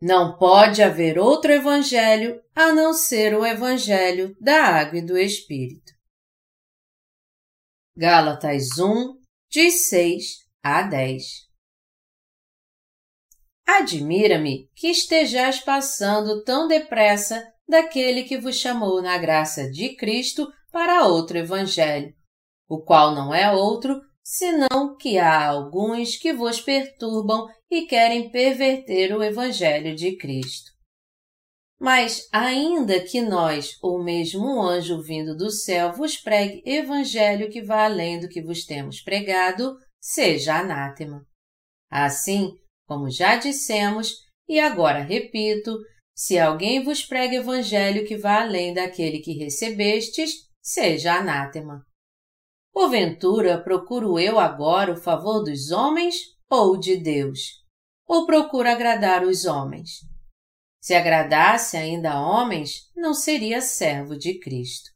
Não 0.00 0.38
pode 0.38 0.80
haver 0.80 1.18
outro 1.18 1.50
evangelho 1.50 2.40
a 2.54 2.72
não 2.72 2.92
ser 2.92 3.34
o 3.34 3.44
evangelho 3.44 4.36
da 4.40 4.62
água 4.62 4.98
e 4.98 5.04
do 5.04 5.18
Espírito. 5.18 5.92
Gálatas 7.96 8.78
1, 8.78 9.20
de 9.50 9.72
6 9.72 10.46
a 10.62 10.82
10 10.82 11.48
Admira-me 13.66 14.70
que 14.76 14.88
estejais 14.88 15.60
passando 15.60 16.44
tão 16.44 16.68
depressa 16.68 17.44
daquele 17.68 18.22
que 18.22 18.38
vos 18.38 18.54
chamou 18.54 19.02
na 19.02 19.18
graça 19.18 19.68
de 19.68 19.96
Cristo 19.96 20.50
para 20.70 21.06
outro 21.06 21.38
evangelho, 21.38 22.14
o 22.68 22.80
qual 22.80 23.14
não 23.14 23.34
é 23.34 23.52
outro 23.52 24.00
senão 24.30 24.94
que 24.94 25.16
há 25.16 25.46
alguns 25.46 26.16
que 26.16 26.34
vos 26.34 26.60
perturbam 26.60 27.48
e 27.70 27.86
querem 27.86 28.30
perverter 28.30 29.16
o 29.16 29.22
Evangelho 29.22 29.96
de 29.96 30.18
Cristo. 30.18 30.70
Mas, 31.80 32.28
ainda 32.30 33.00
que 33.00 33.22
nós, 33.22 33.78
ou 33.80 34.04
mesmo 34.04 34.44
um 34.44 34.60
anjo 34.60 35.00
vindo 35.00 35.34
do 35.34 35.50
céu, 35.50 35.94
vos 35.94 36.18
pregue 36.18 36.60
evangelho 36.66 37.48
que 37.48 37.62
vá 37.62 37.84
além 37.84 38.20
do 38.20 38.28
que 38.28 38.42
vos 38.42 38.66
temos 38.66 39.00
pregado, 39.00 39.78
seja 39.98 40.58
anátema. 40.58 41.24
Assim, 41.90 42.52
como 42.86 43.08
já 43.08 43.36
dissemos, 43.36 44.12
e 44.46 44.60
agora 44.60 45.04
repito, 45.04 45.78
se 46.14 46.38
alguém 46.38 46.84
vos 46.84 47.02
prega 47.02 47.36
evangelho 47.36 48.04
que 48.04 48.16
vá 48.16 48.42
além 48.42 48.74
daquele 48.74 49.20
que 49.20 49.38
recebestes, 49.38 50.32
seja 50.60 51.14
anátema. 51.14 51.87
Porventura 52.78 53.60
procuro 53.60 54.20
eu 54.20 54.38
agora 54.38 54.92
o 54.92 54.96
favor 54.96 55.42
dos 55.42 55.72
homens 55.72 56.14
ou 56.48 56.78
de 56.78 56.96
Deus? 56.96 57.40
Ou 58.06 58.24
procuro 58.24 58.68
agradar 58.68 59.24
os 59.24 59.46
homens? 59.46 60.02
Se 60.80 60.94
agradasse 60.94 61.76
ainda 61.76 62.12
a 62.12 62.20
homens, 62.20 62.88
não 62.94 63.14
seria 63.14 63.60
servo 63.60 64.16
de 64.16 64.38
Cristo. 64.38 64.90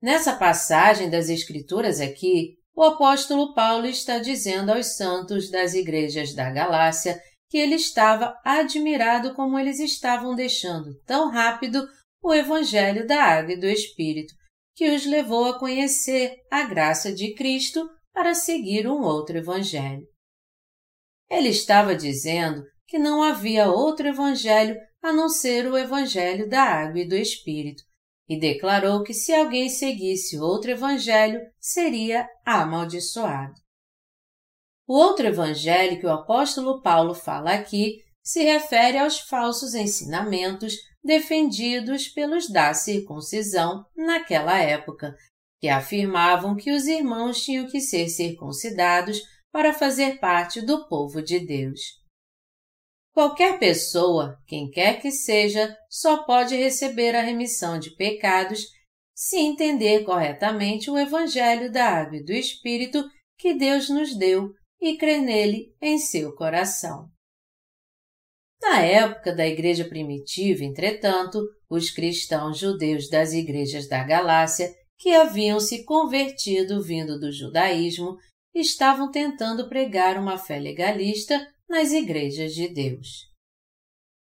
Nessa 0.00 0.34
passagem 0.34 1.10
das 1.10 1.28
Escrituras 1.28 2.00
aqui, 2.00 2.54
o 2.74 2.82
apóstolo 2.82 3.52
Paulo 3.52 3.84
está 3.84 4.18
dizendo 4.18 4.72
aos 4.72 4.96
santos 4.96 5.50
das 5.50 5.74
igrejas 5.74 6.34
da 6.34 6.50
Galácia 6.50 7.20
que 7.50 7.58
ele 7.58 7.74
estava 7.74 8.34
admirado 8.42 9.34
como 9.34 9.58
eles 9.58 9.78
estavam 9.78 10.34
deixando 10.34 10.98
tão 11.04 11.30
rápido 11.30 11.86
o 12.22 12.32
Evangelho 12.32 13.06
da 13.06 13.22
Água 13.22 13.52
e 13.52 13.60
do 13.60 13.66
Espírito, 13.66 14.32
que 14.74 14.90
os 14.94 15.06
levou 15.06 15.46
a 15.46 15.58
conhecer 15.58 16.36
a 16.50 16.64
graça 16.64 17.12
de 17.12 17.34
Cristo 17.34 17.88
para 18.12 18.34
seguir 18.34 18.86
um 18.86 19.02
outro 19.02 19.38
Evangelho. 19.38 20.06
Ele 21.30 21.48
estava 21.48 21.94
dizendo 21.94 22.62
que 22.86 22.98
não 22.98 23.22
havia 23.22 23.70
outro 23.70 24.06
Evangelho 24.06 24.76
a 25.02 25.12
não 25.12 25.28
ser 25.28 25.66
o 25.66 25.76
Evangelho 25.76 26.48
da 26.48 26.62
Água 26.62 27.00
e 27.00 27.08
do 27.08 27.16
Espírito, 27.16 27.82
e 28.28 28.38
declarou 28.38 29.02
que 29.02 29.12
se 29.12 29.32
alguém 29.34 29.68
seguisse 29.68 30.38
outro 30.38 30.70
Evangelho, 30.70 31.40
seria 31.58 32.28
amaldiçoado. 32.44 33.54
O 34.86 34.94
outro 34.94 35.26
Evangelho 35.26 35.98
que 35.98 36.06
o 36.06 36.12
apóstolo 36.12 36.82
Paulo 36.82 37.14
fala 37.14 37.52
aqui 37.52 37.96
se 38.22 38.42
refere 38.42 38.98
aos 38.98 39.18
falsos 39.18 39.74
ensinamentos 39.74 40.74
defendidos 41.02 42.08
pelos 42.08 42.48
da 42.48 42.72
circuncisão 42.72 43.84
naquela 43.96 44.58
época, 44.58 45.14
que 45.60 45.68
afirmavam 45.68 46.56
que 46.56 46.70
os 46.70 46.86
irmãos 46.86 47.42
tinham 47.42 47.66
que 47.66 47.80
ser 47.80 48.08
circuncidados 48.08 49.20
para 49.50 49.74
fazer 49.74 50.18
parte 50.18 50.60
do 50.60 50.88
povo 50.88 51.20
de 51.20 51.40
Deus. 51.40 51.80
Qualquer 53.12 53.58
pessoa, 53.58 54.38
quem 54.46 54.70
quer 54.70 55.00
que 55.00 55.10
seja, 55.10 55.76
só 55.90 56.24
pode 56.24 56.56
receber 56.56 57.14
a 57.14 57.20
remissão 57.20 57.78
de 57.78 57.94
pecados 57.94 58.64
se 59.14 59.36
entender 59.36 60.04
corretamente 60.04 60.90
o 60.90 60.98
Evangelho 60.98 61.70
da 61.70 61.86
Água 61.86 62.16
e 62.16 62.24
do 62.24 62.32
Espírito 62.32 63.04
que 63.36 63.54
Deus 63.54 63.90
nos 63.90 64.16
deu 64.16 64.50
e 64.80 64.96
crer 64.96 65.20
nele 65.20 65.74
em 65.80 65.98
seu 65.98 66.34
coração. 66.34 67.08
Na 68.62 68.80
época 68.80 69.34
da 69.34 69.46
Igreja 69.46 69.84
Primitiva, 69.84 70.62
entretanto, 70.62 71.40
os 71.68 71.90
cristãos 71.90 72.58
judeus 72.58 73.08
das 73.10 73.32
igrejas 73.32 73.88
da 73.88 74.04
Galácia, 74.04 74.72
que 74.96 75.10
haviam 75.10 75.58
se 75.58 75.84
convertido 75.84 76.80
vindo 76.80 77.18
do 77.18 77.32
judaísmo, 77.32 78.16
estavam 78.54 79.10
tentando 79.10 79.68
pregar 79.68 80.16
uma 80.16 80.38
fé 80.38 80.60
legalista 80.60 81.44
nas 81.68 81.90
igrejas 81.90 82.54
de 82.54 82.68
Deus. 82.68 83.32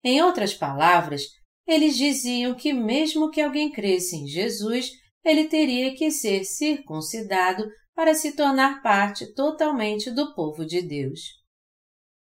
Em 0.03 0.23
outras 0.23 0.55
palavras, 0.55 1.27
eles 1.67 1.95
diziam 1.95 2.55
que, 2.55 2.73
mesmo 2.73 3.29
que 3.29 3.41
alguém 3.41 3.71
cresce 3.71 4.15
em 4.15 4.27
Jesus, 4.27 4.89
ele 5.23 5.47
teria 5.47 5.95
que 5.95 6.09
ser 6.09 6.43
circuncidado 6.45 7.69
para 7.93 8.15
se 8.15 8.31
tornar 8.31 8.81
parte 8.81 9.31
totalmente 9.35 10.09
do 10.09 10.33
povo 10.33 10.65
de 10.65 10.81
Deus. 10.81 11.21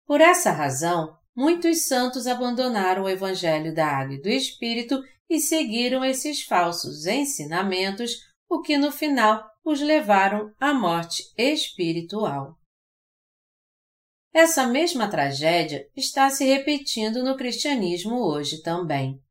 Por 0.07 0.19
essa 0.19 0.51
razão, 0.51 1.16
muitos 1.35 1.85
santos 1.85 2.27
abandonaram 2.27 3.03
o 3.03 3.09
Evangelho 3.09 3.73
da 3.73 3.87
Água 3.87 4.15
e 4.15 4.21
do 4.21 4.29
Espírito 4.29 5.01
e 5.29 5.39
seguiram 5.39 6.03
esses 6.03 6.43
falsos 6.43 7.05
ensinamentos, 7.05 8.17
o 8.49 8.61
que 8.61 8.77
no 8.77 8.91
final 8.91 9.49
os 9.63 9.79
levaram 9.79 10.53
à 10.59 10.73
morte 10.73 11.23
espiritual. 11.37 12.57
Essa 14.33 14.65
mesma 14.65 15.09
tragédia 15.09 15.87
está 15.95 16.29
se 16.29 16.45
repetindo 16.45 17.23
no 17.23 17.35
cristianismo 17.35 18.15
hoje 18.15 18.61
também. 18.61 19.21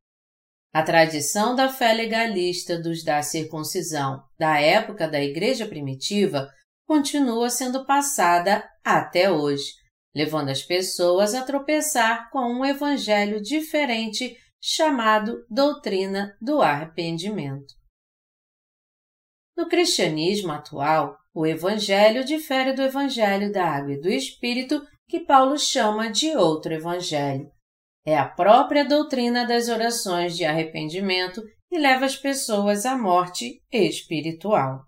A 0.73 0.83
tradição 0.83 1.55
da 1.55 1.69
fé 1.69 1.91
legalista 1.93 2.79
dos 2.79 3.03
da 3.03 3.21
circuncisão 3.21 4.23
da 4.39 4.59
época 4.59 5.07
da 5.07 5.21
Igreja 5.21 5.67
Primitiva 5.67 6.49
continua 6.87 7.49
sendo 7.49 7.85
passada 7.85 8.63
até 8.83 9.29
hoje, 9.29 9.73
levando 10.13 10.49
as 10.49 10.61
pessoas 10.61 11.33
a 11.33 11.43
tropeçar 11.43 12.29
com 12.29 12.41
um 12.41 12.65
evangelho 12.65 13.41
diferente 13.41 14.37
chamado 14.61 15.45
doutrina 15.49 16.37
do 16.41 16.61
arrependimento. 16.61 17.73
No 19.57 19.67
cristianismo 19.67 20.51
atual, 20.51 21.17
o 21.33 21.45
evangelho 21.45 22.23
difere 22.25 22.73
do 22.73 22.81
evangelho 22.81 23.51
da 23.51 23.65
água 23.65 23.93
e 23.93 24.01
do 24.01 24.09
espírito 24.09 24.81
que 25.07 25.19
Paulo 25.19 25.57
chama 25.57 26.09
de 26.09 26.35
outro 26.35 26.73
evangelho. 26.73 27.49
É 28.05 28.17
a 28.17 28.27
própria 28.27 28.83
doutrina 28.83 29.45
das 29.45 29.69
orações 29.69 30.35
de 30.35 30.43
arrependimento 30.43 31.41
e 31.71 31.77
leva 31.77 32.05
as 32.05 32.15
pessoas 32.15 32.85
à 32.85 32.97
morte 32.97 33.61
espiritual. 33.71 34.85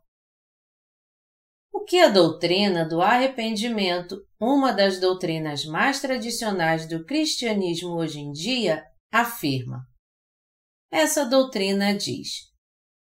O 1.84 1.86
que 1.86 2.00
a 2.00 2.08
doutrina 2.08 2.88
do 2.88 3.02
arrependimento, 3.02 4.16
uma 4.40 4.72
das 4.72 5.02
doutrinas 5.02 5.66
mais 5.66 6.00
tradicionais 6.00 6.88
do 6.88 7.04
cristianismo 7.04 7.90
hoje 7.90 8.22
em 8.22 8.32
dia, 8.32 8.82
afirma? 9.12 9.82
Essa 10.90 11.26
doutrina 11.26 11.94
diz: 11.94 12.36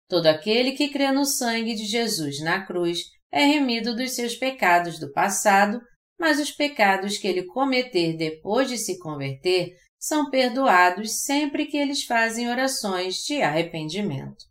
todo 0.10 0.26
aquele 0.26 0.72
que 0.72 0.90
crê 0.90 1.12
no 1.12 1.26
sangue 1.26 1.76
de 1.76 1.86
Jesus 1.86 2.42
na 2.42 2.66
cruz 2.66 3.02
é 3.32 3.46
remido 3.46 3.96
dos 3.96 4.16
seus 4.16 4.36
pecados 4.36 5.00
do 5.00 5.12
passado, 5.12 5.80
mas 6.20 6.40
os 6.40 6.50
pecados 6.50 7.20
que 7.20 7.28
ele 7.28 7.46
cometer 7.46 8.18
depois 8.18 8.68
de 8.68 8.80
se 8.80 8.98
converter 8.98 9.76
são 10.00 10.32
perdoados 10.32 11.22
sempre 11.22 11.68
que 11.68 11.78
eles 11.78 12.04
fazem 12.04 12.50
orações 12.50 13.18
de 13.18 13.44
arrependimento. 13.44 14.44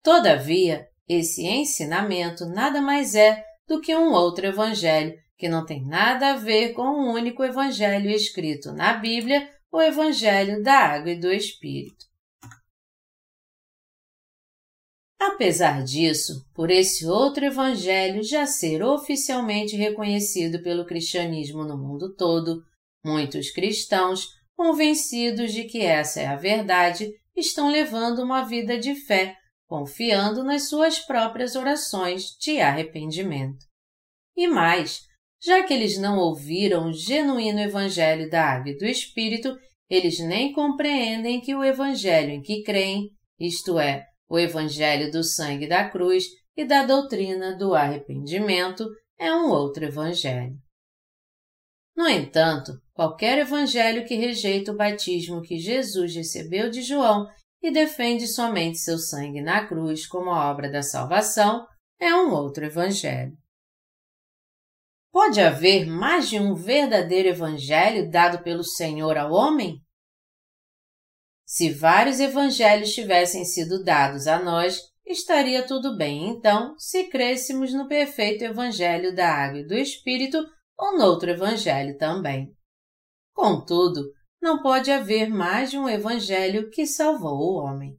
Todavia, 0.00 0.86
esse 1.12 1.44
ensinamento 1.44 2.46
nada 2.46 2.80
mais 2.80 3.16
é 3.16 3.44
do 3.66 3.80
que 3.80 3.96
um 3.96 4.12
outro 4.12 4.46
evangelho 4.46 5.18
que 5.36 5.48
não 5.48 5.66
tem 5.66 5.84
nada 5.84 6.32
a 6.32 6.36
ver 6.36 6.72
com 6.72 6.82
o 6.82 7.00
um 7.00 7.12
único 7.12 7.42
evangelho 7.42 8.08
escrito 8.10 8.72
na 8.72 8.92
Bíblia, 8.92 9.50
o 9.72 9.80
evangelho 9.80 10.62
da 10.62 10.74
água 10.74 11.10
e 11.10 11.18
do 11.18 11.32
Espírito. 11.32 12.04
Apesar 15.18 15.82
disso, 15.82 16.46
por 16.54 16.70
esse 16.70 17.06
outro 17.06 17.44
evangelho 17.44 18.22
já 18.22 18.46
ser 18.46 18.82
oficialmente 18.82 19.76
reconhecido 19.76 20.62
pelo 20.62 20.86
cristianismo 20.86 21.64
no 21.64 21.76
mundo 21.76 22.14
todo, 22.14 22.62
muitos 23.04 23.50
cristãos, 23.50 24.28
convencidos 24.56 25.52
de 25.52 25.64
que 25.64 25.80
essa 25.80 26.20
é 26.20 26.26
a 26.26 26.36
verdade, 26.36 27.12
estão 27.34 27.70
levando 27.70 28.22
uma 28.22 28.44
vida 28.44 28.78
de 28.78 28.94
fé 28.94 29.39
confiando 29.70 30.42
nas 30.42 30.68
suas 30.68 30.98
próprias 30.98 31.54
orações 31.54 32.36
de 32.40 32.60
arrependimento. 32.60 33.64
E 34.36 34.48
mais, 34.48 35.02
já 35.40 35.62
que 35.62 35.72
eles 35.72 35.96
não 35.96 36.18
ouviram 36.18 36.88
o 36.88 36.92
genuíno 36.92 37.60
Evangelho 37.60 38.28
da 38.28 38.42
Água 38.42 38.72
e 38.72 38.76
do 38.76 38.84
Espírito, 38.84 39.56
eles 39.88 40.18
nem 40.18 40.52
compreendem 40.52 41.40
que 41.40 41.54
o 41.54 41.62
Evangelho 41.62 42.30
em 42.30 42.42
que 42.42 42.64
creem, 42.64 43.10
isto 43.38 43.78
é, 43.78 44.04
o 44.28 44.40
Evangelho 44.40 45.08
do 45.12 45.22
sangue 45.22 45.68
da 45.68 45.88
cruz 45.88 46.24
e 46.56 46.64
da 46.64 46.84
doutrina 46.84 47.56
do 47.56 47.72
arrependimento, 47.72 48.88
é 49.16 49.32
um 49.32 49.50
outro 49.50 49.84
Evangelho. 49.84 50.56
No 51.96 52.08
entanto, 52.08 52.72
qualquer 52.92 53.38
evangelho 53.38 54.04
que 54.04 54.14
rejeita 54.14 54.72
o 54.72 54.76
batismo 54.76 55.42
que 55.42 55.58
Jesus 55.58 56.14
recebeu 56.14 56.70
de 56.70 56.82
João 56.82 57.28
e 57.62 57.70
defende 57.70 58.26
somente 58.26 58.78
seu 58.78 58.98
sangue 58.98 59.40
na 59.40 59.66
cruz 59.66 60.06
como 60.06 60.30
a 60.30 60.50
obra 60.50 60.70
da 60.70 60.82
salvação 60.82 61.66
é 61.98 62.14
um 62.14 62.32
outro 62.32 62.64
evangelho. 62.64 63.36
Pode 65.12 65.40
haver 65.40 65.86
mais 65.86 66.28
de 66.28 66.38
um 66.38 66.54
verdadeiro 66.54 67.28
evangelho 67.28 68.10
dado 68.10 68.42
pelo 68.42 68.62
Senhor 68.62 69.18
ao 69.18 69.32
homem? 69.32 69.82
Se 71.44 71.70
vários 71.70 72.20
evangelhos 72.20 72.94
tivessem 72.94 73.44
sido 73.44 73.82
dados 73.82 74.28
a 74.28 74.40
nós, 74.40 74.80
estaria 75.04 75.66
tudo 75.66 75.96
bem 75.96 76.28
então 76.28 76.78
se 76.78 77.08
crêssemos 77.08 77.74
no 77.74 77.88
perfeito 77.88 78.44
evangelho 78.44 79.14
da 79.14 79.28
água 79.28 79.58
e 79.58 79.66
do 79.66 79.74
Espírito 79.74 80.38
ou 80.78 80.96
noutro 80.96 81.28
evangelho 81.28 81.98
também. 81.98 82.54
Contudo, 83.34 84.12
não 84.40 84.62
pode 84.62 84.90
haver 84.90 85.28
mais 85.28 85.70
de 85.70 85.78
um 85.78 85.88
evangelho 85.88 86.70
que 86.70 86.86
salvou 86.86 87.38
o 87.38 87.56
homem. 87.56 87.98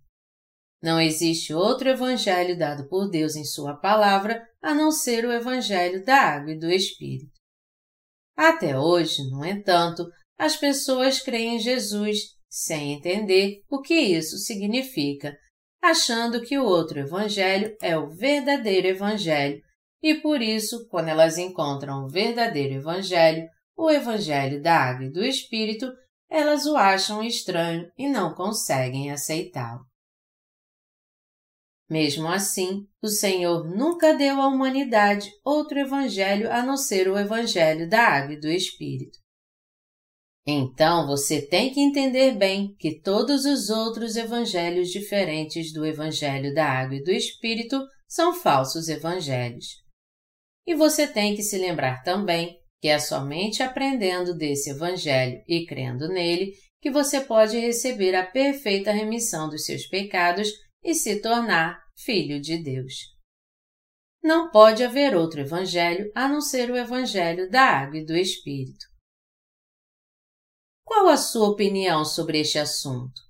Não 0.81 0.99
existe 0.99 1.53
outro 1.53 1.89
evangelho 1.89 2.57
dado 2.57 2.88
por 2.88 3.07
Deus 3.09 3.35
em 3.35 3.45
Sua 3.45 3.75
palavra 3.75 4.43
a 4.61 4.73
não 4.73 4.91
ser 4.91 5.25
o 5.25 5.31
evangelho 5.31 6.03
da 6.03 6.17
água 6.17 6.53
e 6.53 6.59
do 6.59 6.71
Espírito. 6.71 7.31
Até 8.35 8.77
hoje, 8.77 9.21
no 9.29 9.45
entanto, 9.45 10.09
as 10.38 10.55
pessoas 10.55 11.19
creem 11.19 11.57
em 11.57 11.59
Jesus 11.59 12.17
sem 12.49 12.94
entender 12.94 13.61
o 13.69 13.79
que 13.79 13.94
isso 13.94 14.37
significa, 14.37 15.37
achando 15.81 16.41
que 16.41 16.57
o 16.57 16.65
outro 16.65 16.99
evangelho 16.99 17.75
é 17.81 17.97
o 17.97 18.09
verdadeiro 18.09 18.87
evangelho, 18.87 19.61
e 20.01 20.15
por 20.15 20.41
isso, 20.41 20.87
quando 20.89 21.09
elas 21.09 21.37
encontram 21.37 22.03
o 22.03 22.09
verdadeiro 22.09 22.73
evangelho, 22.73 23.47
o 23.77 23.89
evangelho 23.89 24.61
da 24.61 24.75
água 24.75 25.05
e 25.05 25.11
do 25.11 25.23
Espírito, 25.23 25.91
elas 26.31 26.66
o 26.66 26.78
acham 26.78 27.22
estranho 27.22 27.92
e 27.98 28.07
não 28.07 28.33
conseguem 28.33 29.12
aceitá-lo. 29.12 29.86
Mesmo 31.89 32.30
assim, 32.30 32.88
o 33.04 33.10
Senhor 33.10 33.68
nunca 33.68 34.13
deu 34.13 34.42
à 34.42 34.48
humanidade 34.48 35.30
outro 35.44 35.78
evangelho 35.78 36.50
a 36.50 36.63
não 36.63 36.78
ser 36.78 37.10
o 37.10 37.19
evangelho 37.19 37.89
da 37.89 38.00
água 38.00 38.36
e 38.36 38.39
do 38.39 38.48
Espírito. 38.48 39.19
Então 40.48 41.06
você 41.06 41.45
tem 41.45 41.74
que 41.74 41.81
entender 41.81 42.38
bem 42.38 42.74
que 42.80 43.01
todos 43.01 43.44
os 43.44 43.69
outros 43.69 44.16
evangelhos 44.16 44.88
diferentes 44.88 45.74
do 45.74 45.86
evangelho 45.86 46.54
da 46.54 46.66
água 46.66 46.95
e 46.95 47.04
do 47.04 47.12
Espírito 47.12 47.78
são 48.07 48.33
falsos 48.33 48.88
evangelhos. 48.88 49.66
E 50.66 50.74
você 50.74 51.06
tem 51.06 51.36
que 51.36 51.44
se 51.44 51.57
lembrar 51.57 52.01
também 52.04 52.60
que 52.81 52.88
é 52.88 52.98
somente 52.98 53.62
aprendendo 53.62 54.36
desse 54.36 54.72
evangelho 54.72 55.42
e 55.48 55.66
crendo 55.68 56.07
nele 56.07 56.54
que 56.81 56.89
você 56.89 57.22
pode 57.22 57.60
receber 57.60 58.16
a 58.16 58.25
perfeita 58.25 58.92
remissão 58.92 59.48
dos 59.48 59.66
seus 59.66 59.86
pecados 59.86 60.50
e 60.83 60.95
se 60.95 61.22
tornar 61.22 61.80
filho 61.95 62.42
de 62.42 62.57
Deus. 62.57 62.94
Não 64.24 64.50
pode 64.50 64.83
haver 64.83 65.16
outro 65.16 65.42
evangelho 65.42 66.12
a 66.16 66.28
não 66.28 66.42
ser 66.42 66.72
o 66.72 66.78
evangelho 66.78 67.50
da 67.51 67.62
água 67.62 68.00
e 68.00 68.06
do 68.06 68.16
Espírito. 68.16 68.86
Qual 70.83 71.07
a 71.07 71.18
sua 71.18 71.50
opinião 71.50 72.04
sobre 72.04 72.39
este 72.39 72.57
assunto? 72.57 73.22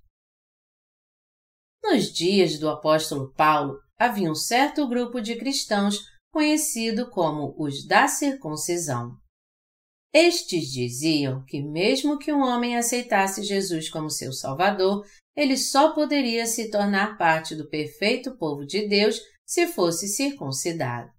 Nos 1.82 2.10
dias 2.10 2.58
do 2.58 2.70
apóstolo 2.70 3.32
Paulo, 3.34 3.78
havia 3.98 4.30
um 4.30 4.34
certo 4.34 4.88
grupo 4.88 5.20
de 5.20 5.36
cristãos 5.36 5.98
conhecido 6.30 7.10
como 7.10 7.54
os 7.58 7.86
da 7.86 8.08
circuncisão. 8.08 9.21
Estes 10.12 10.70
diziam 10.70 11.42
que, 11.46 11.62
mesmo 11.62 12.18
que 12.18 12.32
um 12.32 12.42
homem 12.42 12.76
aceitasse 12.76 13.42
Jesus 13.42 13.88
como 13.88 14.10
seu 14.10 14.32
Salvador, 14.32 15.06
ele 15.34 15.56
só 15.56 15.94
poderia 15.94 16.46
se 16.46 16.70
tornar 16.70 17.16
parte 17.16 17.54
do 17.54 17.68
perfeito 17.68 18.36
povo 18.36 18.66
de 18.66 18.86
Deus 18.86 19.18
se 19.46 19.66
fosse 19.66 20.08
circuncidado. 20.08 21.10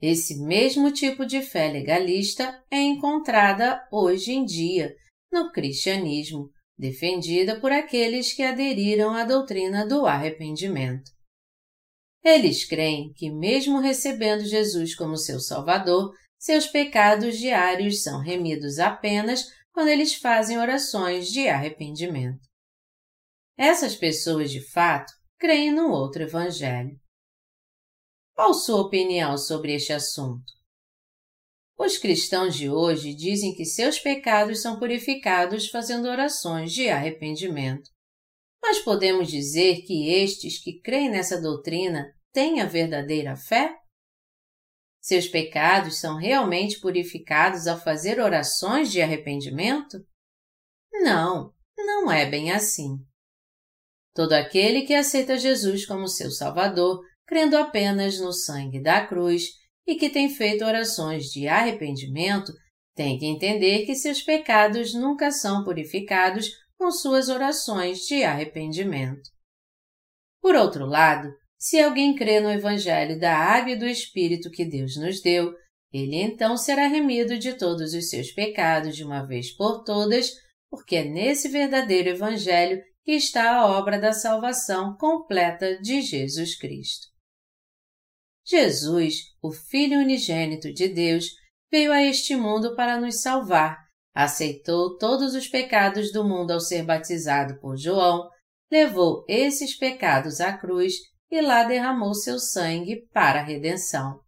Esse 0.00 0.40
mesmo 0.40 0.92
tipo 0.92 1.26
de 1.26 1.42
fé 1.42 1.70
legalista 1.70 2.64
é 2.70 2.80
encontrada 2.80 3.86
hoje 3.92 4.32
em 4.32 4.44
dia 4.44 4.94
no 5.30 5.52
cristianismo, 5.52 6.48
defendida 6.78 7.60
por 7.60 7.70
aqueles 7.70 8.32
que 8.32 8.42
aderiram 8.42 9.10
à 9.10 9.24
doutrina 9.24 9.86
do 9.86 10.06
arrependimento. 10.06 11.10
Eles 12.24 12.64
creem 12.64 13.12
que, 13.14 13.30
mesmo 13.30 13.80
recebendo 13.80 14.44
Jesus 14.44 14.94
como 14.94 15.16
seu 15.16 15.38
Salvador, 15.40 16.12
seus 16.40 16.66
pecados 16.66 17.38
diários 17.38 18.02
são 18.02 18.18
remidos 18.18 18.78
apenas 18.78 19.44
quando 19.72 19.88
eles 19.88 20.14
fazem 20.14 20.58
orações 20.58 21.28
de 21.28 21.46
arrependimento. 21.46 22.40
Essas 23.58 23.94
pessoas, 23.94 24.50
de 24.50 24.66
fato, 24.72 25.12
creem 25.38 25.70
no 25.70 25.90
outro 25.90 26.22
Evangelho. 26.22 26.98
Qual 28.34 28.54
sua 28.54 28.80
opinião 28.80 29.36
sobre 29.36 29.74
este 29.74 29.92
assunto? 29.92 30.50
Os 31.78 31.98
cristãos 31.98 32.56
de 32.56 32.70
hoje 32.70 33.14
dizem 33.14 33.54
que 33.54 33.66
seus 33.66 33.98
pecados 33.98 34.62
são 34.62 34.78
purificados 34.78 35.68
fazendo 35.68 36.08
orações 36.08 36.72
de 36.72 36.88
arrependimento. 36.88 37.90
Mas 38.62 38.78
podemos 38.78 39.28
dizer 39.28 39.82
que 39.82 40.08
estes 40.10 40.58
que 40.62 40.80
creem 40.80 41.10
nessa 41.10 41.38
doutrina 41.38 42.10
têm 42.32 42.60
a 42.62 42.66
verdadeira 42.66 43.36
fé? 43.36 43.79
Seus 45.10 45.26
pecados 45.26 45.98
são 45.98 46.14
realmente 46.14 46.78
purificados 46.78 47.66
ao 47.66 47.76
fazer 47.76 48.20
orações 48.20 48.92
de 48.92 49.02
arrependimento? 49.02 49.98
Não, 51.02 51.52
não 51.76 52.12
é 52.12 52.30
bem 52.30 52.52
assim. 52.52 52.96
Todo 54.14 54.34
aquele 54.34 54.82
que 54.82 54.94
aceita 54.94 55.36
Jesus 55.36 55.84
como 55.84 56.06
seu 56.06 56.30
Salvador, 56.30 57.00
crendo 57.26 57.58
apenas 57.58 58.20
no 58.20 58.32
sangue 58.32 58.80
da 58.80 59.04
cruz 59.04 59.48
e 59.84 59.96
que 59.96 60.10
tem 60.10 60.30
feito 60.30 60.64
orações 60.64 61.24
de 61.24 61.48
arrependimento, 61.48 62.52
tem 62.94 63.18
que 63.18 63.26
entender 63.26 63.86
que 63.86 63.96
seus 63.96 64.22
pecados 64.22 64.94
nunca 64.94 65.32
são 65.32 65.64
purificados 65.64 66.50
com 66.78 66.88
suas 66.92 67.28
orações 67.28 68.06
de 68.06 68.22
arrependimento. 68.22 69.28
Por 70.40 70.54
outro 70.54 70.86
lado, 70.86 71.34
se 71.60 71.78
alguém 71.78 72.14
crê 72.14 72.40
no 72.40 72.50
Evangelho 72.50 73.20
da 73.20 73.36
Água 73.36 73.72
e 73.72 73.78
do 73.78 73.86
Espírito 73.86 74.50
que 74.50 74.64
Deus 74.64 74.96
nos 74.96 75.20
deu, 75.20 75.52
ele 75.92 76.16
então 76.16 76.56
será 76.56 76.86
remido 76.86 77.38
de 77.38 77.52
todos 77.52 77.92
os 77.92 78.08
seus 78.08 78.32
pecados 78.32 78.96
de 78.96 79.04
uma 79.04 79.26
vez 79.26 79.54
por 79.54 79.84
todas, 79.84 80.32
porque 80.70 80.96
é 80.96 81.04
nesse 81.04 81.48
verdadeiro 81.48 82.08
Evangelho 82.08 82.80
que 83.04 83.12
está 83.12 83.56
a 83.56 83.66
obra 83.66 84.00
da 84.00 84.10
salvação 84.14 84.96
completa 84.96 85.78
de 85.82 86.00
Jesus 86.00 86.56
Cristo. 86.56 87.08
Jesus, 88.46 89.16
o 89.42 89.52
Filho 89.52 89.98
unigênito 89.98 90.72
de 90.72 90.88
Deus, 90.88 91.26
veio 91.70 91.92
a 91.92 92.02
este 92.02 92.34
mundo 92.34 92.74
para 92.74 92.98
nos 92.98 93.20
salvar, 93.20 93.78
aceitou 94.14 94.96
todos 94.96 95.34
os 95.34 95.46
pecados 95.46 96.10
do 96.10 96.24
mundo 96.24 96.52
ao 96.52 96.60
ser 96.60 96.84
batizado 96.84 97.60
por 97.60 97.76
João, 97.76 98.30
levou 98.72 99.26
esses 99.28 99.76
pecados 99.76 100.40
à 100.40 100.56
cruz 100.56 100.94
e 101.30 101.40
lá 101.40 101.64
derramou 101.64 102.14
seu 102.14 102.38
sangue 102.38 103.06
para 103.12 103.40
a 103.40 103.44
redenção. 103.44 104.20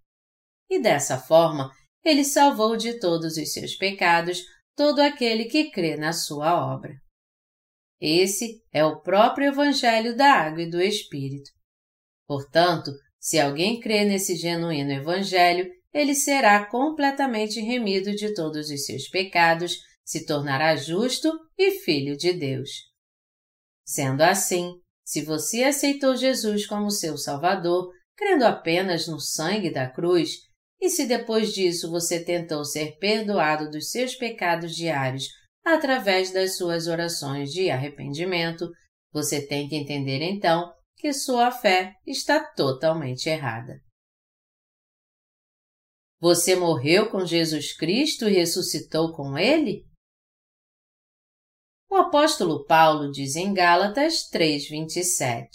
E 0.71 0.80
dessa 0.80 1.18
forma, 1.18 1.71
ele 2.04 2.25
salvou 2.25 2.76
de 2.76 2.99
todos 2.99 3.37
os 3.37 3.52
seus 3.52 3.75
pecados 3.75 4.42
todo 4.75 5.00
aquele 5.00 5.47
que 5.47 5.71
crê 5.71 5.97
na 5.97 6.12
sua 6.12 6.73
obra. 6.75 6.94
Esse 8.00 8.62
é 8.73 8.85
o 8.85 9.00
próprio 9.00 9.49
Evangelho 9.49 10.16
da 10.16 10.32
Água 10.32 10.62
e 10.62 10.71
do 10.71 10.80
Espírito. 10.80 11.50
Portanto, 12.26 12.90
se 13.21 13.38
alguém 13.38 13.78
crê 13.78 14.04
nesse 14.04 14.35
genuíno 14.35 14.90
Evangelho, 14.90 15.71
ele 15.92 16.14
será 16.14 16.64
completamente 16.66 17.61
remido 17.61 18.12
de 18.14 18.35
todos 18.35 18.71
os 18.71 18.85
seus 18.85 19.09
pecados, 19.09 19.78
se 20.04 20.26
tornará 20.26 20.75
justo 20.75 21.30
e 21.56 21.73
filho 21.73 22.16
de 22.16 22.32
Deus. 22.32 22.71
Sendo 23.85 24.23
assim, 24.23 24.73
se 25.04 25.23
você 25.23 25.64
aceitou 25.64 26.16
Jesus 26.16 26.66
como 26.66 26.90
seu 26.90 27.16
Salvador, 27.16 27.92
crendo 28.16 28.44
apenas 28.44 29.06
no 29.09 29.21
sangue 29.21 29.71
da 29.71 29.88
cruz, 29.88 30.30
e 30.80 30.90
se 30.90 31.06
depois 31.06 31.52
disso 31.52 31.90
você 31.90 32.25
tentou 32.25 32.64
ser 32.64 32.99
perdoado 32.99 33.71
dos 33.71 33.90
seus 33.90 34.14
pecados 34.14 34.75
diários 34.75 35.28
através 35.64 36.32
das 36.32 36.56
suas 36.56 36.87
orações 36.87 37.50
de 37.50 37.71
arrependimento, 37.71 38.68
você 39.12 39.47
tem 39.47 39.68
que 39.68 39.76
entender 39.76 40.23
então 40.23 40.73
que 40.97 41.12
sua 41.12 41.50
fé 41.50 41.94
está 42.06 42.42
totalmente 42.54 43.28
errada. 43.28 43.80
Você 46.21 46.54
morreu 46.54 47.11
com 47.11 47.26
Jesus 47.26 47.76
Cristo 47.76 48.28
e 48.28 48.32
ressuscitou 48.32 49.12
com 49.12 49.37
Ele? 49.37 49.85
O 51.92 51.96
apóstolo 51.96 52.64
Paulo 52.64 53.12
diz 53.12 53.37
em 53.37 53.52
Gálatas 53.52 54.26
3:27: 54.30 55.46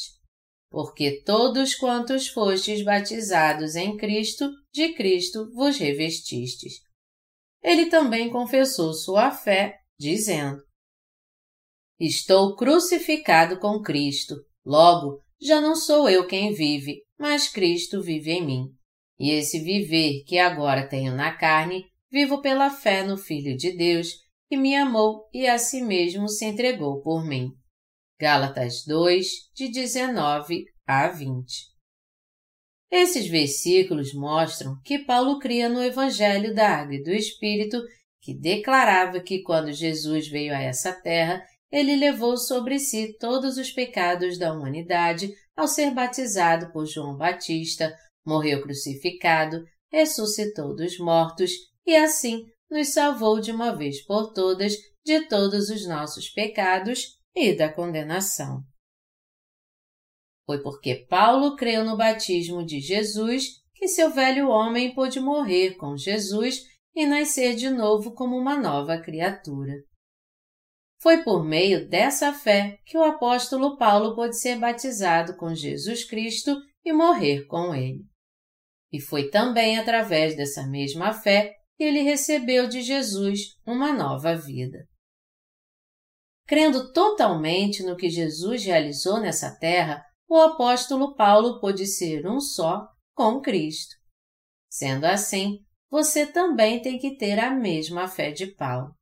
Porque 0.69 1.23
todos 1.23 1.73
quantos 1.73 2.27
fostes 2.27 2.83
batizados 2.83 3.75
em 3.75 3.97
Cristo, 3.97 4.47
de 4.71 4.93
Cristo 4.93 5.49
vos 5.55 5.79
revestistes. 5.79 6.73
ele 7.63 7.87
também 7.87 8.29
confessou 8.29 8.93
sua 8.93 9.31
fé, 9.31 9.79
dizendo: 9.99 10.61
Estou 11.99 12.55
crucificado 12.55 13.59
com 13.59 13.81
Cristo, 13.81 14.35
logo, 14.63 15.19
já 15.41 15.59
não 15.59 15.75
sou 15.75 16.07
eu 16.07 16.27
quem 16.27 16.53
vive, 16.53 17.01
mas 17.17 17.49
Cristo 17.49 17.99
vive 17.99 18.33
em 18.33 18.45
mim. 18.45 18.65
E 19.19 19.31
esse 19.31 19.59
viver 19.59 20.23
que 20.23 20.37
agora 20.37 20.87
tenho 20.87 21.15
na 21.15 21.35
carne, 21.35 21.83
vivo 22.11 22.43
pela 22.43 22.69
fé 22.69 23.01
no 23.01 23.17
Filho 23.17 23.57
de 23.57 23.75
Deus, 23.75 24.26
que 24.47 24.57
me 24.57 24.75
amou 24.75 25.27
e 25.33 25.47
a 25.47 25.57
si 25.57 25.81
mesmo 25.81 26.27
se 26.29 26.45
entregou 26.45 27.01
por 27.01 27.25
mim. 27.25 27.51
Gálatas 28.19 28.83
2, 28.85 29.27
de 29.53 29.69
19 29.69 30.65
a 30.87 31.07
20. 31.09 31.77
Esses 32.89 33.27
versículos 33.27 34.13
mostram 34.13 34.79
que 34.83 34.99
Paulo 34.99 35.39
cria 35.39 35.67
no 35.67 35.83
Evangelho 35.83 36.55
da 36.55 36.69
Água 36.69 36.95
e 36.95 37.03
do 37.03 37.11
Espírito, 37.11 37.81
que 38.21 38.33
declarava 38.33 39.19
que 39.19 39.43
quando 39.43 39.73
Jesus 39.73 40.29
veio 40.29 40.53
a 40.53 40.61
essa 40.61 40.93
terra, 40.93 41.43
ele 41.69 41.97
levou 41.97 42.37
sobre 42.37 42.79
si 42.79 43.17
todos 43.19 43.57
os 43.57 43.71
pecados 43.71 44.37
da 44.37 44.53
humanidade 44.53 45.29
ao 45.55 45.67
ser 45.67 45.91
batizado 45.91 46.71
por 46.71 46.85
João 46.85 47.17
Batista, 47.17 47.93
morreu 48.25 48.61
crucificado, 48.61 49.63
ressuscitou 49.91 50.75
dos 50.75 50.97
mortos 50.97 51.51
e 51.85 51.95
assim 51.95 52.45
nos 52.69 52.93
salvou 52.93 53.39
de 53.39 53.51
uma 53.51 53.75
vez 53.75 54.03
por 54.05 54.33
todas 54.33 54.73
de 55.05 55.25
todos 55.27 55.69
os 55.69 55.87
nossos 55.87 56.29
pecados 56.29 57.17
e 57.33 57.55
da 57.55 57.71
condenação. 57.71 58.61
Foi 60.45 60.61
porque 60.61 61.05
Paulo 61.09 61.55
creu 61.55 61.85
no 61.85 61.95
batismo 61.95 62.65
de 62.65 62.79
Jesus 62.79 63.45
que 63.73 63.87
seu 63.87 64.09
velho 64.09 64.49
homem 64.49 64.93
pôde 64.93 65.19
morrer 65.19 65.75
com 65.75 65.95
Jesus 65.95 66.61
e 66.95 67.05
nascer 67.05 67.55
de 67.55 67.69
novo 67.69 68.13
como 68.13 68.35
uma 68.35 68.57
nova 68.57 68.99
criatura. 68.99 69.73
Foi 70.99 71.23
por 71.23 71.43
meio 71.43 71.87
dessa 71.87 72.33
fé 72.33 72.79
que 72.85 72.97
o 72.97 73.03
apóstolo 73.03 73.77
Paulo 73.77 74.15
pôde 74.15 74.37
ser 74.37 74.57
batizado 74.57 75.37
com 75.37 75.53
Jesus 75.53 76.03
Cristo 76.03 76.57
e 76.83 76.91
morrer 76.91 77.45
com 77.45 77.75
ele. 77.75 78.03
E 78.91 78.99
foi 78.99 79.29
também 79.29 79.77
através 79.77 80.35
dessa 80.35 80.65
mesma 80.65 81.13
fé 81.13 81.56
ele 81.83 82.01
recebeu 82.01 82.67
de 82.67 82.81
Jesus 82.81 83.55
uma 83.65 83.93
nova 83.93 84.35
vida. 84.35 84.87
Crendo 86.45 86.91
totalmente 86.93 87.83
no 87.83 87.95
que 87.95 88.09
Jesus 88.09 88.63
realizou 88.63 89.19
nessa 89.19 89.57
terra, 89.59 90.03
o 90.29 90.37
apóstolo 90.37 91.15
Paulo 91.15 91.59
pôde 91.59 91.85
ser 91.85 92.25
um 92.25 92.39
só 92.39 92.87
com 93.13 93.41
Cristo. 93.41 93.95
Sendo 94.69 95.05
assim, 95.05 95.59
você 95.89 96.25
também 96.25 96.81
tem 96.81 96.97
que 96.97 97.17
ter 97.17 97.39
a 97.39 97.51
mesma 97.51 98.07
fé 98.07 98.31
de 98.31 98.47
Paulo. 98.47 98.93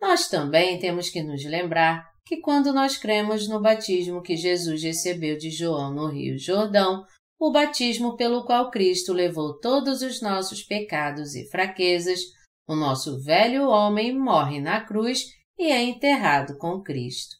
Nós 0.00 0.28
também 0.28 0.78
temos 0.78 1.10
que 1.10 1.22
nos 1.22 1.44
lembrar 1.44 2.08
que 2.24 2.40
quando 2.40 2.72
nós 2.72 2.96
cremos 2.96 3.48
no 3.48 3.60
batismo 3.60 4.22
que 4.22 4.36
Jesus 4.36 4.82
recebeu 4.82 5.38
de 5.38 5.50
João 5.50 5.94
no 5.94 6.08
Rio 6.08 6.38
Jordão, 6.38 7.04
o 7.38 7.52
batismo 7.52 8.16
pelo 8.16 8.44
qual 8.44 8.70
Cristo 8.70 9.12
levou 9.12 9.58
todos 9.60 10.02
os 10.02 10.20
nossos 10.20 10.62
pecados 10.62 11.34
e 11.36 11.48
fraquezas, 11.48 12.20
o 12.66 12.74
nosso 12.74 13.22
velho 13.22 13.68
homem 13.68 14.12
morre 14.18 14.60
na 14.60 14.84
cruz 14.84 15.26
e 15.56 15.70
é 15.70 15.82
enterrado 15.82 16.58
com 16.58 16.82
Cristo. 16.82 17.36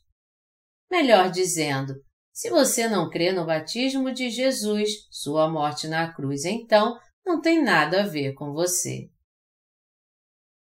Melhor 0.90 1.30
dizendo, 1.30 1.94
se 2.32 2.48
você 2.48 2.88
não 2.88 3.10
crê 3.10 3.32
no 3.32 3.44
batismo 3.44 4.12
de 4.12 4.30
Jesus, 4.30 4.90
sua 5.10 5.50
morte 5.50 5.88
na 5.88 6.12
cruz 6.12 6.44
então 6.44 6.96
não 7.26 7.40
tem 7.40 7.62
nada 7.62 8.02
a 8.02 8.06
ver 8.06 8.34
com 8.34 8.52
você. 8.52 9.10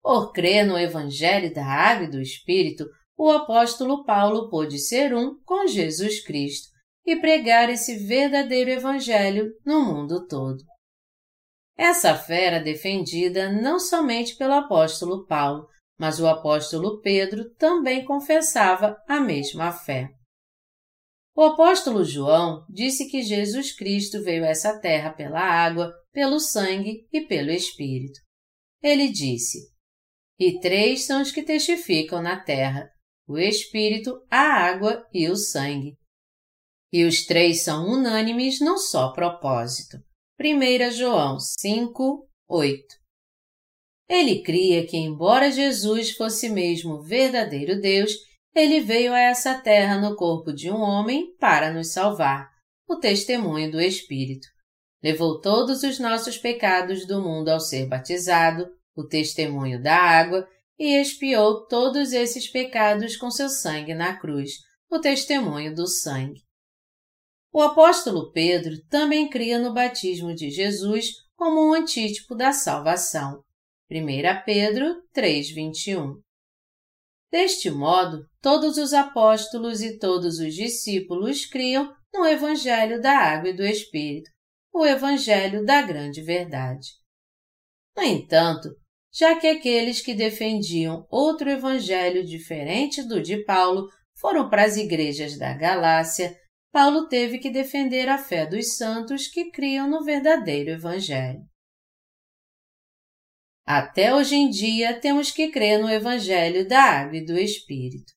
Por 0.01 0.31
crer 0.31 0.65
no 0.65 0.77
Evangelho 0.77 1.53
da 1.53 1.65
Água 1.65 2.05
e 2.05 2.09
do 2.09 2.19
Espírito, 2.19 2.85
o 3.15 3.29
apóstolo 3.29 4.03
Paulo 4.03 4.49
pôde 4.49 4.79
ser 4.79 5.13
um 5.13 5.39
com 5.43 5.67
Jesus 5.67 6.23
Cristo 6.23 6.76
e 7.07 7.15
pregar 7.15 7.69
esse 7.69 7.95
verdadeiro 7.95 8.69
Evangelho 8.69 9.53
no 9.65 9.81
mundo 9.85 10.27
todo. 10.27 10.61
Essa 11.77 12.13
fé 12.15 12.47
era 12.47 12.59
defendida 12.59 13.49
não 13.49 13.79
somente 13.79 14.35
pelo 14.35 14.53
apóstolo 14.53 15.25
Paulo, 15.25 15.65
mas 15.97 16.19
o 16.19 16.27
apóstolo 16.27 16.99
Pedro 16.99 17.49
também 17.55 18.03
confessava 18.03 19.01
a 19.07 19.21
mesma 19.21 19.71
fé. 19.71 20.09
O 21.33 21.43
apóstolo 21.43 22.03
João 22.03 22.65
disse 22.67 23.07
que 23.07 23.21
Jesus 23.21 23.71
Cristo 23.71 24.21
veio 24.21 24.43
a 24.43 24.49
essa 24.49 24.77
terra 24.77 25.13
pela 25.13 25.39
água, 25.39 25.93
pelo 26.11 26.39
sangue 26.39 27.07
e 27.13 27.21
pelo 27.21 27.51
Espírito. 27.51 28.19
Ele 28.81 29.07
disse: 29.07 29.59
E 30.37 30.59
três 30.59 31.05
são 31.05 31.21
os 31.21 31.31
que 31.31 31.43
testificam 31.43 32.21
na 32.21 32.37
terra: 32.43 32.89
o 33.27 33.37
Espírito, 33.37 34.19
a 34.29 34.39
água 34.39 35.07
e 35.13 35.29
o 35.29 35.35
sangue. 35.35 35.95
E 36.91 37.03
os 37.03 37.25
três 37.25 37.63
são 37.63 37.85
unânimes 37.85 38.59
num 38.59 38.77
só 38.77 39.11
propósito. 39.11 39.97
1 40.39 40.91
João 40.91 41.39
5, 41.39 42.27
8. 42.47 42.85
Ele 44.09 44.41
cria 44.41 44.85
que, 44.85 44.95
embora 44.95 45.51
Jesus 45.51 46.11
fosse 46.11 46.49
mesmo 46.49 47.01
verdadeiro 47.01 47.81
Deus, 47.81 48.11
ele 48.55 48.79
veio 48.79 49.13
a 49.13 49.19
essa 49.19 49.59
terra 49.59 49.99
no 49.99 50.15
corpo 50.15 50.53
de 50.53 50.71
um 50.71 50.79
homem 50.79 51.35
para 51.37 51.71
nos 51.71 51.91
salvar, 51.91 52.49
o 52.87 52.95
testemunho 52.95 53.69
do 53.69 53.81
Espírito. 53.81 54.47
Levou 55.03 55.41
todos 55.41 55.83
os 55.83 55.99
nossos 55.99 56.37
pecados 56.37 57.05
do 57.05 57.21
mundo 57.21 57.49
ao 57.49 57.59
ser 57.59 57.85
batizado, 57.87 58.67
o 58.95 59.03
testemunho 59.03 59.81
da 59.81 59.95
água, 59.95 60.47
e 60.79 60.99
expiou 60.99 61.67
todos 61.67 62.13
esses 62.13 62.49
pecados 62.49 63.17
com 63.17 63.29
seu 63.29 63.49
sangue 63.49 63.93
na 63.93 64.17
cruz, 64.17 64.53
o 64.89 64.99
testemunho 64.99 65.75
do 65.75 65.85
sangue. 65.85 66.46
O 67.57 67.61
apóstolo 67.63 68.31
Pedro 68.31 68.79
também 68.87 69.27
cria 69.27 69.57
no 69.57 69.73
batismo 69.73 70.31
de 70.35 70.51
Jesus 70.51 71.13
como 71.35 71.59
um 71.59 71.73
antítipo 71.73 72.35
da 72.35 72.51
salvação. 72.53 73.41
1 73.89 74.43
Pedro 74.45 75.01
3:21. 75.11 76.21
Deste 77.31 77.71
modo, 77.71 78.27
todos 78.43 78.77
os 78.77 78.93
apóstolos 78.93 79.81
e 79.81 79.97
todos 79.97 80.37
os 80.37 80.53
discípulos 80.53 81.47
criam 81.47 81.91
no 82.13 82.27
evangelho 82.27 83.01
da 83.01 83.17
água 83.17 83.49
e 83.49 83.53
do 83.53 83.65
espírito, 83.65 84.29
o 84.71 84.85
evangelho 84.85 85.65
da 85.65 85.81
grande 85.81 86.21
verdade. 86.21 86.89
No 87.97 88.03
entanto, 88.03 88.69
já 89.11 89.35
que 89.35 89.47
aqueles 89.47 89.99
que 89.99 90.13
defendiam 90.13 91.07
outro 91.09 91.49
evangelho 91.49 92.23
diferente 92.23 93.01
do 93.01 93.19
de 93.19 93.43
Paulo 93.45 93.89
foram 94.15 94.47
para 94.47 94.63
as 94.63 94.77
igrejas 94.77 95.39
da 95.39 95.53
Galácia, 95.53 96.37
Paulo 96.71 97.07
teve 97.07 97.39
que 97.39 97.49
defender 97.49 98.07
a 98.09 98.17
fé 98.17 98.45
dos 98.45 98.75
santos 98.75 99.27
que 99.27 99.51
criam 99.51 99.89
no 99.89 100.03
verdadeiro 100.03 100.71
Evangelho. 100.71 101.47
Até 103.65 104.15
hoje 104.15 104.35
em 104.35 104.49
dia 104.49 104.99
temos 104.99 105.29
que 105.31 105.49
crer 105.51 105.79
no 105.79 105.89
Evangelho 105.89 106.67
da 106.67 106.81
Água 106.81 107.17
e 107.17 107.25
do 107.25 107.37
Espírito. 107.37 108.13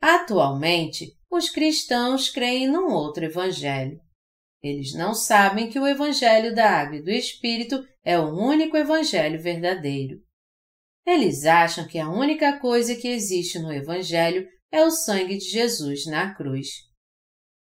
Atualmente, 0.00 1.16
os 1.30 1.50
cristãos 1.50 2.28
creem 2.28 2.66
num 2.66 2.92
outro 2.92 3.24
Evangelho. 3.24 4.00
Eles 4.62 4.92
não 4.94 5.14
sabem 5.14 5.70
que 5.70 5.78
o 5.78 5.86
Evangelho 5.86 6.54
da 6.54 6.68
Água 6.68 6.96
e 6.96 7.02
do 7.02 7.10
Espírito 7.10 7.86
é 8.04 8.18
o 8.18 8.34
único 8.34 8.76
Evangelho 8.76 9.40
verdadeiro. 9.40 10.20
Eles 11.06 11.44
acham 11.44 11.86
que 11.86 11.98
a 11.98 12.10
única 12.10 12.58
coisa 12.58 12.94
que 12.96 13.08
existe 13.08 13.58
no 13.58 13.72
Evangelho 13.72 14.48
é 14.70 14.84
o 14.84 14.90
sangue 14.90 15.38
de 15.38 15.44
Jesus 15.44 16.06
na 16.06 16.34
cruz. 16.34 16.87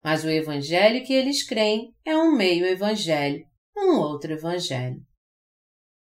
Mas 0.03 0.24
o 0.24 0.29
evangelho 0.29 1.05
que 1.05 1.13
eles 1.13 1.43
creem 1.43 1.93
é 2.03 2.15
um 2.17 2.36
meio 2.36 2.65
evangelho, 2.65 3.46
um 3.77 4.00
outro 4.00 4.34
evangelho. 4.34 4.98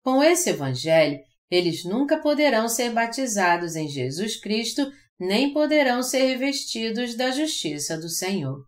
Com 0.04 0.22
esse 0.22 0.50
evangelho, 0.50 1.18
eles 1.50 1.84
nunca 1.84 2.20
poderão 2.20 2.68
ser 2.68 2.92
batizados 2.92 3.74
em 3.74 3.88
Jesus 3.88 4.40
Cristo, 4.40 4.90
nem 5.18 5.52
poderão 5.52 6.02
ser 6.02 6.26
revestidos 6.26 7.16
da 7.16 7.30
justiça 7.30 7.98
do 7.98 8.08
Senhor. 8.08 8.64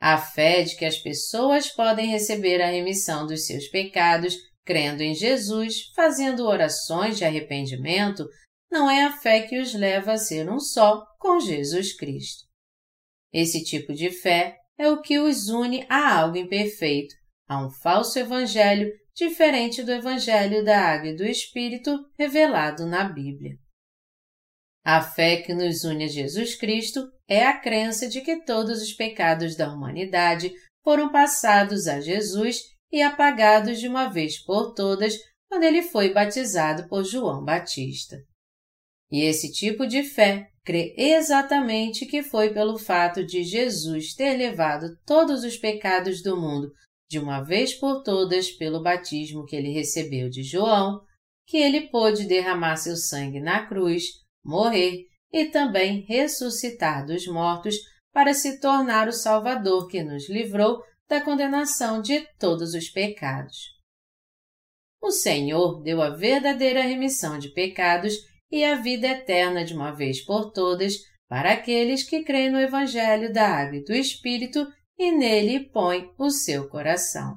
A 0.00 0.18
fé 0.18 0.62
de 0.62 0.76
que 0.76 0.84
as 0.84 0.98
pessoas 0.98 1.68
podem 1.68 2.06
receber 2.06 2.62
a 2.62 2.70
remissão 2.70 3.26
dos 3.26 3.46
seus 3.46 3.66
pecados 3.68 4.36
crendo 4.66 5.02
em 5.02 5.14
Jesus, 5.14 5.92
fazendo 5.94 6.44
orações 6.44 7.16
de 7.16 7.24
arrependimento, 7.24 8.28
não 8.70 8.90
é 8.90 9.04
a 9.04 9.16
fé 9.18 9.42
que 9.42 9.58
os 9.58 9.72
leva 9.72 10.12
a 10.12 10.18
ser 10.18 10.50
um 10.50 10.58
só 10.58 11.06
com 11.20 11.38
Jesus 11.38 11.96
Cristo. 11.96 12.44
Esse 13.36 13.62
tipo 13.62 13.92
de 13.92 14.10
fé 14.10 14.56
é 14.78 14.88
o 14.88 15.02
que 15.02 15.18
os 15.18 15.48
une 15.48 15.84
a 15.90 16.20
algo 16.20 16.38
imperfeito, 16.38 17.14
a 17.46 17.62
um 17.62 17.68
falso 17.68 18.18
evangelho 18.18 18.90
diferente 19.14 19.82
do 19.82 19.92
evangelho 19.92 20.64
da 20.64 20.80
água 20.80 21.10
e 21.10 21.14
do 21.14 21.22
Espírito 21.22 21.98
revelado 22.18 22.86
na 22.86 23.04
Bíblia. 23.04 23.58
A 24.82 25.02
fé 25.02 25.42
que 25.42 25.52
nos 25.52 25.84
une 25.84 26.04
a 26.04 26.08
Jesus 26.08 26.54
Cristo 26.54 27.12
é 27.28 27.44
a 27.44 27.60
crença 27.60 28.08
de 28.08 28.22
que 28.22 28.42
todos 28.42 28.80
os 28.80 28.94
pecados 28.94 29.54
da 29.54 29.70
humanidade 29.70 30.50
foram 30.82 31.12
passados 31.12 31.86
a 31.86 32.00
Jesus 32.00 32.62
e 32.90 33.02
apagados 33.02 33.78
de 33.78 33.86
uma 33.86 34.08
vez 34.08 34.42
por 34.42 34.72
todas 34.72 35.14
quando 35.46 35.64
ele 35.64 35.82
foi 35.82 36.10
batizado 36.10 36.88
por 36.88 37.04
João 37.04 37.44
Batista. 37.44 38.16
E 39.10 39.24
esse 39.24 39.52
tipo 39.52 39.86
de 39.86 40.02
fé 40.02 40.48
crê 40.66 40.92
exatamente 40.98 42.04
que 42.04 42.24
foi 42.24 42.52
pelo 42.52 42.76
fato 42.76 43.24
de 43.24 43.44
Jesus 43.44 44.14
ter 44.14 44.36
levado 44.36 44.98
todos 45.06 45.44
os 45.44 45.56
pecados 45.56 46.20
do 46.20 46.36
mundo 46.36 46.72
de 47.08 47.20
uma 47.20 47.40
vez 47.40 47.72
por 47.72 48.02
todas 48.02 48.50
pelo 48.50 48.82
batismo 48.82 49.46
que 49.46 49.54
ele 49.54 49.70
recebeu 49.72 50.28
de 50.28 50.42
João, 50.42 51.00
que 51.46 51.56
ele 51.56 51.82
pôde 51.82 52.26
derramar 52.26 52.76
seu 52.76 52.96
sangue 52.96 53.38
na 53.38 53.64
cruz, 53.64 54.06
morrer 54.44 55.04
e 55.32 55.44
também 55.44 56.04
ressuscitar 56.08 57.06
dos 57.06 57.28
mortos 57.28 57.76
para 58.12 58.34
se 58.34 58.58
tornar 58.58 59.06
o 59.06 59.12
Salvador 59.12 59.86
que 59.86 60.02
nos 60.02 60.28
livrou 60.28 60.82
da 61.08 61.20
condenação 61.20 62.02
de 62.02 62.26
todos 62.40 62.74
os 62.74 62.88
pecados. 62.88 63.76
O 65.00 65.12
Senhor 65.12 65.80
deu 65.82 66.02
a 66.02 66.10
verdadeira 66.10 66.82
remissão 66.82 67.38
de 67.38 67.50
pecados 67.50 68.14
e 68.50 68.64
a 68.64 68.76
vida 68.76 69.08
eterna 69.08 69.64
de 69.64 69.74
uma 69.74 69.92
vez 69.92 70.24
por 70.24 70.52
todas 70.52 70.94
para 71.28 71.52
aqueles 71.52 72.02
que 72.02 72.22
creem 72.22 72.50
no 72.50 72.60
Evangelho 72.60 73.32
da 73.32 73.48
Água 73.48 73.78
e 73.78 73.84
do 73.84 73.92
Espírito 73.92 74.66
e 74.98 75.12
nele 75.12 75.68
põem 75.70 76.12
o 76.18 76.30
seu 76.30 76.68
coração. 76.68 77.36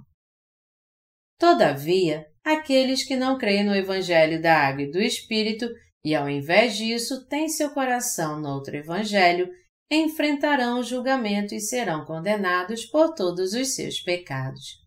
Todavia, 1.39 2.25
aqueles 2.43 3.03
que 3.03 3.15
não 3.15 3.37
creem 3.37 3.63
no 3.63 3.75
Evangelho 3.75 4.41
da 4.41 4.55
Água 4.55 4.83
e 4.83 4.91
do 4.91 4.99
Espírito 4.99 5.67
e, 6.03 6.13
ao 6.15 6.29
invés 6.29 6.77
disso, 6.77 7.25
têm 7.27 7.49
seu 7.49 7.71
coração 7.71 8.39
no 8.39 8.49
outro 8.49 8.75
Evangelho, 8.75 9.49
enfrentarão 9.91 10.79
o 10.79 10.83
julgamento 10.83 11.55
e 11.55 11.59
serão 11.59 12.05
condenados 12.05 12.85
por 12.85 13.13
todos 13.15 13.53
os 13.53 13.73
seus 13.73 13.99
pecados. 13.99 14.77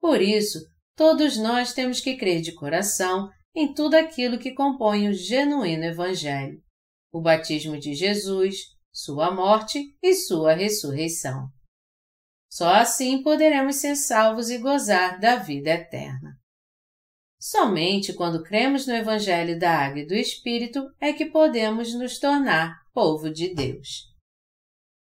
Por 0.00 0.20
isso, 0.20 0.58
todos 0.94 1.38
nós 1.38 1.72
temos 1.72 2.00
que 2.00 2.16
crer 2.16 2.42
de 2.42 2.52
coração 2.52 3.30
em 3.54 3.72
tudo 3.72 3.94
aquilo 3.94 4.38
que 4.38 4.52
compõe 4.52 5.08
o 5.08 5.12
genuíno 5.12 5.84
Evangelho, 5.84 6.60
o 7.12 7.20
batismo 7.20 7.78
de 7.78 7.94
Jesus, 7.94 8.56
sua 8.92 9.30
morte 9.30 9.96
e 10.02 10.14
sua 10.14 10.54
ressurreição. 10.54 11.48
Só 12.50 12.68
assim 12.74 13.22
poderemos 13.22 13.76
ser 13.76 13.96
salvos 13.96 14.50
e 14.50 14.58
gozar 14.58 15.18
da 15.18 15.36
vida 15.36 15.70
eterna. 15.70 16.38
Somente 17.40 18.12
quando 18.12 18.42
cremos 18.42 18.86
no 18.86 18.94
Evangelho 18.94 19.58
da 19.58 19.70
Água 19.70 20.00
e 20.00 20.06
do 20.06 20.14
Espírito 20.14 20.88
é 21.00 21.12
que 21.12 21.26
podemos 21.26 21.92
nos 21.94 22.18
tornar 22.18 22.74
povo 22.92 23.30
de 23.30 23.52
Deus. 23.54 24.14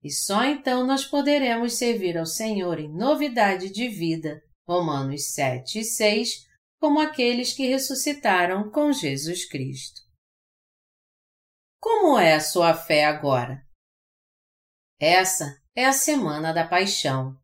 E 0.04 0.12
só 0.12 0.44
então 0.44 0.86
nós 0.86 1.06
poderemos 1.06 1.74
servir 1.74 2.18
ao 2.18 2.26
Senhor 2.26 2.80
em 2.80 2.92
novidade 2.92 3.72
de 3.72 3.88
vida, 3.88 4.42
Romanos 4.68 5.32
7 5.32 5.80
e 5.80 5.84
6, 5.86 6.30
como 6.84 7.00
aqueles 7.00 7.54
que 7.54 7.66
ressuscitaram 7.66 8.70
com 8.70 8.92
Jesus 8.92 9.48
Cristo. 9.48 10.02
Como 11.80 12.20
é 12.20 12.34
a 12.34 12.42
sua 12.42 12.74
fé 12.74 13.06
agora? 13.06 13.66
Essa 15.00 15.58
é 15.74 15.86
a 15.86 15.94
Semana 15.94 16.52
da 16.52 16.68
Paixão. 16.68 17.38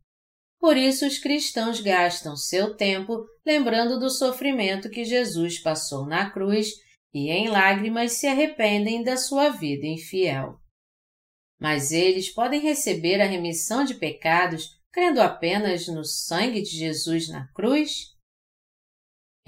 Por 0.59 0.75
isso, 0.75 1.07
os 1.07 1.19
cristãos 1.19 1.79
gastam 1.79 2.35
seu 2.35 2.75
tempo 2.75 3.25
lembrando 3.45 3.97
do 3.97 4.09
sofrimento 4.09 4.89
que 4.89 5.05
Jesus 5.05 5.57
passou 5.57 6.05
na 6.05 6.29
cruz 6.29 6.71
e, 7.13 7.31
em 7.31 7.47
lágrimas, 7.47 8.19
se 8.19 8.27
arrependem 8.27 9.03
da 9.03 9.15
sua 9.15 9.47
vida 9.51 9.87
infiel. 9.87 10.59
Mas 11.57 11.93
eles 11.93 12.29
podem 12.29 12.59
receber 12.59 13.21
a 13.21 13.25
remissão 13.25 13.85
de 13.85 13.93
pecados 13.93 14.77
crendo 14.91 15.21
apenas 15.21 15.87
no 15.87 16.03
sangue 16.03 16.61
de 16.61 16.71
Jesus 16.71 17.29
na 17.29 17.47
cruz? 17.53 18.18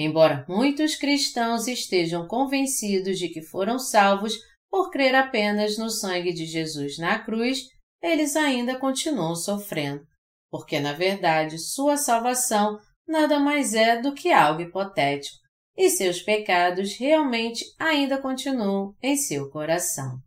Embora 0.04 0.44
muitos 0.50 0.96
cristãos 0.96 1.68
estejam 1.68 2.28
convencidos 2.28 3.20
de 3.20 3.30
que 3.30 3.44
foram 3.44 3.78
salvos 3.78 4.36
por 4.68 4.90
crer 4.90 5.14
apenas 5.14 5.78
no 5.78 5.92
sangue 5.92 6.34
de 6.34 6.44
Jesus 6.44 6.98
na 6.98 7.20
cruz, 7.20 7.68
eles 8.02 8.36
ainda 8.36 8.80
continuam 8.80 9.36
sofrendo, 9.36 10.04
porque 10.50 10.80
na 10.80 10.92
verdade 10.92 11.60
sua 11.60 11.98
salvação 11.98 12.80
nada 13.08 13.38
mais 13.40 13.76
é 13.76 14.02
do 14.02 14.16
que 14.16 14.32
algo 14.32 14.62
hipotético, 14.62 15.38
e 15.78 15.88
seus 15.92 16.20
pecados 16.20 16.98
realmente 16.98 17.64
ainda 17.78 18.20
continuam 18.20 18.96
em 19.04 19.16
seu 19.16 19.52
coração. 19.52 20.18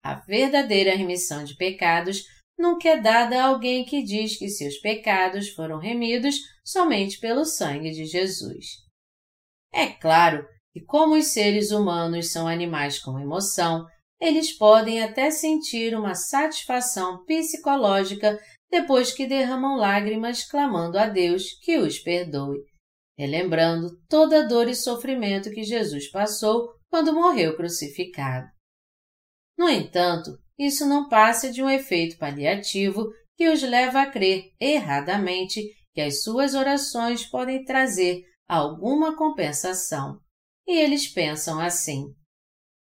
A 0.00 0.14
verdadeira 0.14 0.94
remissão 0.94 1.42
de 1.42 1.56
pecados 1.56 2.22
nunca 2.58 2.88
é 2.88 3.00
dada 3.00 3.40
a 3.40 3.46
alguém 3.46 3.84
que 3.84 4.02
diz 4.02 4.36
que 4.36 4.48
seus 4.48 4.78
pecados 4.78 5.48
foram 5.50 5.78
remidos 5.78 6.40
somente 6.64 7.18
pelo 7.20 7.44
sangue 7.44 7.90
de 7.92 8.04
Jesus. 8.04 8.66
É 9.72 9.86
claro 9.86 10.44
que, 10.72 10.84
como 10.84 11.16
os 11.16 11.26
seres 11.28 11.70
humanos 11.70 12.32
são 12.32 12.48
animais 12.48 12.98
com 12.98 13.18
emoção, 13.18 13.86
eles 14.20 14.52
podem 14.52 15.02
até 15.02 15.30
sentir 15.30 15.94
uma 15.94 16.14
satisfação 16.14 17.24
psicológica 17.24 18.38
depois 18.70 19.12
que 19.12 19.26
derramam 19.26 19.76
lágrimas 19.76 20.44
clamando 20.44 20.98
a 20.98 21.06
Deus 21.06 21.58
que 21.62 21.78
os 21.78 21.98
perdoe, 21.98 22.58
relembrando 23.16 23.88
toda 24.08 24.40
a 24.40 24.46
dor 24.46 24.68
e 24.68 24.74
sofrimento 24.74 25.50
que 25.50 25.62
Jesus 25.62 26.10
passou 26.10 26.68
quando 26.90 27.14
morreu 27.14 27.56
crucificado. 27.56 28.46
No 29.56 29.68
entanto, 29.68 30.30
isso 30.58 30.86
não 30.86 31.08
passa 31.08 31.52
de 31.52 31.62
um 31.62 31.70
efeito 31.70 32.18
paliativo 32.18 33.06
que 33.36 33.48
os 33.48 33.62
leva 33.62 34.02
a 34.02 34.10
crer 34.10 34.52
erradamente 34.60 35.62
que 35.94 36.00
as 36.00 36.22
suas 36.22 36.54
orações 36.54 37.24
podem 37.24 37.64
trazer 37.64 38.24
alguma 38.48 39.16
compensação. 39.16 40.20
E 40.66 40.76
eles 40.76 41.06
pensam 41.08 41.60
assim: 41.60 42.12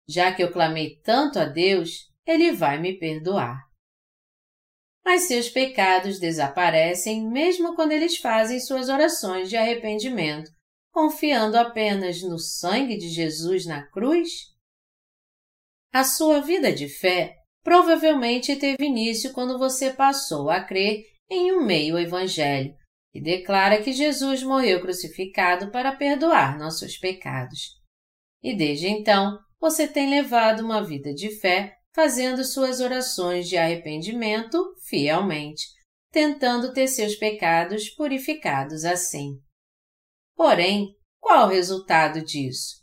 já 0.08 0.34
que 0.34 0.42
eu 0.44 0.52
clamei 0.52 1.00
tanto 1.02 1.38
a 1.38 1.46
Deus, 1.46 2.12
Ele 2.26 2.52
vai 2.52 2.80
me 2.80 2.98
perdoar. 2.98 3.68
Mas 5.06 5.28
seus 5.28 5.48
pecados 5.48 6.20
desaparecem 6.20 7.30
mesmo 7.30 7.76
quando 7.76 7.94
eles 7.94 8.18
fazem 8.18 8.60
suas 8.60 8.90
orações 8.90 9.50
de 9.50 9.56
arrependimento, 9.56 10.52
confiando 10.92 11.58
apenas 11.58 12.22
no 12.24 12.38
sangue 12.38 12.98
de 12.98 13.08
Jesus 13.08 13.66
na 13.66 13.88
cruz? 13.90 14.30
A 15.94 16.04
sua 16.04 16.42
vida 16.42 16.74
de 16.74 16.90
fé 16.90 17.37
provavelmente 17.68 18.56
teve 18.56 18.86
início 18.86 19.34
quando 19.34 19.60
você 19.60 19.92
passou 19.92 20.50
a 20.50 20.64
crer 20.64 21.04
em 21.30 21.52
um 21.52 21.66
meio 21.66 22.00
evangelho 22.00 22.74
e 23.14 23.22
declara 23.22 23.82
que 23.84 23.92
Jesus 23.92 24.42
morreu 24.42 24.80
crucificado 24.80 25.70
para 25.70 25.94
perdoar 25.94 26.58
nossos 26.58 26.98
pecados. 26.98 27.76
E 28.42 28.56
desde 28.56 28.88
então, 28.88 29.38
você 29.60 29.86
tem 29.86 30.10
levado 30.10 30.62
uma 30.62 30.82
vida 30.82 31.14
de 31.14 31.30
fé, 31.42 31.76
fazendo 31.94 32.46
suas 32.46 32.80
orações 32.80 33.50
de 33.50 33.58
arrependimento 33.58 34.64
fielmente, 34.88 35.66
tentando 36.10 36.72
ter 36.72 36.88
seus 36.88 37.16
pecados 37.16 37.90
purificados 37.90 38.86
assim. 38.86 39.42
Porém, 40.38 40.96
qual 41.20 41.48
o 41.48 41.52
resultado 41.52 42.24
disso? 42.24 42.78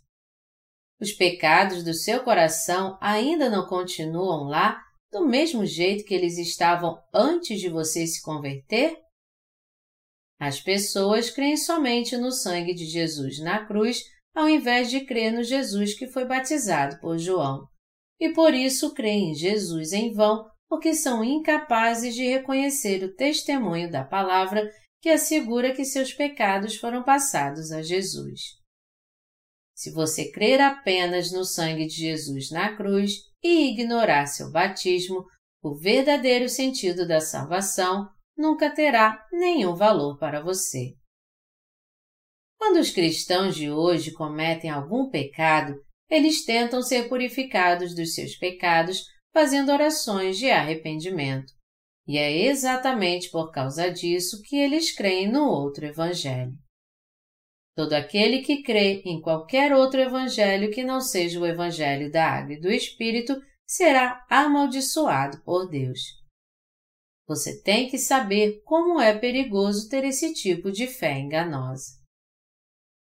Os 1.01 1.13
pecados 1.13 1.83
do 1.83 1.93
seu 1.93 2.23
coração 2.23 2.97
ainda 3.01 3.51
não 3.51 3.67
continuam 3.67 4.45
lá 4.45 4.81
do 5.11 5.27
mesmo 5.27 5.65
jeito 5.65 6.05
que 6.05 6.15
eles 6.15 6.39
estavam 6.39 6.97
antes 7.13 7.61
de 7.61 7.69
você 7.69 8.07
se 8.07 8.23
converter? 8.23 8.97
As 10.41 10.61
pessoas 10.61 11.31
creem 11.31 11.57
somente 11.57 12.17
no 12.17 12.33
sangue 12.33 12.75
de 12.75 12.85
Jesus 12.85 13.39
na 13.39 13.65
cruz 13.65 14.03
ao 14.35 14.49
invés 14.49 14.91
de 14.91 15.05
crer 15.05 15.33
no 15.33 15.45
Jesus 15.45 15.95
que 15.97 16.09
foi 16.09 16.25
batizado 16.25 16.99
por 17.01 17.19
João. 17.19 17.69
E 18.21 18.33
por 18.33 18.53
isso 18.53 18.93
creem 18.93 19.31
em 19.31 19.35
Jesus 19.35 19.93
em 19.93 20.13
vão, 20.13 20.45
porque 20.69 20.95
são 20.95 21.23
incapazes 21.23 22.15
de 22.15 22.27
reconhecer 22.27 23.05
o 23.05 23.15
testemunho 23.15 23.91
da 23.91 24.05
palavra 24.05 24.69
que 25.01 25.09
assegura 25.09 25.75
que 25.75 25.85
seus 25.85 26.13
pecados 26.13 26.77
foram 26.77 27.03
passados 27.05 27.71
a 27.71 27.83
Jesus. 27.83 28.41
Se 29.75 29.91
você 29.91 30.31
crer 30.31 30.61
apenas 30.61 31.33
no 31.33 31.45
sangue 31.45 31.87
de 31.87 31.95
Jesus 31.95 32.51
na 32.51 32.77
cruz 32.77 33.25
e 33.43 33.71
ignorar 33.71 34.27
seu 34.27 34.51
batismo, 34.51 35.25
o 35.63 35.75
verdadeiro 35.75 36.49
sentido 36.49 37.07
da 37.07 37.21
salvação 37.21 38.09
nunca 38.37 38.71
terá 38.71 39.27
nenhum 39.33 39.75
valor 39.75 40.19
para 40.19 40.41
você. 40.41 40.95
Quando 42.59 42.79
os 42.79 42.91
cristãos 42.91 43.57
de 43.57 43.71
hoje 43.71 44.13
cometem 44.13 44.71
algum 44.71 45.11
pecado, 45.11 45.75
eles 46.09 46.45
tentam 46.45 46.83
ser 46.83 47.09
purificados 47.09 47.95
dos 47.95 48.15
seus 48.15 48.37
pecados 48.37 49.05
fazendo 49.33 49.73
orações 49.73 50.39
de 50.39 50.51
arrependimento. 50.51 51.53
E 52.07 52.19
é 52.19 52.47
exatamente 52.47 53.31
por 53.31 53.51
causa 53.51 53.91
disso 53.91 54.41
que 54.43 54.57
eles 54.57 54.95
creem 54.95 55.31
no 55.31 55.49
outro 55.49 55.85
Evangelho. 55.85 56.53
Todo 57.77 57.93
aquele 57.93 58.43
que 58.43 58.63
crê 58.63 59.03
em 59.05 59.21
qualquer 59.21 59.73
outro 59.73 60.01
evangelho 60.01 60.71
que 60.71 60.85
não 60.85 61.01
seja 61.01 61.41
o 61.41 61.47
evangelho 61.47 62.11
da 62.11 62.25
água 62.25 62.55
e 62.55 62.61
do 62.61 62.71
Espírito 62.71 63.35
será 63.67 64.25
amaldiçoado 64.31 65.43
por 65.43 65.69
Deus. 65.69 66.01
Você 67.27 67.61
tem 67.63 67.89
que 67.89 67.99
saber 67.99 68.63
como 68.65 69.01
é 69.01 69.19
perigoso 69.19 69.89
ter 69.89 70.05
esse 70.05 70.33
tipo 70.35 70.71
de 70.71 70.87
fé 70.87 71.19
enganosa. 71.19 72.03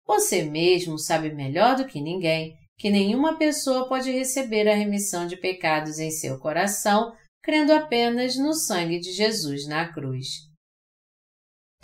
você 0.06 0.44
mesmo 0.44 1.00
sabe 1.00 1.34
melhor 1.34 1.76
do 1.76 1.88
que 1.88 2.00
ninguém 2.00 2.56
que 2.78 2.90
nenhuma 2.90 3.38
pessoa 3.38 3.90
pode 3.90 4.12
receber 4.12 4.68
a 4.68 4.76
remissão 4.76 5.26
de 5.26 5.36
pecados 5.36 5.98
em 5.98 6.12
seu 6.12 6.38
coração 6.40 7.16
crendo 7.42 7.74
apenas 7.74 8.38
no 8.38 8.54
sangue 8.54 9.00
de 9.00 9.12
Jesus 9.12 9.68
na 9.68 9.92
cruz. 9.92 10.28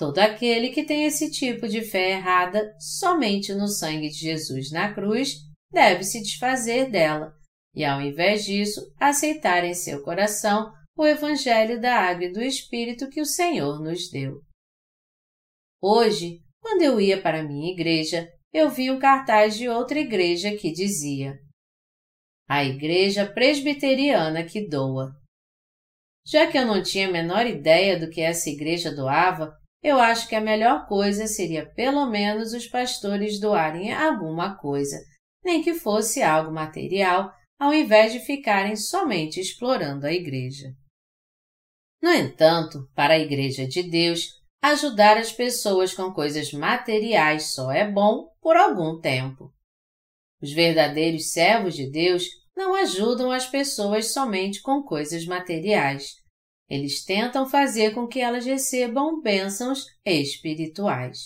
Todo 0.01 0.17
aquele 0.17 0.69
que 0.69 0.83
tem 0.83 1.05
esse 1.05 1.29
tipo 1.29 1.67
de 1.67 1.83
fé 1.83 2.13
errada 2.13 2.75
somente 2.79 3.53
no 3.53 3.67
sangue 3.67 4.09
de 4.09 4.17
Jesus 4.17 4.71
na 4.71 4.91
cruz 4.91 5.35
deve 5.71 6.03
se 6.03 6.19
desfazer 6.23 6.89
dela 6.89 7.31
e, 7.75 7.85
ao 7.85 8.01
invés 8.01 8.43
disso, 8.43 8.81
aceitar 8.99 9.63
em 9.63 9.75
seu 9.75 10.01
coração 10.01 10.73
o 10.97 11.05
Evangelho 11.05 11.79
da 11.79 11.95
Água 11.95 12.25
e 12.25 12.31
do 12.31 12.41
Espírito 12.41 13.11
que 13.11 13.21
o 13.21 13.25
Senhor 13.27 13.79
nos 13.79 14.09
deu. 14.09 14.41
Hoje, 15.79 16.39
quando 16.59 16.81
eu 16.81 16.99
ia 16.99 17.21
para 17.21 17.41
a 17.41 17.43
minha 17.43 17.71
igreja, 17.71 18.27
eu 18.51 18.71
vi 18.71 18.89
um 18.89 18.97
cartaz 18.97 19.55
de 19.55 19.69
outra 19.69 19.99
igreja 19.99 20.57
que 20.57 20.71
dizia: 20.71 21.37
A 22.49 22.65
Igreja 22.65 23.31
Presbiteriana 23.31 24.43
que 24.43 24.67
doa. 24.67 25.11
Já 26.25 26.51
que 26.51 26.57
eu 26.57 26.65
não 26.65 26.81
tinha 26.81 27.07
a 27.07 27.11
menor 27.11 27.45
ideia 27.45 27.99
do 27.99 28.09
que 28.09 28.19
essa 28.19 28.49
igreja 28.49 28.91
doava, 28.91 29.60
eu 29.83 29.99
acho 29.99 30.27
que 30.27 30.35
a 30.35 30.41
melhor 30.41 30.87
coisa 30.87 31.27
seria 31.27 31.65
pelo 31.65 32.05
menos 32.05 32.53
os 32.53 32.67
pastores 32.67 33.39
doarem 33.39 33.91
alguma 33.91 34.55
coisa, 34.55 34.97
nem 35.43 35.61
que 35.61 35.73
fosse 35.73 36.21
algo 36.21 36.51
material, 36.51 37.33
ao 37.59 37.73
invés 37.73 38.11
de 38.11 38.19
ficarem 38.19 38.75
somente 38.75 39.39
explorando 39.39 40.05
a 40.05 40.13
igreja. 40.13 40.75
No 42.01 42.11
entanto, 42.11 42.89
para 42.95 43.13
a 43.13 43.19
Igreja 43.19 43.67
de 43.67 43.83
Deus, 43.83 44.41
ajudar 44.59 45.17
as 45.17 45.31
pessoas 45.31 45.93
com 45.93 46.11
coisas 46.11 46.51
materiais 46.51 47.53
só 47.53 47.71
é 47.71 47.87
bom 47.87 48.27
por 48.41 48.55
algum 48.55 48.99
tempo. 48.99 49.53
Os 50.41 50.51
verdadeiros 50.51 51.31
servos 51.31 51.75
de 51.75 51.89
Deus 51.91 52.25
não 52.57 52.73
ajudam 52.73 53.31
as 53.31 53.45
pessoas 53.45 54.11
somente 54.11 54.61
com 54.61 54.81
coisas 54.81 55.25
materiais. 55.25 56.15
Eles 56.71 57.03
tentam 57.03 57.45
fazer 57.45 57.93
com 57.93 58.07
que 58.07 58.21
elas 58.21 58.45
recebam 58.45 59.19
bênçãos 59.19 59.87
espirituais. 60.05 61.17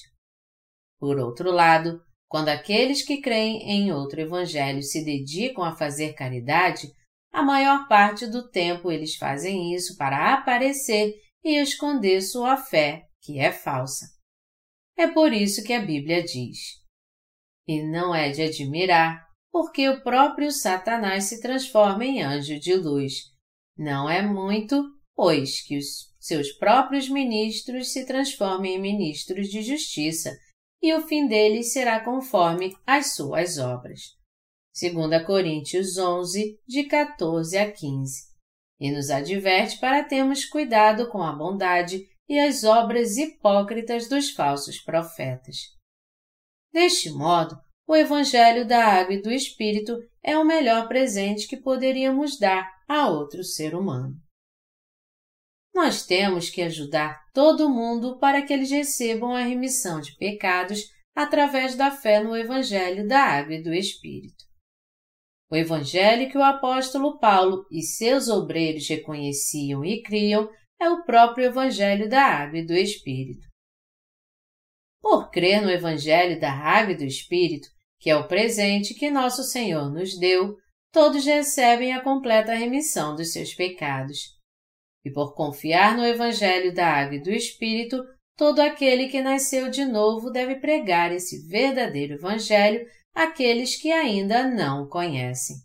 Por 0.99 1.19
outro 1.19 1.51
lado, 1.51 2.01
quando 2.27 2.49
aqueles 2.49 3.03
que 3.03 3.21
creem 3.21 3.61
em 3.61 3.91
outro 3.91 4.19
evangelho 4.19 4.81
se 4.81 5.05
dedicam 5.05 5.63
a 5.63 5.75
fazer 5.75 6.13
caridade, 6.13 6.91
a 7.31 7.43
maior 7.43 7.87
parte 7.87 8.25
do 8.25 8.49
tempo 8.49 8.91
eles 8.91 9.17
fazem 9.17 9.71
isso 9.75 9.95
para 9.97 10.33
aparecer 10.33 11.13
e 11.43 11.61
esconder 11.61 12.21
sua 12.21 12.57
fé, 12.57 13.03
que 13.21 13.37
é 13.37 13.51
falsa. 13.51 14.07
É 14.97 15.05
por 15.05 15.31
isso 15.31 15.63
que 15.63 15.73
a 15.73 15.85
Bíblia 15.85 16.23
diz: 16.23 16.57
E 17.67 17.83
não 17.83 18.15
é 18.15 18.31
de 18.31 18.41
admirar 18.41 19.23
porque 19.51 19.87
o 19.87 20.01
próprio 20.01 20.51
Satanás 20.51 21.25
se 21.25 21.39
transforma 21.39 22.03
em 22.03 22.23
anjo 22.23 22.59
de 22.59 22.75
luz. 22.75 23.13
Não 23.77 24.09
é 24.09 24.23
muito, 24.23 24.94
pois, 25.15 25.61
que 25.61 25.77
os 25.77 26.13
seus 26.19 26.51
próprios 26.51 27.07
ministros 27.09 27.91
se 27.93 28.05
transformem 28.05 28.75
em 28.75 28.81
ministros 28.81 29.47
de 29.47 29.61
justiça, 29.61 30.37
e 30.81 30.93
o 30.93 31.01
fim 31.07 31.27
deles 31.27 31.71
será 31.71 32.03
conforme 32.03 32.75
as 32.85 33.15
suas 33.15 33.57
obras. 33.57 34.15
2 34.79 35.25
Coríntios 35.25 35.97
11, 35.97 36.59
de 36.67 36.83
14 36.83 37.57
a 37.57 37.71
15. 37.71 38.35
E 38.79 38.91
nos 38.91 39.09
adverte 39.09 39.79
para 39.79 40.03
termos 40.03 40.43
cuidado 40.43 41.07
com 41.09 41.23
a 41.23 41.31
bondade 41.31 42.05
e 42.27 42.37
as 42.37 42.63
obras 42.63 43.17
hipócritas 43.17 44.09
dos 44.09 44.31
falsos 44.31 44.79
profetas. 44.79 45.57
Deste 46.73 47.09
modo, 47.09 47.57
o 47.87 47.95
Evangelho 47.95 48.67
da 48.67 48.83
Água 48.83 49.13
e 49.13 49.21
do 49.21 49.31
Espírito 49.31 49.97
é 50.21 50.37
o 50.37 50.43
melhor 50.43 50.87
presente 50.87 51.47
que 51.47 51.55
poderíamos 51.55 52.37
dar 52.37 52.69
a 52.87 53.07
outro 53.07 53.43
ser 53.43 53.75
humano. 53.75 54.24
Nós 55.75 56.05
temos 56.05 56.49
que 56.49 56.61
ajudar 56.61 57.21
todo 57.33 57.69
mundo 57.69 58.17
para 58.17 58.41
que 58.41 58.53
eles 58.53 58.71
recebam 58.71 59.35
a 59.35 59.41
remissão 59.41 59.99
de 59.99 60.15
pecados 60.15 60.85
através 61.13 61.75
da 61.75 61.91
fé 61.91 62.23
no 62.23 62.33
Evangelho 62.33 63.05
da 63.05 63.19
Água 63.19 63.55
e 63.55 63.61
do 63.61 63.73
Espírito. 63.73 64.45
O 65.51 65.55
Evangelho 65.57 66.31
que 66.31 66.37
o 66.37 66.43
apóstolo 66.43 67.19
Paulo 67.19 67.65
e 67.69 67.81
seus 67.81 68.29
obreiros 68.29 68.87
reconheciam 68.87 69.83
e 69.83 70.01
criam 70.01 70.49
é 70.79 70.89
o 70.89 71.03
próprio 71.03 71.47
Evangelho 71.47 72.07
da 72.07 72.23
Água 72.23 72.59
e 72.59 72.65
do 72.65 72.73
Espírito. 72.73 73.45
Por 75.01 75.29
crer 75.29 75.61
no 75.61 75.69
Evangelho 75.69 76.39
da 76.39 76.53
Água 76.53 76.93
e 76.93 76.97
do 76.97 77.03
Espírito, 77.03 77.67
que 77.99 78.09
é 78.09 78.15
o 78.15 78.29
presente 78.29 78.93
que 78.93 79.11
nosso 79.11 79.43
Senhor 79.43 79.91
nos 79.91 80.17
deu, 80.17 80.55
todos 80.89 81.25
recebem 81.25 81.91
a 81.91 82.01
completa 82.01 82.53
remissão 82.53 83.13
dos 83.13 83.33
seus 83.33 83.53
pecados. 83.53 84.34
E 85.05 85.11
por 85.11 85.35
confiar 85.35 85.95
no 85.95 86.03
Evangelho 86.03 86.73
da 86.73 86.87
Água 86.87 87.15
e 87.15 87.21
do 87.21 87.31
Espírito, 87.31 88.03
todo 88.35 88.59
aquele 88.59 89.07
que 89.07 89.21
nasceu 89.21 89.69
de 89.69 89.85
novo 89.85 90.31
deve 90.31 90.55
pregar 90.55 91.13
esse 91.13 91.47
verdadeiro 91.47 92.15
Evangelho 92.15 92.85
àqueles 93.13 93.79
que 93.79 93.91
ainda 93.91 94.47
não 94.49 94.83
o 94.83 94.89
conhecem. 94.89 95.57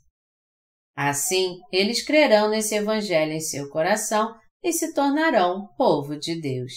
Assim, 0.94 1.58
eles 1.72 2.02
crerão 2.02 2.50
nesse 2.50 2.74
Evangelho 2.74 3.32
em 3.32 3.40
seu 3.40 3.70
coração 3.70 4.38
e 4.62 4.72
se 4.72 4.92
tornarão 4.92 5.68
povo 5.76 6.18
de 6.18 6.38
Deus. 6.38 6.72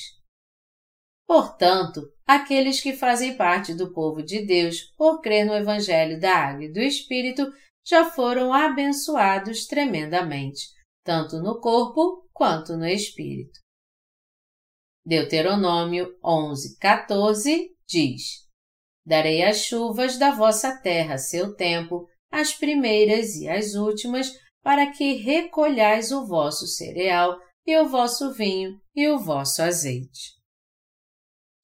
Portanto, 1.27 2.01
aqueles 2.25 2.79
que 2.79 2.93
fazem 2.93 3.35
parte 3.35 3.73
do 3.73 3.93
povo 3.93 4.23
de 4.23 4.45
Deus 4.45 4.81
por 4.97 5.21
crer 5.21 5.45
no 5.45 5.53
Evangelho 5.53 6.19
da 6.19 6.33
Água 6.33 6.65
e 6.65 6.71
do 6.71 6.79
Espírito 6.79 7.51
já 7.85 8.05
foram 8.05 8.53
abençoados 8.53 9.65
tremendamente, 9.65 10.69
tanto 11.03 11.39
no 11.39 11.59
corpo 11.59 12.22
quanto 12.33 12.75
no 12.75 12.87
espírito. 12.87 13.59
Deuteronômio 15.05 16.17
11, 16.23 16.77
14 16.77 17.69
diz: 17.87 18.43
Darei 19.05 19.43
as 19.43 19.57
chuvas 19.57 20.17
da 20.17 20.31
vossa 20.31 20.77
terra 20.81 21.17
seu 21.17 21.55
tempo, 21.55 22.07
as 22.31 22.53
primeiras 22.53 23.35
e 23.35 23.47
as 23.47 23.75
últimas, 23.75 24.31
para 24.61 24.91
que 24.91 25.13
recolhais 25.13 26.11
o 26.11 26.25
vosso 26.25 26.65
cereal 26.65 27.37
e 27.65 27.77
o 27.77 27.87
vosso 27.87 28.33
vinho 28.33 28.79
e 28.95 29.07
o 29.09 29.19
vosso 29.19 29.61
azeite. 29.61 30.33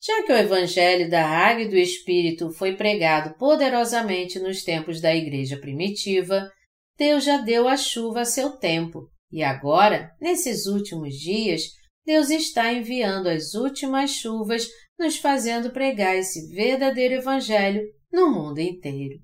Já 0.01 0.23
que 0.23 0.31
o 0.31 0.37
Evangelho 0.37 1.09
da 1.09 1.25
Água 1.25 1.63
e 1.63 1.67
do 1.67 1.75
Espírito 1.75 2.51
foi 2.51 2.75
pregado 2.75 3.37
poderosamente 3.37 4.39
nos 4.39 4.63
tempos 4.63 5.01
da 5.01 5.13
Igreja 5.13 5.57
primitiva, 5.57 6.49
Deus 6.97 7.23
já 7.23 7.37
deu 7.37 7.67
a 7.67 7.75
chuva 7.75 8.21
a 8.21 8.25
seu 8.25 8.57
tempo, 8.57 9.09
e 9.31 9.43
agora, 9.43 10.11
nesses 10.19 10.65
últimos 10.65 11.15
dias, 11.15 11.63
Deus 12.05 12.29
está 12.29 12.73
enviando 12.73 13.27
as 13.27 13.53
últimas 13.53 14.11
chuvas, 14.11 14.67
nos 14.97 15.17
fazendo 15.17 15.71
pregar 15.71 16.15
esse 16.15 16.47
verdadeiro 16.53 17.15
Evangelho 17.15 17.83
no 18.11 18.31
mundo 18.31 18.59
inteiro. 18.59 19.19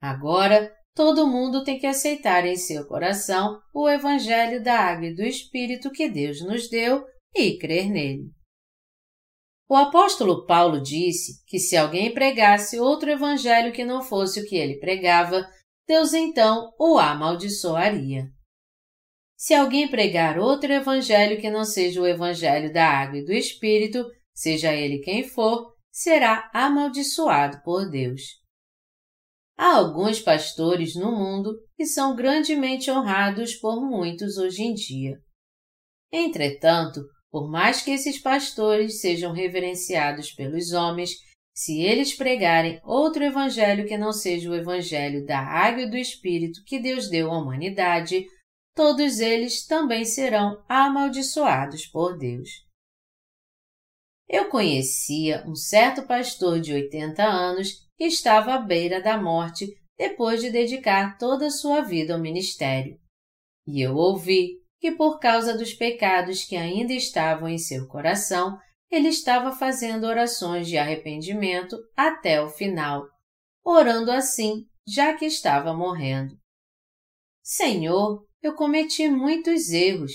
Agora, 0.00 0.72
todo 0.94 1.26
mundo 1.26 1.62
tem 1.62 1.78
que 1.78 1.86
aceitar 1.86 2.46
em 2.46 2.56
seu 2.56 2.86
coração 2.86 3.60
o 3.74 3.88
Evangelho 3.88 4.62
da 4.62 4.78
Água 4.78 5.08
e 5.08 5.14
do 5.14 5.22
Espírito 5.22 5.90
que 5.90 6.08
Deus 6.08 6.40
nos 6.40 6.68
deu 6.70 7.04
e 7.34 7.58
crer 7.58 7.90
nele. 7.90 8.30
O 9.68 9.76
apóstolo 9.76 10.46
Paulo 10.46 10.80
disse 10.80 11.44
que 11.46 11.60
se 11.60 11.76
alguém 11.76 12.12
pregasse 12.12 12.80
outro 12.80 13.08
evangelho 13.08 13.72
que 13.72 13.84
não 13.84 14.02
fosse 14.02 14.40
o 14.40 14.44
que 14.44 14.56
ele 14.56 14.80
pregava, 14.80 15.46
Deus 15.86 16.12
então 16.12 16.72
o 16.76 16.98
amaldiçoaria. 16.98 18.24
Se 19.40 19.54
alguém 19.54 19.88
pregar 19.88 20.38
outro 20.38 20.70
evangelho 20.70 21.40
que 21.40 21.48
não 21.48 21.64
seja 21.64 21.98
o 21.98 22.06
evangelho 22.06 22.70
da 22.70 22.86
água 22.86 23.20
e 23.20 23.24
do 23.24 23.32
Espírito, 23.32 24.04
seja 24.34 24.74
ele 24.74 24.98
quem 24.98 25.26
for, 25.26 25.74
será 25.90 26.50
amaldiçoado 26.52 27.62
por 27.62 27.88
Deus. 27.88 28.20
Há 29.56 29.76
alguns 29.76 30.20
pastores 30.20 30.94
no 30.94 31.10
mundo 31.10 31.54
que 31.74 31.86
são 31.86 32.14
grandemente 32.14 32.90
honrados 32.90 33.54
por 33.54 33.80
muitos 33.80 34.36
hoje 34.36 34.62
em 34.62 34.74
dia. 34.74 35.16
Entretanto, 36.12 37.00
por 37.30 37.50
mais 37.50 37.80
que 37.80 37.92
esses 37.92 38.20
pastores 38.20 39.00
sejam 39.00 39.32
reverenciados 39.32 40.32
pelos 40.32 40.72
homens, 40.72 41.12
se 41.54 41.80
eles 41.80 42.12
pregarem 42.12 42.78
outro 42.84 43.24
evangelho 43.24 43.86
que 43.86 43.96
não 43.96 44.12
seja 44.12 44.50
o 44.50 44.54
evangelho 44.54 45.24
da 45.24 45.38
água 45.38 45.84
e 45.84 45.90
do 45.90 45.96
Espírito 45.96 46.60
que 46.66 46.78
Deus 46.78 47.08
deu 47.08 47.32
à 47.32 47.38
humanidade, 47.38 48.26
todos 48.80 49.20
eles 49.20 49.66
também 49.66 50.06
serão 50.06 50.64
amaldiçoados 50.66 51.84
por 51.84 52.16
Deus. 52.16 52.48
Eu 54.26 54.48
conhecia 54.48 55.44
um 55.46 55.54
certo 55.54 56.06
pastor 56.06 56.58
de 56.58 56.72
80 56.72 57.22
anos 57.22 57.86
que 57.94 58.04
estava 58.04 58.54
à 58.54 58.58
beira 58.58 59.02
da 59.02 59.20
morte 59.20 59.66
depois 59.98 60.40
de 60.40 60.50
dedicar 60.50 61.18
toda 61.18 61.48
a 61.48 61.50
sua 61.50 61.82
vida 61.82 62.14
ao 62.14 62.18
ministério. 62.18 62.98
E 63.66 63.82
eu 63.82 63.94
ouvi 63.96 64.62
que 64.80 64.92
por 64.92 65.18
causa 65.18 65.54
dos 65.54 65.74
pecados 65.74 66.44
que 66.46 66.56
ainda 66.56 66.94
estavam 66.94 67.50
em 67.50 67.58
seu 67.58 67.86
coração, 67.86 68.56
ele 68.90 69.08
estava 69.08 69.52
fazendo 69.52 70.04
orações 70.04 70.66
de 70.66 70.78
arrependimento 70.78 71.76
até 71.94 72.40
o 72.40 72.48
final, 72.48 73.06
orando 73.62 74.10
assim, 74.10 74.64
já 74.88 75.12
que 75.18 75.26
estava 75.26 75.74
morrendo. 75.74 76.34
Senhor, 77.42 78.29
eu 78.42 78.54
cometi 78.54 79.08
muitos 79.08 79.70
erros. 79.70 80.12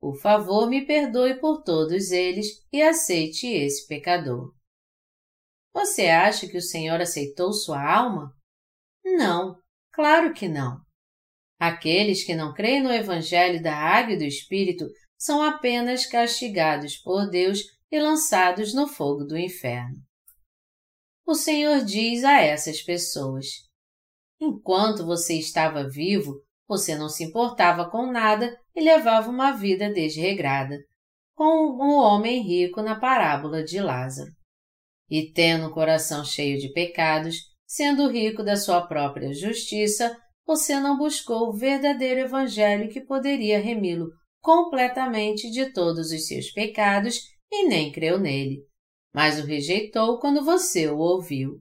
Por 0.00 0.16
favor, 0.20 0.68
me 0.68 0.86
perdoe 0.86 1.38
por 1.38 1.62
todos 1.62 2.10
eles 2.10 2.46
e 2.72 2.82
aceite 2.82 3.46
esse 3.46 3.86
pecador. 3.86 4.54
Você 5.72 6.08
acha 6.08 6.48
que 6.48 6.56
o 6.56 6.62
Senhor 6.62 7.00
aceitou 7.00 7.52
sua 7.52 7.82
alma? 7.82 8.34
Não, 9.04 9.56
claro 9.92 10.32
que 10.32 10.48
não. 10.48 10.80
Aqueles 11.58 12.24
que 12.24 12.34
não 12.34 12.54
creem 12.54 12.82
no 12.82 12.90
Evangelho 12.90 13.62
da 13.62 13.76
Água 13.76 14.14
e 14.14 14.18
do 14.18 14.24
Espírito 14.24 14.86
são 15.18 15.42
apenas 15.42 16.06
castigados 16.06 16.96
por 16.96 17.28
Deus 17.28 17.60
e 17.92 18.00
lançados 18.00 18.72
no 18.72 18.88
fogo 18.88 19.24
do 19.24 19.36
inferno. 19.36 19.96
O 21.26 21.34
Senhor 21.34 21.84
diz 21.84 22.24
a 22.24 22.40
essas 22.40 22.80
pessoas: 22.82 23.46
Enquanto 24.40 25.04
você 25.04 25.34
estava 25.34 25.88
vivo, 25.88 26.42
você 26.70 26.96
não 26.96 27.08
se 27.08 27.24
importava 27.24 27.90
com 27.90 28.06
nada 28.06 28.56
e 28.76 28.80
levava 28.80 29.28
uma 29.28 29.50
vida 29.50 29.92
desregrada, 29.92 30.78
como 31.34 31.82
o 31.82 31.84
um 31.84 31.96
homem 31.96 32.40
rico 32.42 32.80
na 32.80 32.94
parábola 32.94 33.64
de 33.64 33.80
Lázaro. 33.80 34.30
E 35.10 35.32
tendo 35.32 35.66
o 35.66 35.72
coração 35.72 36.24
cheio 36.24 36.60
de 36.60 36.72
pecados, 36.72 37.38
sendo 37.66 38.08
rico 38.08 38.44
da 38.44 38.56
sua 38.56 38.86
própria 38.86 39.34
justiça, 39.34 40.16
você 40.46 40.78
não 40.78 40.96
buscou 40.96 41.48
o 41.48 41.52
verdadeiro 41.52 42.20
evangelho 42.20 42.88
que 42.88 43.00
poderia 43.00 43.58
remi-lo 43.58 44.06
completamente 44.40 45.50
de 45.50 45.72
todos 45.72 46.12
os 46.12 46.28
seus 46.28 46.52
pecados 46.52 47.18
e 47.50 47.66
nem 47.66 47.90
creu 47.90 48.16
nele, 48.16 48.60
mas 49.12 49.40
o 49.40 49.44
rejeitou 49.44 50.20
quando 50.20 50.44
você 50.44 50.86
o 50.86 50.98
ouviu. 50.98 51.58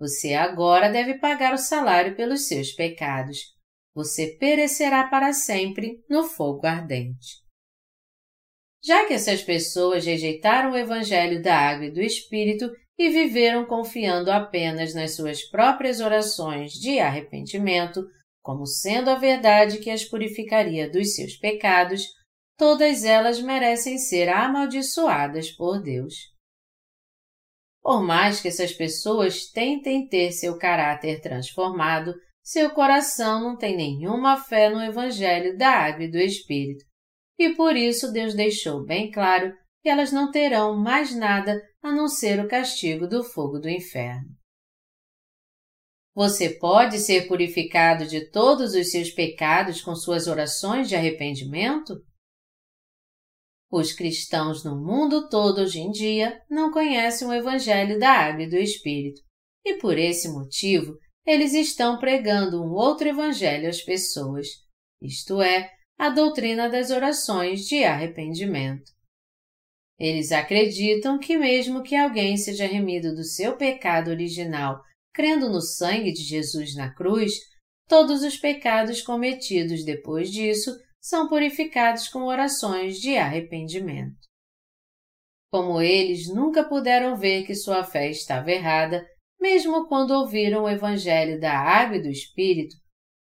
Você 0.00 0.34
agora 0.34 0.90
deve 0.90 1.20
pagar 1.20 1.54
o 1.54 1.58
salário 1.58 2.16
pelos 2.16 2.48
seus 2.48 2.72
pecados 2.72 3.55
você 3.96 4.36
perecerá 4.38 5.08
para 5.08 5.32
sempre 5.32 6.04
no 6.06 6.24
fogo 6.24 6.66
ardente. 6.66 7.42
Já 8.84 9.06
que 9.06 9.14
essas 9.14 9.42
pessoas 9.42 10.04
rejeitaram 10.04 10.72
o 10.72 10.76
Evangelho 10.76 11.42
da 11.42 11.56
Água 11.56 11.86
e 11.86 11.90
do 11.90 12.02
Espírito 12.02 12.70
e 12.98 13.08
viveram 13.08 13.64
confiando 13.64 14.30
apenas 14.30 14.94
nas 14.94 15.16
suas 15.16 15.42
próprias 15.44 16.00
orações 16.00 16.72
de 16.72 16.98
arrependimento, 16.98 18.06
como 18.42 18.66
sendo 18.66 19.08
a 19.08 19.14
verdade 19.14 19.78
que 19.78 19.88
as 19.88 20.04
purificaria 20.04 20.90
dos 20.90 21.14
seus 21.14 21.34
pecados, 21.34 22.04
todas 22.58 23.02
elas 23.02 23.40
merecem 23.40 23.96
ser 23.96 24.28
amaldiçoadas 24.28 25.50
por 25.50 25.82
Deus. 25.82 26.14
Por 27.82 28.02
mais 28.02 28.42
que 28.42 28.48
essas 28.48 28.72
pessoas 28.72 29.46
tentem 29.50 30.06
ter 30.06 30.32
seu 30.32 30.58
caráter 30.58 31.22
transformado, 31.22 32.14
seu 32.46 32.70
coração 32.70 33.40
não 33.40 33.56
tem 33.56 33.76
nenhuma 33.76 34.36
fé 34.36 34.70
no 34.70 34.80
Evangelho 34.80 35.58
da 35.58 35.68
Água 35.68 36.04
e 36.04 36.10
do 36.10 36.16
Espírito. 36.16 36.84
E 37.36 37.56
por 37.56 37.74
isso 37.74 38.12
Deus 38.12 38.34
deixou 38.34 38.84
bem 38.84 39.10
claro 39.10 39.52
que 39.82 39.88
elas 39.88 40.12
não 40.12 40.30
terão 40.30 40.76
mais 40.76 41.12
nada 41.12 41.60
a 41.82 41.90
não 41.90 42.06
ser 42.06 42.38
o 42.38 42.46
castigo 42.46 43.08
do 43.08 43.24
fogo 43.24 43.58
do 43.58 43.68
inferno. 43.68 44.28
Você 46.14 46.50
pode 46.50 46.98
ser 46.98 47.26
purificado 47.26 48.06
de 48.06 48.30
todos 48.30 48.74
os 48.74 48.92
seus 48.92 49.10
pecados 49.10 49.82
com 49.82 49.96
suas 49.96 50.28
orações 50.28 50.88
de 50.88 50.94
arrependimento? 50.94 52.00
Os 53.68 53.92
cristãos 53.92 54.62
no 54.62 54.80
mundo 54.80 55.28
todo 55.28 55.62
hoje 55.62 55.80
em 55.80 55.90
dia 55.90 56.40
não 56.48 56.70
conhecem 56.70 57.26
o 57.26 57.34
Evangelho 57.34 57.98
da 57.98 58.10
Água 58.10 58.44
e 58.44 58.48
do 58.48 58.56
Espírito, 58.56 59.20
e 59.64 59.74
por 59.78 59.98
esse 59.98 60.28
motivo 60.28 60.96
eles 61.26 61.52
estão 61.52 61.98
pregando 61.98 62.62
um 62.62 62.72
outro 62.72 63.08
evangelho 63.08 63.68
às 63.68 63.82
pessoas, 63.82 64.46
isto 65.02 65.42
é, 65.42 65.70
a 65.98 66.08
doutrina 66.08 66.68
das 66.68 66.90
orações 66.90 67.66
de 67.66 67.82
arrependimento. 67.82 68.92
Eles 69.98 70.30
acreditam 70.30 71.18
que, 71.18 71.36
mesmo 71.36 71.82
que 71.82 71.96
alguém 71.96 72.36
seja 72.36 72.66
remido 72.66 73.14
do 73.14 73.24
seu 73.24 73.56
pecado 73.56 74.10
original 74.10 74.80
crendo 75.16 75.48
no 75.48 75.62
sangue 75.62 76.12
de 76.12 76.22
Jesus 76.22 76.74
na 76.74 76.92
cruz, 76.92 77.32
todos 77.88 78.22
os 78.22 78.36
pecados 78.36 79.00
cometidos 79.00 79.82
depois 79.82 80.30
disso 80.30 80.70
são 81.00 81.26
purificados 81.26 82.06
com 82.08 82.24
orações 82.24 83.00
de 83.00 83.16
arrependimento. 83.16 84.18
Como 85.50 85.80
eles 85.80 86.28
nunca 86.28 86.68
puderam 86.68 87.16
ver 87.16 87.46
que 87.46 87.54
sua 87.54 87.82
fé 87.82 88.10
estava 88.10 88.50
errada, 88.50 89.06
mesmo 89.46 89.86
quando 89.86 90.10
ouviram 90.10 90.64
o 90.64 90.68
Evangelho 90.68 91.38
da 91.38 91.56
Água 91.56 91.98
e 91.98 92.02
do 92.02 92.08
Espírito, 92.08 92.74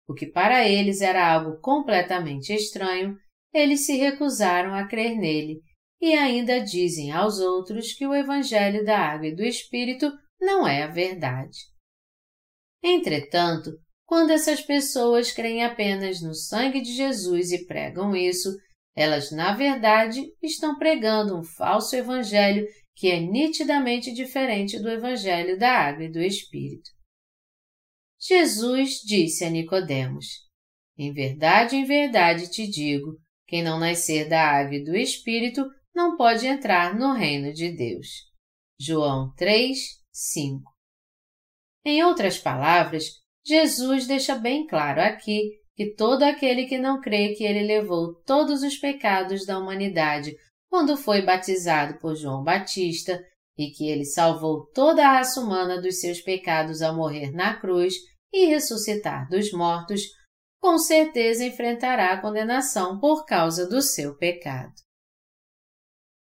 o 0.08 0.14
que 0.14 0.24
para 0.24 0.66
eles 0.66 1.02
era 1.02 1.34
algo 1.34 1.60
completamente 1.60 2.50
estranho, 2.50 3.14
eles 3.52 3.84
se 3.84 3.96
recusaram 3.96 4.74
a 4.74 4.88
crer 4.88 5.16
nele 5.18 5.60
e 6.00 6.14
ainda 6.14 6.60
dizem 6.60 7.12
aos 7.12 7.38
outros 7.38 7.92
que 7.92 8.06
o 8.06 8.14
Evangelho 8.14 8.82
da 8.87 8.98
Água 8.98 9.26
e 9.26 9.37
do 9.37 9.44
Espírito 9.44 10.10
não 10.40 10.66
é 10.66 10.82
a 10.82 10.87
verdade. 10.87 11.58
Entretanto, 12.82 13.70
quando 14.06 14.30
essas 14.30 14.62
pessoas 14.62 15.30
creem 15.30 15.62
apenas 15.62 16.22
no 16.22 16.34
sangue 16.34 16.80
de 16.80 16.94
Jesus 16.94 17.52
e 17.52 17.66
pregam 17.66 18.16
isso, 18.16 18.48
elas, 18.96 19.30
na 19.30 19.54
verdade, 19.54 20.22
estão 20.42 20.78
pregando 20.78 21.38
um 21.38 21.42
falso 21.42 21.94
evangelho 21.94 22.66
que 22.94 23.11
é 23.11 23.20
nitidamente 23.20 24.12
diferente 24.12 24.78
do 24.78 24.88
Evangelho 24.88 25.59
da 25.59 25.70
Água 25.70 26.04
e 26.04 26.12
do 26.12 26.20
Espírito. 26.20 26.90
Jesus 28.20 29.00
disse 29.04 29.44
a 29.44 29.50
Nicodemos: 29.50 30.26
Em 30.96 31.12
verdade, 31.12 31.76
em 31.76 31.85
verdade 31.85 32.50
te 32.50 32.66
digo, 32.66 33.18
quem 33.46 33.62
não 33.62 33.78
nascer 33.78 34.28
da 34.28 34.42
água 34.42 34.76
e 34.76 34.85
do 34.85 34.96
Espírito 34.96 35.64
não 35.94 36.16
pode 36.16 36.46
entrar 36.46 36.98
no 36.98 37.12
reino 37.12 37.52
de 37.52 37.70
Deus. 37.70 38.09
João 38.80 39.33
3, 39.37 39.78
5. 40.11 40.62
Em 41.85 42.02
outras 42.02 42.38
palavras, 42.38 43.04
Jesus 43.46 44.07
deixa 44.07 44.35
bem 44.37 44.66
claro 44.66 45.00
aqui 45.02 45.50
que 45.76 45.94
todo 45.94 46.22
aquele 46.22 46.66
que 46.66 46.78
não 46.78 47.00
crê 47.00 47.35
que 47.35 47.44
ele 47.44 47.62
levou 47.62 48.14
todos 48.22 48.62
os 48.62 48.76
pecados 48.76 49.44
da 49.44 49.59
humanidade 49.59 50.35
quando 50.74 50.96
foi 50.96 51.22
batizado 51.22 52.00
por 52.00 52.16
João 52.16 52.42
Batista 52.42 53.24
e 53.56 53.70
que 53.70 53.88
ele 53.88 54.04
salvou 54.04 54.66
toda 54.74 55.06
a 55.06 55.12
raça 55.12 55.40
humana 55.40 55.80
dos 55.80 56.00
seus 56.00 56.20
pecados 56.20 56.82
ao 56.82 56.96
morrer 56.96 57.30
na 57.30 57.54
cruz 57.60 57.94
e 58.32 58.46
ressuscitar 58.46 59.28
dos 59.28 59.52
mortos, 59.52 60.02
com 60.60 60.76
certeza 60.76 61.44
enfrentará 61.44 62.12
a 62.12 62.20
condenação 62.20 62.98
por 62.98 63.24
causa 63.24 63.68
do 63.68 63.80
seu 63.80 64.16
pecado. 64.16 64.72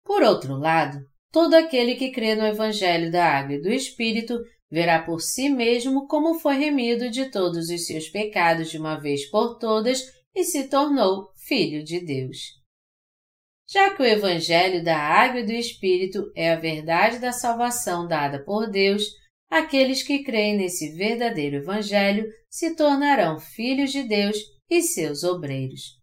Por 0.04 0.22
outro 0.22 0.54
lado, 0.56 1.00
todo 1.32 1.54
aquele 1.54 1.96
que 1.96 2.12
crê 2.12 2.36
no 2.36 2.46
Evangelho 2.46 3.10
da 3.10 3.26
Água 3.26 3.56
e 3.56 3.60
do 3.60 3.72
Espírito 3.72 4.38
verá 4.70 5.02
por 5.02 5.20
si 5.20 5.48
mesmo 5.48 6.06
como 6.06 6.38
foi 6.38 6.54
remido 6.58 7.10
de 7.10 7.28
todos 7.28 7.70
os 7.70 7.86
seus 7.88 8.08
pecados 8.08 8.70
de 8.70 8.78
uma 8.78 9.00
vez 9.00 9.28
por 9.28 9.58
todas 9.58 10.00
e 10.32 10.44
se 10.44 10.68
tornou 10.68 11.32
filho 11.44 11.82
de 11.82 11.98
Deus. 11.98 12.63
Já 13.74 13.92
que 13.92 14.02
o 14.02 14.06
Evangelho 14.06 14.84
da 14.84 14.96
Água 14.96 15.40
e 15.40 15.44
do 15.44 15.50
Espírito 15.50 16.30
é 16.36 16.52
a 16.52 16.60
verdade 16.60 17.18
da 17.18 17.32
salvação 17.32 18.06
dada 18.06 18.38
por 18.44 18.70
Deus, 18.70 19.02
aqueles 19.50 20.00
que 20.00 20.22
creem 20.22 20.56
nesse 20.56 20.92
verdadeiro 20.92 21.56
Evangelho 21.56 22.24
se 22.48 22.76
tornarão 22.76 23.40
filhos 23.40 23.90
de 23.90 24.04
Deus 24.04 24.36
e 24.70 24.80
seus 24.80 25.24
obreiros. 25.24 26.00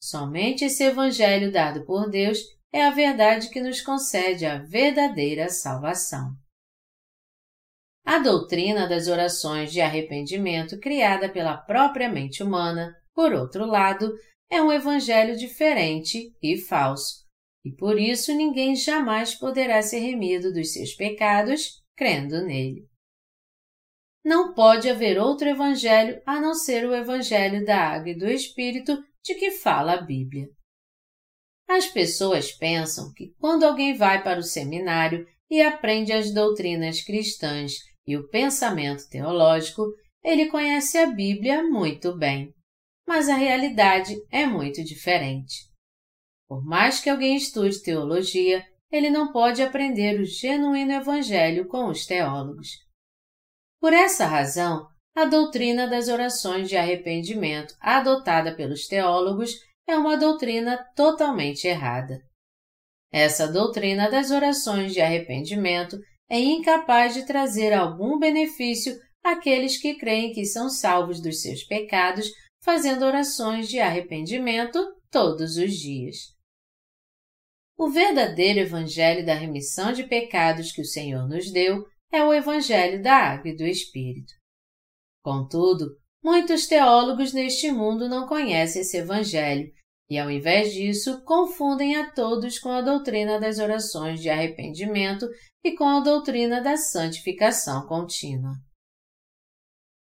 Somente 0.00 0.64
esse 0.64 0.84
Evangelho 0.84 1.52
dado 1.52 1.84
por 1.84 2.08
Deus 2.08 2.38
é 2.72 2.86
a 2.86 2.90
verdade 2.90 3.50
que 3.50 3.60
nos 3.60 3.82
concede 3.82 4.46
a 4.46 4.56
verdadeira 4.62 5.50
salvação. 5.50 6.30
A 8.06 8.20
doutrina 8.20 8.88
das 8.88 9.06
orações 9.06 9.70
de 9.70 9.82
arrependimento 9.82 10.80
criada 10.80 11.28
pela 11.28 11.58
própria 11.58 12.08
mente 12.08 12.42
humana, 12.42 12.96
por 13.14 13.34
outro 13.34 13.66
lado, 13.66 14.14
é 14.50 14.62
um 14.62 14.72
evangelho 14.72 15.36
diferente 15.36 16.32
e 16.42 16.56
falso, 16.56 17.24
e 17.64 17.70
por 17.70 17.98
isso 17.98 18.32
ninguém 18.34 18.76
jamais 18.76 19.34
poderá 19.34 19.82
ser 19.82 19.98
remido 19.98 20.52
dos 20.52 20.72
seus 20.72 20.94
pecados 20.94 21.82
crendo 21.96 22.44
nele. 22.44 22.86
Não 24.24 24.54
pode 24.54 24.88
haver 24.88 25.18
outro 25.18 25.48
evangelho 25.48 26.20
a 26.26 26.40
não 26.40 26.54
ser 26.54 26.86
o 26.86 26.94
evangelho 26.94 27.64
da 27.64 27.78
água 27.78 28.10
e 28.10 28.18
do 28.18 28.28
Espírito 28.28 28.96
de 29.22 29.34
que 29.34 29.50
fala 29.50 29.94
a 29.94 30.02
Bíblia. 30.02 30.48
As 31.68 31.86
pessoas 31.86 32.52
pensam 32.52 33.12
que 33.12 33.34
quando 33.38 33.64
alguém 33.64 33.96
vai 33.96 34.22
para 34.22 34.38
o 34.38 34.44
seminário 34.44 35.26
e 35.50 35.62
aprende 35.62 36.12
as 36.12 36.32
doutrinas 36.32 37.02
cristãs 37.02 37.72
e 38.06 38.16
o 38.16 38.28
pensamento 38.28 39.08
teológico, 39.08 39.84
ele 40.22 40.46
conhece 40.46 40.98
a 40.98 41.06
Bíblia 41.06 41.62
muito 41.64 42.16
bem 42.16 42.55
mas 43.06 43.28
a 43.28 43.34
realidade 43.34 44.16
é 44.30 44.46
muito 44.46 44.82
diferente. 44.82 45.70
Por 46.48 46.64
mais 46.64 47.00
que 47.00 47.10
alguém 47.10 47.36
estude 47.36 47.82
teologia, 47.82 48.66
ele 48.90 49.10
não 49.10 49.32
pode 49.32 49.62
aprender 49.62 50.20
o 50.20 50.24
genuíno 50.24 50.92
Evangelho 50.92 51.66
com 51.66 51.88
os 51.88 52.06
teólogos. 52.06 52.68
Por 53.80 53.92
essa 53.92 54.26
razão, 54.26 54.86
a 55.14 55.24
doutrina 55.24 55.88
das 55.88 56.08
orações 56.08 56.68
de 56.68 56.76
arrependimento 56.76 57.74
adotada 57.80 58.54
pelos 58.54 58.86
teólogos 58.86 59.54
é 59.86 59.96
uma 59.96 60.16
doutrina 60.16 60.76
totalmente 60.94 61.66
errada. 61.66 62.20
Essa 63.12 63.46
doutrina 63.46 64.10
das 64.10 64.30
orações 64.30 64.92
de 64.92 65.00
arrependimento 65.00 65.98
é 66.28 66.38
incapaz 66.38 67.14
de 67.14 67.24
trazer 67.24 67.72
algum 67.72 68.18
benefício 68.18 68.98
àqueles 69.22 69.78
que 69.78 69.94
creem 69.94 70.32
que 70.32 70.44
são 70.44 70.68
salvos 70.68 71.20
dos 71.20 71.40
seus 71.40 71.62
pecados 71.64 72.28
fazendo 72.66 73.04
orações 73.04 73.68
de 73.68 73.78
arrependimento 73.78 74.84
todos 75.08 75.56
os 75.56 75.72
dias. 75.72 76.34
O 77.78 77.88
verdadeiro 77.88 78.58
Evangelho 78.58 79.24
da 79.24 79.34
remissão 79.34 79.92
de 79.92 80.02
pecados 80.02 80.72
que 80.72 80.80
o 80.80 80.84
Senhor 80.84 81.28
nos 81.28 81.52
deu 81.52 81.86
é 82.10 82.24
o 82.24 82.34
Evangelho 82.34 83.00
da 83.00 83.14
Água 83.14 83.50
e 83.50 83.56
do 83.56 83.62
Espírito. 83.62 84.32
Contudo, 85.22 85.96
muitos 86.20 86.66
teólogos 86.66 87.32
neste 87.32 87.70
mundo 87.70 88.08
não 88.08 88.26
conhecem 88.26 88.82
esse 88.82 88.96
Evangelho 88.96 89.72
e, 90.10 90.18
ao 90.18 90.28
invés 90.28 90.72
disso, 90.72 91.22
confundem 91.22 91.94
a 91.94 92.10
todos 92.10 92.58
com 92.58 92.70
a 92.70 92.80
doutrina 92.80 93.38
das 93.38 93.60
orações 93.60 94.20
de 94.20 94.28
arrependimento 94.28 95.28
e 95.62 95.76
com 95.76 95.84
a 95.84 96.00
doutrina 96.00 96.60
da 96.60 96.76
santificação 96.76 97.86
contínua. 97.86 98.65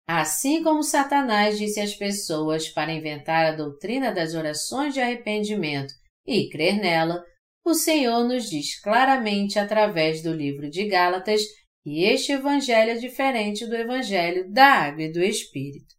Assim 0.06 0.62
como 0.62 0.82
Satanás 0.82 1.58
disse 1.58 1.80
às 1.80 1.94
pessoas 1.94 2.68
para 2.68 2.92
inventar 2.92 3.46
a 3.46 3.56
doutrina 3.56 4.12
das 4.12 4.34
orações 4.34 4.92
de 4.92 5.00
arrependimento 5.00 5.94
e 6.26 6.48
crer 6.50 6.78
nela, 6.78 7.24
o 7.64 7.72
Senhor 7.72 8.24
nos 8.24 8.50
diz 8.50 8.78
claramente 8.80 9.58
através 9.58 10.22
do 10.22 10.32
livro 10.32 10.68
de 10.68 10.86
Gálatas 10.86 11.42
que 11.82 12.04
este 12.04 12.32
Evangelho 12.32 12.90
é 12.90 12.94
diferente 12.96 13.66
do 13.66 13.74
Evangelho 13.74 14.52
da 14.52 14.66
Água 14.66 15.04
e 15.04 15.12
do 15.12 15.22
Espírito. 15.22 15.94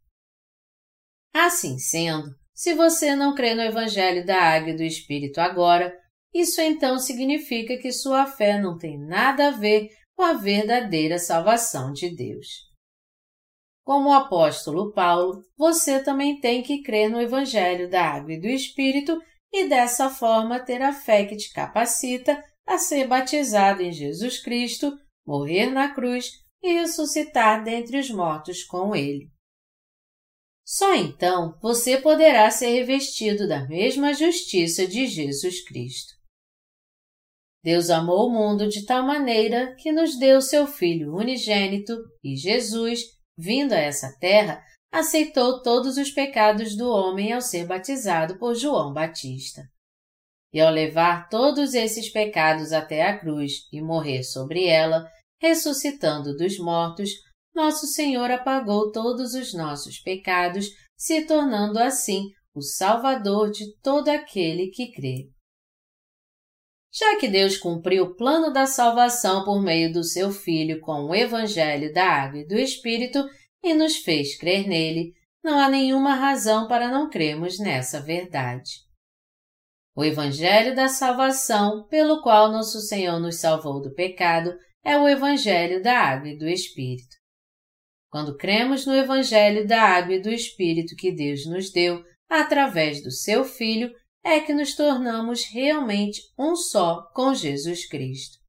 Assim 1.33 1.79
sendo, 1.79 2.29
se 2.53 2.73
você 2.75 3.15
não 3.15 3.33
crê 3.33 3.55
no 3.55 3.61
Evangelho 3.61 4.23
da 4.23 4.39
Água 4.39 4.69
e 4.69 4.77
do 4.77 4.83
Espírito 4.83 5.39
agora, 5.39 5.91
isso 6.33 6.61
então 6.61 6.99
significa 6.99 7.77
que 7.77 7.91
sua 7.91 8.27
fé 8.27 8.59
não 8.59 8.77
tem 8.77 8.99
nada 8.99 9.47
a 9.47 9.51
ver 9.51 9.89
com 10.15 10.23
a 10.23 10.33
verdadeira 10.33 11.17
salvação 11.17 11.91
de 11.91 12.15
Deus. 12.15 12.74
Como 13.85 14.09
o 14.09 14.13
apóstolo 14.13 14.91
Paulo, 14.91 15.43
você 15.55 16.03
também 16.03 16.39
tem 16.39 16.63
que 16.63 16.81
crer 16.81 17.07
no 17.07 17.21
Evangelho 17.21 17.87
da 17.87 18.03
Água 18.03 18.33
e 18.33 18.41
do 18.41 18.47
Espírito 18.47 19.21
e 19.53 19.69
dessa 19.69 20.09
forma 20.09 20.59
ter 20.59 20.81
a 20.81 20.91
fé 20.91 21.23
que 21.25 21.37
te 21.37 21.53
capacita 21.53 22.43
a 22.65 22.79
ser 22.79 23.07
batizado 23.07 23.83
em 23.83 23.91
Jesus 23.91 24.41
Cristo, 24.41 24.91
morrer 25.23 25.67
na 25.67 25.93
cruz 25.93 26.31
e 26.63 26.73
ressuscitar 26.73 27.63
dentre 27.63 27.99
os 27.99 28.09
mortos 28.09 28.63
com 28.63 28.95
Ele. 28.95 29.29
Só 30.65 30.95
então 30.95 31.55
você 31.61 31.99
poderá 31.99 32.49
ser 32.49 32.69
revestido 32.71 33.47
da 33.47 33.67
mesma 33.67 34.15
justiça 34.15 34.87
de 34.87 35.05
Jesus 35.05 35.63
Cristo. 35.63 36.15
Deus 37.63 37.91
amou 37.91 38.29
o 38.29 38.33
mundo 38.33 38.67
de 38.67 38.83
tal 38.83 39.05
maneira 39.05 39.75
que 39.75 39.91
nos 39.91 40.17
deu 40.17 40.41
seu 40.41 40.65
Filho 40.65 41.15
unigênito 41.15 41.95
e 42.23 42.35
Jesus, 42.35 43.14
vindo 43.37 43.73
a 43.73 43.77
essa 43.77 44.15
terra, 44.19 44.61
aceitou 44.91 45.61
todos 45.61 45.97
os 45.97 46.11
pecados 46.11 46.75
do 46.75 46.89
homem 46.89 47.33
ao 47.33 47.41
ser 47.41 47.65
batizado 47.65 48.37
por 48.37 48.55
João 48.55 48.93
Batista. 48.93 49.63
E 50.53 50.61
ao 50.61 50.71
levar 50.71 51.27
todos 51.27 51.73
esses 51.73 52.09
pecados 52.09 52.71
até 52.71 53.03
a 53.03 53.19
cruz 53.19 53.67
e 53.73 53.81
morrer 53.81 54.23
sobre 54.23 54.65
ela, 54.65 55.05
ressuscitando 55.41 56.35
dos 56.37 56.57
mortos, 56.57 57.09
nosso 57.53 57.87
Senhor 57.87 58.31
apagou 58.31 58.91
todos 58.91 59.33
os 59.33 59.53
nossos 59.53 59.99
pecados, 59.99 60.67
se 60.97 61.25
tornando 61.25 61.77
assim 61.79 62.29
o 62.53 62.61
Salvador 62.61 63.51
de 63.51 63.65
todo 63.81 64.07
aquele 64.07 64.67
que 64.67 64.91
crê. 64.91 65.29
Já 66.97 67.17
que 67.19 67.27
Deus 67.27 67.57
cumpriu 67.57 68.05
o 68.05 68.15
plano 68.15 68.53
da 68.53 68.65
salvação 68.65 69.43
por 69.43 69.61
meio 69.61 69.91
do 69.91 70.01
seu 70.01 70.31
Filho 70.31 70.79
com 70.79 71.03
o 71.03 71.13
Evangelho 71.13 71.91
da 71.91 72.05
Água 72.05 72.39
e 72.39 72.47
do 72.47 72.57
Espírito 72.57 73.27
e 73.61 73.73
nos 73.73 73.97
fez 73.97 74.37
crer 74.37 74.65
nele, 74.65 75.11
não 75.43 75.59
há 75.59 75.67
nenhuma 75.67 76.15
razão 76.15 76.69
para 76.69 76.87
não 76.87 77.09
crermos 77.09 77.59
nessa 77.59 77.99
verdade. 77.99 78.71
O 79.93 80.05
Evangelho 80.05 80.73
da 80.73 80.87
salvação, 80.87 81.85
pelo 81.87 82.21
qual 82.21 82.49
nosso 82.49 82.79
Senhor 82.79 83.19
nos 83.19 83.41
salvou 83.41 83.81
do 83.81 83.93
pecado, 83.93 84.53
é 84.81 84.97
o 84.97 85.07
Evangelho 85.07 85.83
da 85.83 85.99
Água 85.99 86.29
e 86.29 86.37
do 86.37 86.47
Espírito. 86.47 87.15
Quando 88.09 88.37
cremos 88.37 88.85
no 88.85 88.95
Evangelho 88.95 89.67
da 89.67 89.81
Água 89.81 90.15
e 90.15 90.21
do 90.21 90.29
Espírito 90.29 90.95
que 90.95 91.11
Deus 91.11 91.45
nos 91.45 91.69
deu, 91.71 92.01
através 92.29 93.03
do 93.03 93.11
seu 93.11 93.43
Filho, 93.43 93.91
é 94.25 94.39
que 94.39 94.55
nos 94.55 94.75
tornamos 94.75 95.45
realmente 95.45 96.19
um 96.35 96.55
só 96.55 97.03
com 97.13 97.35
Jesus 97.35 97.87
Cristo. 97.87 98.39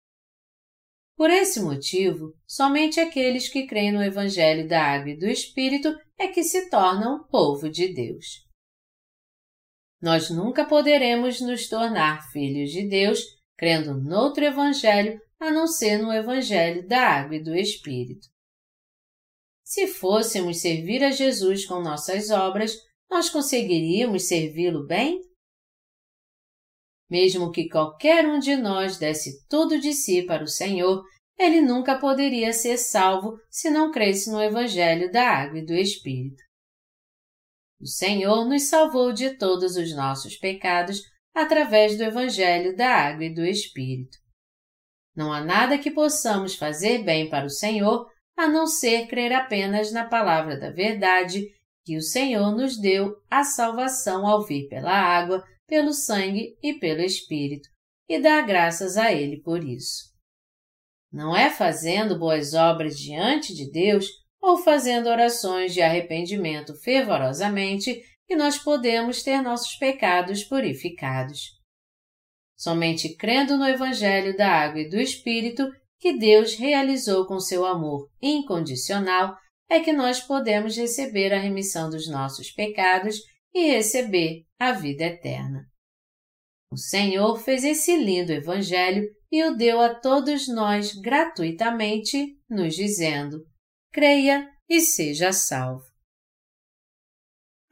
Por 1.14 1.28
esse 1.28 1.60
motivo, 1.60 2.34
somente 2.46 2.98
aqueles 2.98 3.50
que 3.50 3.66
creem 3.66 3.92
no 3.92 4.02
Evangelho 4.02 4.66
da 4.66 4.82
Água 4.82 5.10
e 5.10 5.18
do 5.18 5.26
Espírito 5.26 5.94
é 6.18 6.28
que 6.28 6.42
se 6.42 6.70
tornam 6.70 7.26
povo 7.28 7.68
de 7.68 7.92
Deus. 7.92 8.46
Nós 10.00 10.30
nunca 10.30 10.64
poderemos 10.64 11.42
nos 11.42 11.68
tornar 11.68 12.30
filhos 12.30 12.70
de 12.70 12.88
Deus 12.88 13.20
crendo 13.54 14.00
noutro 14.00 14.44
Evangelho 14.44 15.20
a 15.38 15.50
não 15.50 15.66
ser 15.66 15.98
no 15.98 16.10
Evangelho 16.10 16.86
da 16.88 17.00
Água 17.00 17.36
e 17.36 17.42
do 17.42 17.54
Espírito. 17.54 18.26
Se 19.62 19.86
fôssemos 19.86 20.60
servir 20.60 21.04
a 21.04 21.10
Jesus 21.10 21.66
com 21.66 21.80
nossas 21.80 22.30
obras, 22.30 22.74
nós 23.10 23.28
conseguiríamos 23.28 24.26
servi-lo 24.26 24.86
bem? 24.86 25.20
Mesmo 27.08 27.52
que 27.52 27.68
qualquer 27.68 28.26
um 28.26 28.38
de 28.38 28.56
nós 28.56 28.98
desse 28.98 29.46
tudo 29.48 29.78
de 29.78 29.92
si 29.92 30.22
para 30.22 30.42
o 30.42 30.48
Senhor, 30.48 31.04
ele 31.38 31.60
nunca 31.60 31.98
poderia 31.98 32.52
ser 32.52 32.78
salvo 32.78 33.38
se 33.50 33.70
não 33.70 33.90
cresce 33.92 34.30
no 34.30 34.42
Evangelho 34.42 35.10
da 35.12 35.28
Água 35.28 35.58
e 35.58 35.64
do 35.64 35.74
Espírito. 35.74 36.42
O 37.80 37.86
Senhor 37.86 38.46
nos 38.46 38.62
salvou 38.64 39.12
de 39.12 39.36
todos 39.36 39.76
os 39.76 39.94
nossos 39.94 40.36
pecados 40.36 41.02
através 41.34 41.96
do 41.96 42.04
Evangelho 42.04 42.74
da 42.74 42.88
Água 42.88 43.26
e 43.26 43.34
do 43.34 43.44
Espírito. 43.44 44.16
Não 45.14 45.32
há 45.32 45.44
nada 45.44 45.78
que 45.78 45.90
possamos 45.90 46.54
fazer 46.54 47.04
bem 47.04 47.28
para 47.28 47.46
o 47.46 47.50
Senhor 47.50 48.06
a 48.36 48.48
não 48.48 48.66
ser 48.66 49.06
crer 49.06 49.32
apenas 49.32 49.92
na 49.92 50.04
palavra 50.04 50.58
da 50.58 50.70
verdade 50.70 51.46
que 51.84 51.96
o 51.96 52.02
Senhor 52.02 52.50
nos 52.54 52.78
deu 52.78 53.14
a 53.30 53.44
salvação 53.44 54.26
ao 54.26 54.44
vir 54.44 54.68
pela 54.68 54.92
água, 54.92 55.44
pelo 55.66 55.92
sangue 55.92 56.57
e 56.62 56.74
pelo 56.74 57.00
Espírito, 57.00 57.68
e 58.09 58.20
dar 58.20 58.46
graças 58.46 58.96
a 58.96 59.12
Ele 59.12 59.40
por 59.40 59.64
isso. 59.64 60.14
Não 61.12 61.37
é 61.37 61.50
fazendo 61.50 62.18
boas 62.18 62.55
obras 62.55 62.98
diante 62.98 63.55
de 63.55 63.70
Deus 63.70 64.07
ou 64.40 64.59
fazendo 64.59 65.09
orações 65.09 65.72
de 65.72 65.81
arrependimento 65.81 66.74
fervorosamente 66.83 68.02
que 68.26 68.37
nós 68.37 68.59
podemos 68.59 69.22
ter 69.22 69.40
nossos 69.40 69.76
pecados 69.76 70.44
purificados. 70.44 71.57
Somente 72.57 73.14
crendo 73.16 73.57
no 73.57 73.66
Evangelho 73.66 74.36
da 74.36 74.49
Água 74.49 74.80
e 74.80 74.88
do 74.88 75.01
Espírito 75.01 75.70
que 75.99 76.16
Deus 76.16 76.55
realizou 76.55 77.26
com 77.26 77.40
seu 77.40 77.64
amor 77.64 78.09
incondicional, 78.20 79.36
é 79.68 79.80
que 79.80 79.93
nós 79.93 80.20
podemos 80.20 80.76
receber 80.76 81.32
a 81.32 81.38
remissão 81.38 81.90
dos 81.90 82.09
nossos 82.09 82.51
pecados 82.51 83.20
e 83.57 83.70
receber 83.70 84.44
a 84.59 84.72
vida 84.72 85.04
eterna. 85.04 85.66
O 86.70 86.76
Senhor 86.76 87.38
fez 87.38 87.64
esse 87.64 87.96
lindo 87.96 88.30
Evangelho 88.30 89.09
e 89.32 89.42
o 89.44 89.57
deu 89.57 89.80
a 89.80 89.94
todos 89.94 90.46
nós 90.46 90.92
gratuitamente, 90.92 92.38
nos 92.50 92.74
dizendo: 92.74 93.38
creia 93.90 94.46
e 94.68 94.80
seja 94.80 95.32
salvo. 95.32 95.86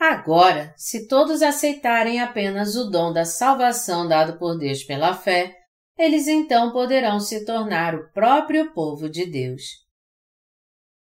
Agora, 0.01 0.73
se 0.77 1.07
todos 1.07 1.43
aceitarem 1.43 2.19
apenas 2.19 2.77
o 2.77 2.89
dom 2.89 3.13
da 3.13 3.27
salvação 3.27 4.09
dado 4.09 4.39
por 4.39 4.57
Deus 4.57 4.83
pela 4.85 5.15
fé, 5.15 5.55
eles 5.99 6.27
então 6.27 6.73
poderão 6.73 7.21
se 7.21 7.45
tornar 7.45 7.95
o 7.95 8.11
próprio 8.11 8.73
povo 8.73 9.09
de 9.09 9.27
Deus. 9.27 9.63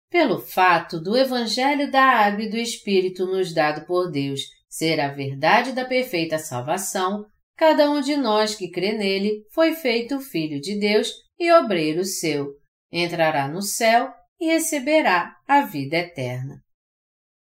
Pelo 0.09 0.39
fato 0.39 0.99
do 0.99 1.17
Evangelho 1.17 1.91
da 1.91 2.03
Água 2.03 2.43
e 2.43 2.49
do 2.49 2.57
Espírito 2.57 3.25
nos 3.25 3.53
dado 3.53 3.86
por 3.86 4.09
Deus 4.11 4.57
ser 4.78 4.99
a 4.99 5.07
verdade 5.07 5.71
da 5.71 5.84
perfeita 5.84 6.38
salvação, 6.38 7.25
cada 7.55 7.89
um 7.89 7.99
de 7.99 8.15
nós 8.15 8.53
que 8.53 8.69
crê 8.69 8.93
nele 8.93 9.43
foi 9.51 9.73
feito 9.73 10.19
filho 10.19 10.61
de 10.61 10.80
Deus 10.80 11.11
e 11.39 11.51
obreiro 11.51 12.03
seu, 12.03 12.53
entrará 12.91 13.47
no 13.47 13.61
céu 13.61 14.13
e 14.39 14.45
receberá 14.45 15.36
a 15.47 15.61
vida 15.61 15.97
eterna. 15.97 16.61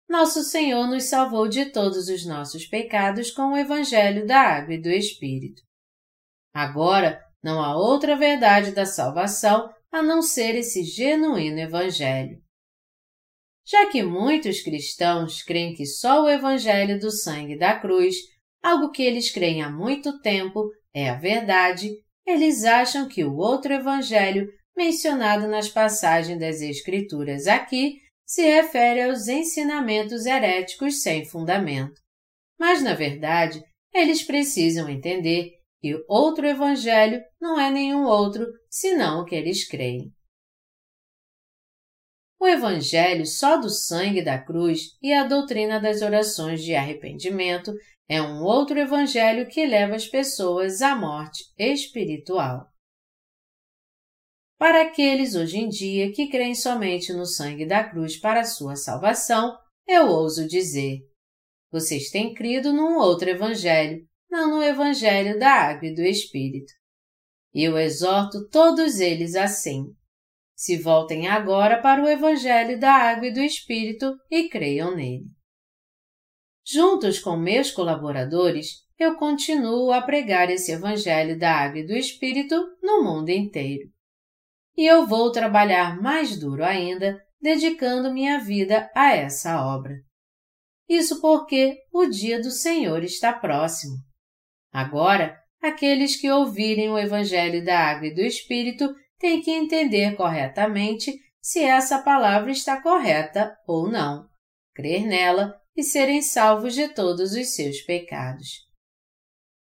Nosso 0.08 0.44
Senhor 0.44 0.88
nos 0.88 1.04
salvou 1.04 1.50
de 1.50 1.66
todos 1.66 2.08
os 2.08 2.26
nossos 2.26 2.66
pecados 2.66 3.32
com 3.32 3.52
o 3.52 3.58
Evangelho 3.58 4.26
da 4.26 4.40
Água 4.40 4.76
e 4.76 4.82
do 4.82 4.90
Espírito. 4.90 5.62
Agora, 6.54 7.22
Não 7.42 7.64
há 7.64 7.74
outra 7.78 8.18
verdade 8.18 8.72
da 8.72 8.86
salvação 8.86 9.70
a 9.90 10.02
não 10.02 10.22
ser 10.22 10.56
esse 10.56 10.84
genuíno 10.84 11.58
Evangelho. 11.58 12.42
Já 13.70 13.86
que 13.86 14.02
muitos 14.02 14.62
cristãos 14.62 15.44
creem 15.44 15.76
que 15.76 15.86
só 15.86 16.24
o 16.24 16.30
Evangelho 16.30 17.00
do 17.00 17.12
sangue 17.12 17.56
da 17.56 17.80
cruz, 17.80 18.16
algo 18.64 18.90
que 18.90 19.04
eles 19.04 19.30
creem 19.30 19.62
há 19.62 19.70
muito 19.70 20.20
tempo, 20.22 20.72
é 20.92 21.08
a 21.08 21.14
verdade, 21.14 21.92
eles 22.26 22.64
acham 22.64 23.08
que 23.08 23.24
o 23.24 23.36
outro 23.36 23.72
Evangelho 23.72 24.48
mencionado 24.76 25.48
nas 25.48 25.70
passagens 25.70 26.40
das 26.40 26.62
Escrituras 26.62 27.46
aqui 27.46 28.00
se 28.26 28.42
refere 28.42 29.04
aos 29.04 29.28
ensinamentos 29.28 30.26
heréticos 30.26 31.04
sem 31.04 31.26
fundamento. 31.26 32.02
Mas, 32.60 32.82
na 32.82 32.96
verdade, 32.96 33.62
eles 33.94 34.24
precisam 34.24 34.90
entender 34.90 35.52
que 35.80 35.96
outro 36.08 36.48
Evangelho 36.48 37.22
não 37.40 37.60
é 37.60 37.70
nenhum 37.70 38.04
outro 38.06 38.48
senão 38.68 39.22
o 39.22 39.26
que 39.26 39.36
eles 39.36 39.68
creem. 39.68 40.12
O 42.40 42.48
Evangelho 42.48 43.26
só 43.26 43.58
do 43.58 43.70
sangue 43.70 44.24
da 44.24 44.40
cruz 44.42 44.98
e 45.02 45.12
a 45.12 45.28
doutrina 45.28 45.78
das 45.78 46.02
orações 46.02 46.64
de 46.64 46.74
arrependimento 46.74 47.74
é 48.08 48.22
um 48.22 48.42
outro 48.42 48.80
Evangelho 48.80 49.46
que 49.48 49.66
leva 49.66 49.96
as 49.96 50.08
pessoas 50.08 50.82
à 50.82 50.96
morte 50.96 51.44
espiritual. 51.58 52.66
Para 54.58 54.84
aqueles 54.84 55.36
hoje 55.36 55.58
em 55.58 55.68
dia 55.68 56.14
que 56.14 56.30
creem 56.30 56.56
somente 56.56 57.12
no 57.12 57.26
sangue 57.26 57.66
da 57.66 57.84
cruz 57.84 58.18
para 58.18 58.40
a 58.40 58.46
sua 58.46 58.78
salvação, 58.78 59.58
eu 59.86 60.08
ouso 60.08 60.48
dizer: 60.48 61.00
vocês 61.72 62.10
têm 62.10 62.34
crido 62.34 62.72
num 62.72 62.98
outro 62.98 63.30
Evangelho, 63.30 64.08
não 64.30 64.50
no 64.50 64.64
Evangelho 64.64 65.38
da 65.38 65.52
Água 65.52 65.90
e 65.90 65.94
do 65.94 66.02
Espírito. 66.02 66.72
E 67.54 67.64
eu 67.64 67.78
exorto 67.78 68.48
todos 68.50 69.00
eles 69.00 69.36
assim. 69.36 69.94
Se 70.60 70.76
voltem 70.76 71.26
agora 71.26 71.82
para 71.82 72.04
o 72.04 72.10
Evangelho 72.10 72.78
da 72.78 72.92
Água 72.92 73.28
e 73.28 73.34
do 73.34 73.40
Espírito 73.40 74.14
e 74.30 74.50
creiam 74.50 74.94
nele. 74.94 75.24
Juntos 76.68 77.18
com 77.18 77.38
meus 77.38 77.72
colaboradores, 77.72 78.86
eu 79.00 79.16
continuo 79.16 79.94
a 79.94 80.02
pregar 80.02 80.50
esse 80.50 80.74
Evangelho 80.74 81.40
da 81.40 81.50
Água 81.50 81.80
e 81.80 81.88
do 81.88 81.94
Espírito 81.94 82.58
no 82.84 83.02
mundo 83.02 83.30
inteiro. 83.30 83.90
E 84.76 84.86
eu 84.86 85.08
vou 85.08 85.32
trabalhar 85.32 85.98
mais 86.02 86.38
duro 86.38 86.66
ainda, 86.66 87.18
dedicando 87.40 88.12
minha 88.12 88.38
vida 88.38 88.92
a 88.94 89.16
essa 89.16 89.66
obra. 89.66 89.96
Isso 90.90 91.22
porque 91.22 91.78
o 91.90 92.06
dia 92.06 92.38
do 92.42 92.52
Senhor 92.52 93.02
está 93.02 93.32
próximo. 93.32 93.96
Agora, 94.74 95.40
aqueles 95.62 96.20
que 96.20 96.30
ouvirem 96.30 96.90
o 96.90 97.00
Evangelho 97.00 97.64
da 97.64 97.80
Água 97.80 98.08
e 98.08 98.14
do 98.14 98.20
Espírito 98.20 98.94
têm 99.20 99.42
que 99.42 99.52
entender 99.52 100.16
corretamente 100.16 101.14
se 101.42 101.60
essa 101.64 102.00
palavra 102.00 102.52
está 102.52 102.82
correta 102.82 103.56
ou 103.68 103.90
não, 103.90 104.28
crer 104.74 105.06
nela 105.06 105.56
e 105.76 105.84
serem 105.84 106.22
salvos 106.22 106.74
de 106.74 106.88
todos 106.90 107.34
os 107.34 107.54
seus 107.54 107.82
pecados. 107.82 108.68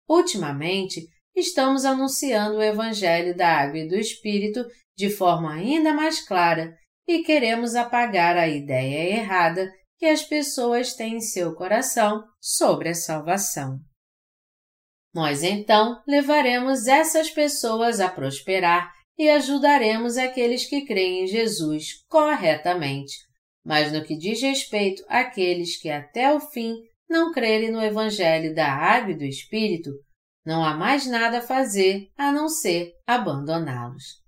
Ultimamente, 0.07 1.07
estamos 1.35 1.85
anunciando 1.85 2.57
o 2.57 2.63
Evangelho 2.63 3.35
da 3.35 3.47
Água 3.47 3.79
e 3.79 3.87
do 3.87 3.95
Espírito 3.95 4.65
de 4.95 5.09
forma 5.09 5.53
ainda 5.53 5.93
mais 5.93 6.25
clara 6.25 6.75
e 7.07 7.23
queremos 7.23 7.75
apagar 7.75 8.37
a 8.37 8.47
ideia 8.47 9.17
errada 9.17 9.71
que 9.97 10.05
as 10.05 10.23
pessoas 10.23 10.93
têm 10.93 11.17
em 11.17 11.21
seu 11.21 11.55
coração 11.55 12.23
sobre 12.39 12.89
a 12.89 12.93
salvação. 12.93 13.79
Nós 15.13 15.43
então 15.43 16.01
levaremos 16.07 16.87
essas 16.87 17.29
pessoas 17.29 17.99
a 17.99 18.09
prosperar 18.09 18.91
e 19.17 19.29
ajudaremos 19.29 20.17
aqueles 20.17 20.65
que 20.65 20.85
creem 20.85 21.23
em 21.23 21.27
Jesus 21.27 22.03
corretamente. 22.07 23.17
Mas 23.63 23.91
no 23.91 24.03
que 24.03 24.17
diz 24.17 24.41
respeito 24.41 25.03
àqueles 25.07 25.79
que 25.79 25.89
até 25.89 26.33
o 26.33 26.39
fim 26.39 26.75
não 27.09 27.31
crerem 27.31 27.71
no 27.71 27.81
Evangelho 27.81 28.55
da 28.55 28.71
Água 28.71 29.11
e 29.11 29.17
do 29.17 29.23
Espírito, 29.23 29.91
não 30.45 30.63
há 30.63 30.73
mais 30.73 31.05
nada 31.05 31.39
a 31.39 31.41
fazer 31.41 32.07
a 32.17 32.31
não 32.31 32.49
ser 32.49 32.93
abandoná-los. 33.05 34.21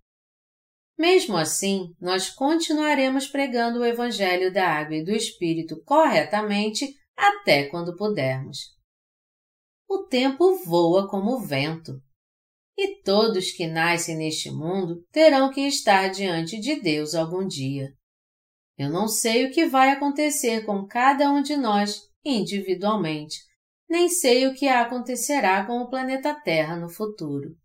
Mesmo 0.97 1.37
assim, 1.37 1.87
nós 1.99 2.29
continuaremos 2.29 3.27
pregando 3.27 3.79
o 3.79 3.85
Evangelho 3.85 4.53
da 4.53 4.67
Água 4.67 4.97
e 4.97 5.03
do 5.03 5.11
Espírito 5.11 5.81
corretamente 5.83 6.93
até 7.17 7.67
quando 7.69 7.95
pudermos 7.95 8.73
o 9.93 10.07
tempo 10.07 10.55
voa 10.65 11.07
como 11.07 11.35
o 11.35 11.39
vento. 11.39 12.01
E 12.77 13.01
todos 13.03 13.51
que 13.51 13.67
nascem 13.67 14.17
neste 14.17 14.49
mundo 14.49 15.05
terão 15.11 15.51
que 15.51 15.61
estar 15.61 16.09
diante 16.09 16.59
de 16.59 16.81
Deus 16.81 17.13
algum 17.13 17.47
dia. 17.47 17.93
Eu 18.77 18.89
não 18.89 19.07
sei 19.07 19.45
o 19.45 19.51
que 19.51 19.65
vai 19.65 19.91
acontecer 19.91 20.65
com 20.65 20.87
cada 20.87 21.29
um 21.29 21.41
de 21.41 21.55
nós 21.55 22.01
individualmente, 22.25 23.37
nem 23.87 24.09
sei 24.09 24.47
o 24.47 24.55
que 24.55 24.67
acontecerá 24.67 25.65
com 25.65 25.81
o 25.81 25.89
planeta 25.89 26.33
Terra 26.33 26.75
no 26.75 26.89
futuro. 26.89 27.55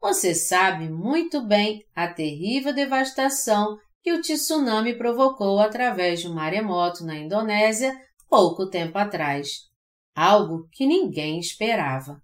Você 0.00 0.34
sabe 0.34 0.88
muito 0.88 1.46
bem 1.46 1.84
a 1.94 2.08
terrível 2.08 2.74
devastação 2.74 3.78
que 4.02 4.12
o 4.12 4.20
tsunami 4.20 4.98
provocou 4.98 5.60
através 5.60 6.20
de 6.20 6.28
um 6.28 6.34
maremoto 6.34 7.04
na 7.04 7.16
Indonésia 7.16 7.94
pouco 8.28 8.68
tempo 8.68 8.98
atrás 8.98 9.72
algo 10.14 10.68
que 10.70 10.86
ninguém 10.86 11.38
esperava. 11.38 12.22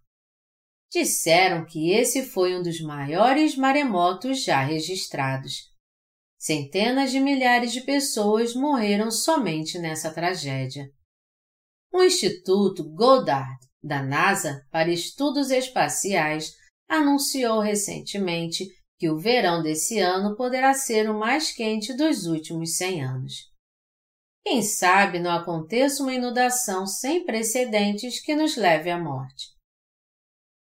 Disseram 0.92 1.64
que 1.64 1.92
esse 1.92 2.24
foi 2.24 2.58
um 2.58 2.62
dos 2.62 2.80
maiores 2.80 3.56
maremotos 3.56 4.42
já 4.42 4.60
registrados. 4.60 5.70
Centenas 6.36 7.12
de 7.12 7.20
milhares 7.20 7.72
de 7.72 7.82
pessoas 7.82 8.54
morreram 8.54 9.10
somente 9.10 9.78
nessa 9.78 10.12
tragédia. 10.12 10.90
O 11.92 12.02
Instituto 12.02 12.82
Goddard, 12.92 13.58
da 13.82 14.02
NASA 14.02 14.66
para 14.70 14.90
Estudos 14.90 15.50
Espaciais, 15.50 16.56
anunciou 16.88 17.60
recentemente 17.60 18.66
que 18.98 19.08
o 19.08 19.18
verão 19.18 19.62
desse 19.62 20.00
ano 20.00 20.34
poderá 20.34 20.74
ser 20.74 21.08
o 21.08 21.18
mais 21.18 21.52
quente 21.52 21.94
dos 21.94 22.26
últimos 22.26 22.76
100 22.76 23.04
anos. 23.04 23.34
Quem 24.44 24.62
sabe 24.62 25.20
não 25.20 25.30
aconteça 25.30 26.02
uma 26.02 26.14
inundação 26.14 26.86
sem 26.86 27.24
precedentes 27.24 28.20
que 28.20 28.34
nos 28.34 28.56
leve 28.56 28.90
à 28.90 28.98
morte. 28.98 29.59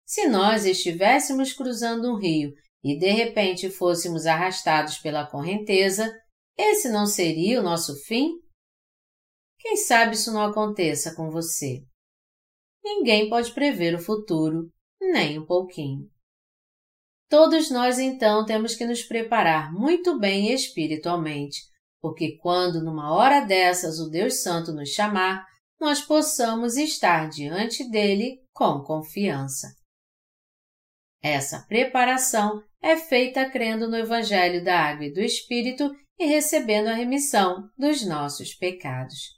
Se 0.05 0.27
nós 0.27 0.65
estivéssemos 0.65 1.53
cruzando 1.53 2.11
um 2.11 2.17
rio 2.17 2.53
e 2.83 2.97
de 2.97 3.09
repente 3.09 3.69
fôssemos 3.69 4.25
arrastados 4.25 4.97
pela 4.97 5.25
correnteza, 5.25 6.11
esse 6.57 6.89
não 6.89 7.05
seria 7.05 7.59
o 7.59 7.63
nosso 7.63 7.95
fim? 8.03 8.29
Quem 9.59 9.75
sabe 9.75 10.15
isso 10.15 10.31
não 10.31 10.43
aconteça 10.43 11.15
com 11.15 11.29
você? 11.29 11.83
Ninguém 12.83 13.29
pode 13.29 13.51
prever 13.53 13.95
o 13.95 14.01
futuro, 14.01 14.71
nem 15.01 15.39
um 15.39 15.45
pouquinho. 15.45 16.07
Todos 17.27 17.71
nós 17.71 17.97
então 17.97 18.45
temos 18.45 18.75
que 18.75 18.85
nos 18.85 19.01
preparar 19.01 19.73
muito 19.73 20.19
bem 20.19 20.53
espiritualmente 20.53 21.61
porque 22.05 22.37
quando 22.37 22.83
numa 22.83 23.11
hora 23.15 23.41
dessas 23.41 23.99
o 23.99 24.07
Deus 24.07 24.43
Santo 24.43 24.71
nos 24.71 24.89
chamar, 24.89 25.43
nós 25.81 26.03
possamos 26.03 26.77
estar 26.77 27.27
diante 27.27 27.89
dele 27.89 28.37
com 28.53 28.83
confiança. 28.83 29.69
Essa 31.25 31.65
preparação 31.67 32.61
é 32.79 32.95
feita 32.95 33.49
crendo 33.49 33.89
no 33.89 33.97
Evangelho 33.97 34.63
da 34.63 34.79
Água 34.79 35.07
e 35.07 35.11
do 35.11 35.19
Espírito 35.19 35.89
e 36.19 36.27
recebendo 36.27 36.85
a 36.85 36.93
remissão 36.93 37.67
dos 37.75 38.05
nossos 38.05 38.53
pecados. 38.53 39.33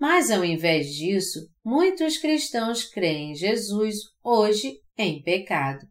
Mas 0.00 0.32
ao 0.32 0.44
invés 0.44 0.92
disso, 0.92 1.48
muitos 1.64 2.18
cristãos 2.18 2.82
creem 2.82 3.30
em 3.30 3.34
Jesus 3.36 3.98
hoje 4.20 4.80
em 4.96 5.22
pecado. 5.22 5.86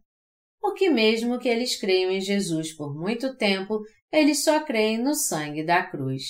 Porque 0.60 0.90
mesmo 0.90 1.38
que 1.38 1.48
eles 1.48 1.80
creiam 1.80 2.10
em 2.10 2.20
Jesus 2.20 2.76
por 2.76 2.94
muito 2.94 3.34
tempo, 3.38 3.80
eles 4.12 4.44
só 4.44 4.62
creem 4.62 4.98
no 4.98 5.14
sangue 5.14 5.64
da 5.64 5.82
cruz. 5.82 6.24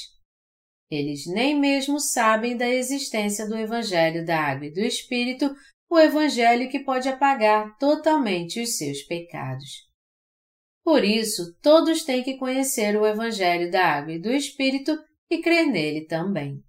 Eles 0.89 1.27
nem 1.27 1.59
mesmo 1.59 1.99
sabem 1.99 2.57
da 2.57 2.69
existência 2.69 3.49
do 3.49 3.57
Evangelho 3.57 4.25
da 4.25 4.39
Água 4.39 4.67
e 4.67 4.73
do 4.73 4.81
Espírito, 4.81 5.53
o 5.91 5.99
Evangelho 5.99 6.71
que 6.71 6.81
pode 6.81 7.09
apagar 7.09 7.77
totalmente 7.79 8.61
os 8.61 8.77
seus 8.77 9.03
pecados. 9.03 9.89
Por 10.85 11.05
isso, 11.05 11.55
todos 11.63 12.05
têm 12.05 12.23
que 12.23 12.37
conhecer 12.37 12.97
o 12.97 13.07
Evangelho 13.07 13.71
da 13.71 13.85
Água 13.85 14.13
e 14.13 14.21
do 14.21 14.31
Espírito 14.31 14.99
e 15.31 15.41
crer 15.41 15.67
nele 15.67 16.07
também. 16.07 16.63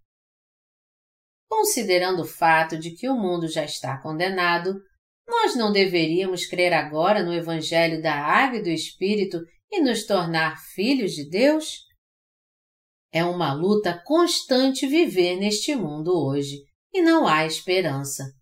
Considerando 1.48 2.22
o 2.22 2.28
fato 2.28 2.78
de 2.78 2.92
que 2.92 3.10
o 3.10 3.16
mundo 3.16 3.48
já 3.48 3.64
está 3.64 3.98
condenado, 4.02 4.80
nós 5.28 5.56
não 5.56 5.72
deveríamos 5.72 6.46
crer 6.46 6.74
agora 6.74 7.24
no 7.24 7.34
Evangelho 7.34 8.02
da 8.02 8.14
Água 8.14 8.60
e 8.60 8.64
do 8.64 8.70
Espírito 8.70 9.40
e 9.72 9.82
nos 9.82 10.06
tornar 10.06 10.58
filhos 10.74 11.14
de 11.14 11.30
Deus? 11.30 11.86
É 13.12 13.24
uma 13.24 13.54
luta 13.54 14.02
constante 14.06 14.86
viver 14.86 15.38
neste 15.38 15.76
mundo 15.76 16.12
hoje 16.12 16.64
e 16.94 17.02
não 17.02 17.28
há 17.28 17.46
esperança. 17.46 18.39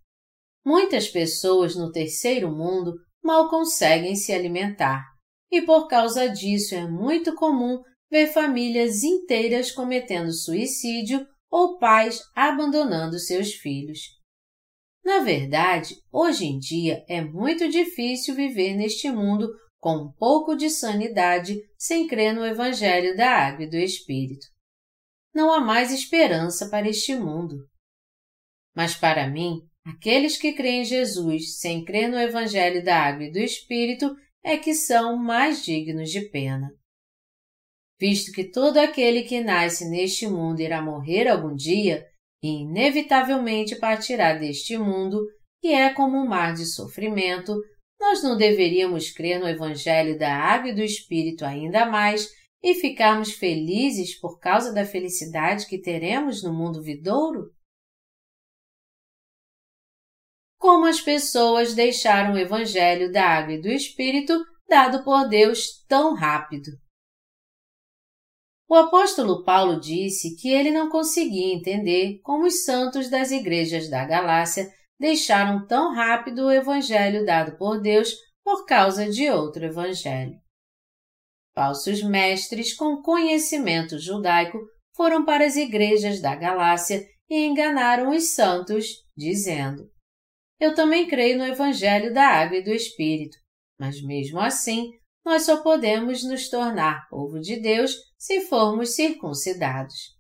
Muitas 0.68 1.08
pessoas 1.08 1.78
no 1.78 1.94
terceiro 1.94 2.52
mundo 2.52 2.94
mal 3.24 3.50
conseguem 3.50 4.18
se 4.18 4.34
alimentar, 4.34 5.02
e 5.50 5.62
por 5.62 5.88
causa 5.88 6.28
disso 6.28 6.76
é 6.76 6.86
muito 6.86 7.34
comum 7.36 7.82
ver 8.12 8.28
famílias 8.34 9.02
inteiras 9.02 9.72
cometendo 9.72 10.30
suicídio 10.34 11.26
ou 11.50 11.78
pais 11.78 12.20
abandonando 12.36 13.18
seus 13.18 13.54
filhos. 13.54 13.98
Na 15.06 15.20
verdade, 15.20 15.96
hoje 16.12 16.44
em 16.44 16.60
dia 16.60 17.02
é 17.08 17.22
muito 17.22 17.70
difícil 17.70 18.36
viver 18.36 18.76
neste 18.76 19.10
mundo 19.10 19.48
com 19.80 19.96
um 19.96 20.12
pouco 20.12 20.54
de 20.54 20.70
sanidade 20.70 21.56
sem 21.78 22.08
crer 22.08 22.36
no 22.36 22.46
Evangelho 22.46 23.16
da 23.16 23.32
Água 23.32 23.64
e 23.64 23.70
do 23.70 23.78
Espírito. 23.78 24.46
Não 25.34 25.50
há 25.50 25.62
mais 25.62 25.94
esperança 25.94 26.70
para 26.70 26.90
este 26.90 27.16
mundo. 27.16 27.56
Mas 28.76 28.96
para 28.96 29.30
mim, 29.30 29.62
aqueles 29.88 30.38
que 30.38 30.54
creem 30.54 30.82
em 30.82 30.86
Jesus 30.86 31.58
sem 31.60 31.84
crer 31.84 32.10
no 32.10 32.20
Evangelho 32.20 32.84
da 32.84 33.00
Água 33.00 33.26
e 33.26 33.32
do 33.32 33.40
Espírito 33.40 34.16
é 34.44 34.58
que 34.58 34.74
são 34.74 35.18
mais 35.18 35.64
dignos 35.64 36.10
de 36.12 36.30
pena 36.30 36.70
visto 38.00 38.32
que 38.32 38.44
todo 38.44 38.78
aquele 38.78 39.24
que 39.24 39.42
nasce 39.42 39.90
neste 39.90 40.28
mundo 40.28 40.62
irá 40.62 40.82
morrer 40.82 41.28
algum 41.28 41.56
dia 41.56 42.06
e 42.42 42.62
inevitavelmente 42.62 43.76
partirá 43.76 44.34
deste 44.34 44.78
mundo, 44.78 45.20
que 45.60 45.70
é 45.70 45.92
como 45.94 46.18
um 46.18 46.28
mar 46.28 46.54
de 46.54 46.66
sofrimento, 46.66 47.56
nós 48.00 48.22
não 48.22 48.38
deveríamos 48.38 49.10
crer 49.10 49.40
no 49.40 49.50
Evangelho 49.50 50.18
da 50.18 50.32
Água 50.32 50.70
e 50.70 50.76
do 50.76 50.84
Espírito 50.84 51.44
ainda 51.44 51.86
mais 51.86 52.30
e 52.62 52.76
ficarmos 52.76 53.32
felizes 53.32 54.20
por 54.20 54.40
causa 54.40 54.72
da 54.72 54.86
felicidade 54.86 55.66
que 55.66 55.82
teremos 55.82 56.44
no 56.44 56.54
mundo 56.54 56.84
vidouro? 56.84 57.52
Como 60.68 60.86
as 60.86 61.00
pessoas 61.00 61.74
deixaram 61.74 62.34
o 62.34 62.38
Evangelho 62.38 63.10
da 63.10 63.24
Água 63.24 63.54
e 63.54 63.62
do 63.62 63.70
Espírito 63.70 64.38
dado 64.68 65.02
por 65.02 65.30
Deus 65.30 65.82
tão 65.88 66.14
rápido? 66.14 66.72
O 68.68 68.76
apóstolo 68.76 69.46
Paulo 69.46 69.80
disse 69.80 70.36
que 70.36 70.50
ele 70.50 70.70
não 70.70 70.90
conseguia 70.90 71.54
entender 71.54 72.20
como 72.22 72.46
os 72.46 72.66
santos 72.66 73.10
das 73.10 73.32
igrejas 73.32 73.90
da 73.90 74.04
Galácia 74.04 74.70
deixaram 75.00 75.66
tão 75.66 75.96
rápido 75.96 76.48
o 76.48 76.52
evangelho 76.52 77.26
dado 77.26 77.58
por 77.58 77.80
Deus 77.80 78.14
por 78.44 78.66
causa 78.66 79.10
de 79.10 79.30
outro 79.30 79.64
evangelho. 79.64 80.36
Falsos 81.56 82.04
mestres 82.04 82.74
com 82.74 83.02
conhecimento 83.02 83.98
judaico 83.98 84.60
foram 84.94 85.24
para 85.24 85.46
as 85.46 85.56
igrejas 85.56 86.20
da 86.20 86.36
Galácia 86.36 87.08
e 87.30 87.46
enganaram 87.46 88.10
os 88.10 88.32
santos, 88.36 88.88
dizendo: 89.16 89.90
Eu 90.60 90.74
também 90.74 91.08
creio 91.08 91.38
no 91.38 91.46
evangelho 91.46 92.14
da 92.14 92.26
água 92.26 92.58
e 92.58 92.64
do 92.64 92.72
Espírito, 92.72 93.38
mas 93.80 94.02
mesmo 94.02 94.40
assim 94.40 94.92
nós 95.24 95.44
só 95.44 95.62
podemos 95.62 96.24
nos 96.24 96.50
tornar 96.50 97.08
povo 97.10 97.40
de 97.40 97.60
Deus 97.60 97.94
se 98.18 98.42
formos 98.48 98.96
circuncidados. 98.96 100.16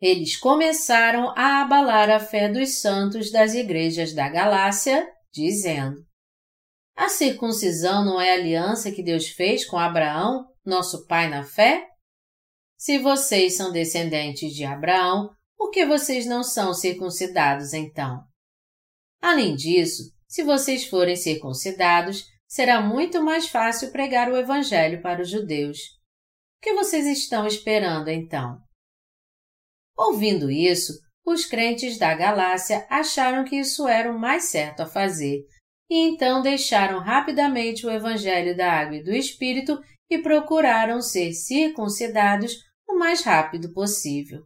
Eles 0.00 0.36
começaram 0.36 1.32
a 1.36 1.62
abalar 1.62 2.10
a 2.10 2.18
fé 2.18 2.48
dos 2.48 2.80
santos 2.80 3.30
das 3.30 3.54
igrejas 3.54 4.12
da 4.12 4.28
Galácia, 4.28 5.08
dizendo: 5.32 6.04
A 6.96 7.08
circuncisão 7.08 8.04
não 8.04 8.20
é 8.20 8.32
a 8.32 8.34
aliança 8.34 8.90
que 8.90 9.02
Deus 9.02 9.28
fez 9.28 9.64
com 9.64 9.78
Abraão, 9.78 10.46
nosso 10.64 11.06
pai 11.06 11.30
na 11.30 11.44
fé? 11.44 11.86
Se 12.76 12.98
vocês 12.98 13.56
são 13.56 13.72
descendentes 13.72 14.52
de 14.52 14.64
Abraão, 14.64 15.30
por 15.56 15.70
que 15.70 15.86
vocês 15.86 16.26
não 16.26 16.42
são 16.42 16.74
circuncidados 16.74 17.72
então? 17.72 18.20
Além 19.24 19.56
disso, 19.56 20.12
se 20.28 20.42
vocês 20.42 20.84
forem 20.84 21.16
circuncidados, 21.16 22.26
será 22.46 22.82
muito 22.82 23.24
mais 23.24 23.48
fácil 23.48 23.90
pregar 23.90 24.30
o 24.30 24.36
Evangelho 24.36 25.00
para 25.00 25.22
os 25.22 25.30
judeus. 25.30 25.78
O 25.78 26.60
que 26.60 26.74
vocês 26.74 27.06
estão 27.06 27.46
esperando 27.46 28.10
então? 28.10 28.58
Ouvindo 29.96 30.50
isso, 30.50 30.92
os 31.24 31.46
crentes 31.46 31.96
da 31.96 32.14
Galácia 32.14 32.86
acharam 32.90 33.44
que 33.44 33.56
isso 33.56 33.88
era 33.88 34.12
o 34.12 34.18
mais 34.18 34.44
certo 34.44 34.80
a 34.80 34.86
fazer, 34.86 35.40
e 35.88 35.96
então 36.06 36.42
deixaram 36.42 36.98
rapidamente 36.98 37.86
o 37.86 37.90
Evangelho 37.90 38.54
da 38.54 38.70
Água 38.70 38.96
e 38.96 39.02
do 39.02 39.10
Espírito 39.10 39.80
e 40.10 40.18
procuraram 40.18 41.00
ser 41.00 41.32
circuncidados 41.32 42.58
o 42.86 42.98
mais 42.98 43.22
rápido 43.22 43.72
possível. 43.72 44.42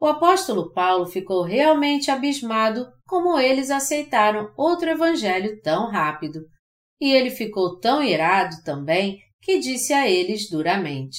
O 0.00 0.06
apóstolo 0.06 0.72
Paulo 0.72 1.06
ficou 1.06 1.42
realmente 1.42 2.10
abismado 2.10 2.90
como 3.12 3.38
eles 3.38 3.70
aceitaram 3.70 4.50
outro 4.56 4.88
evangelho 4.88 5.60
tão 5.60 5.90
rápido, 5.90 6.46
e 6.98 7.10
ele 7.10 7.30
ficou 7.30 7.78
tão 7.78 8.02
irado 8.02 8.64
também 8.64 9.20
que 9.42 9.58
disse 9.58 9.92
a 9.92 10.08
eles 10.08 10.48
duramente: 10.48 11.18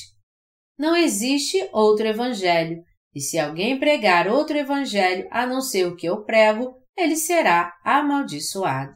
Não 0.76 0.96
existe 0.96 1.70
outro 1.72 2.08
evangelho, 2.08 2.84
e 3.14 3.22
se 3.22 3.38
alguém 3.38 3.80
pregar 3.80 4.28
outro 4.28 4.58
evangelho 4.58 5.28
a 5.30 5.46
não 5.46 5.62
ser 5.62 5.86
o 5.86 5.96
que 5.96 6.08
eu 6.08 6.24
prego, 6.24 6.76
ele 6.98 7.16
será 7.16 7.72
amaldiçoado. 7.86 8.96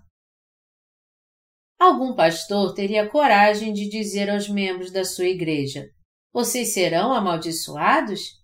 Algum 1.80 2.16
pastor 2.16 2.74
teria 2.74 3.08
coragem 3.08 3.74
de 3.74 3.88
dizer 3.88 4.28
aos 4.28 4.50
membros 4.50 4.90
da 4.90 5.06
sua 5.06 5.26
igreja: 5.26 5.88
Vocês 6.34 6.74
serão 6.74 7.14
amaldiçoados? 7.14 8.37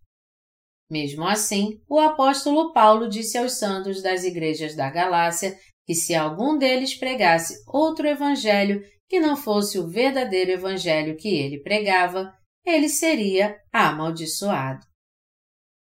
Mesmo 0.89 1.25
assim, 1.25 1.81
o 1.89 1.99
apóstolo 1.99 2.73
Paulo 2.73 3.09
disse 3.09 3.37
aos 3.37 3.53
santos 3.53 4.01
das 4.01 4.23
igrejas 4.23 4.75
da 4.75 4.89
Galácia 4.89 5.57
que 5.85 5.95
se 5.95 6.15
algum 6.15 6.57
deles 6.57 6.95
pregasse 6.95 7.63
outro 7.67 8.07
evangelho 8.07 8.83
que 9.09 9.19
não 9.19 9.35
fosse 9.35 9.77
o 9.77 9.87
verdadeiro 9.87 10.51
evangelho 10.51 11.17
que 11.17 11.29
ele 11.29 11.61
pregava, 11.61 12.33
ele 12.65 12.87
seria 12.87 13.57
amaldiçoado. 13.71 14.85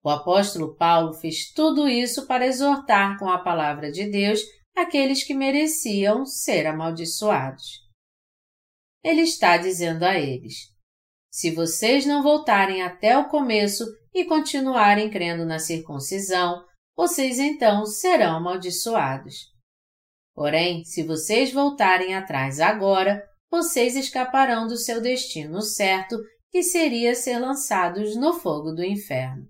O 0.04 0.10
apóstolo 0.10 0.76
Paulo 0.76 1.14
fez 1.14 1.52
tudo 1.52 1.88
isso 1.88 2.26
para 2.26 2.46
exortar 2.46 3.18
com 3.18 3.28
a 3.28 3.38
palavra 3.38 3.90
de 3.90 4.08
Deus 4.08 4.40
aqueles 4.74 5.24
que 5.24 5.34
mereciam 5.34 6.24
ser 6.24 6.66
amaldiçoados. 6.66 7.86
Ele 9.02 9.22
está 9.22 9.56
dizendo 9.56 10.04
a 10.04 10.18
eles: 10.18 10.54
se 11.30 11.50
vocês 11.50 12.06
não 12.06 12.22
voltarem 12.22 12.82
até 12.82 13.18
o 13.18 13.28
começo 13.28 13.84
e 14.20 14.24
continuarem 14.24 15.08
crendo 15.08 15.44
na 15.44 15.58
circuncisão, 15.58 16.64
vocês 16.96 17.38
então 17.38 17.86
serão 17.86 18.36
amaldiçoados. 18.36 19.46
Porém, 20.34 20.84
se 20.84 21.02
vocês 21.02 21.52
voltarem 21.52 22.14
atrás 22.14 22.58
agora, 22.58 23.22
vocês 23.50 23.96
escaparão 23.96 24.66
do 24.66 24.76
seu 24.76 25.00
destino 25.00 25.62
certo, 25.62 26.16
que 26.50 26.62
seria 26.62 27.14
ser 27.14 27.38
lançados 27.38 28.16
no 28.16 28.32
fogo 28.34 28.72
do 28.72 28.84
inferno. 28.84 29.46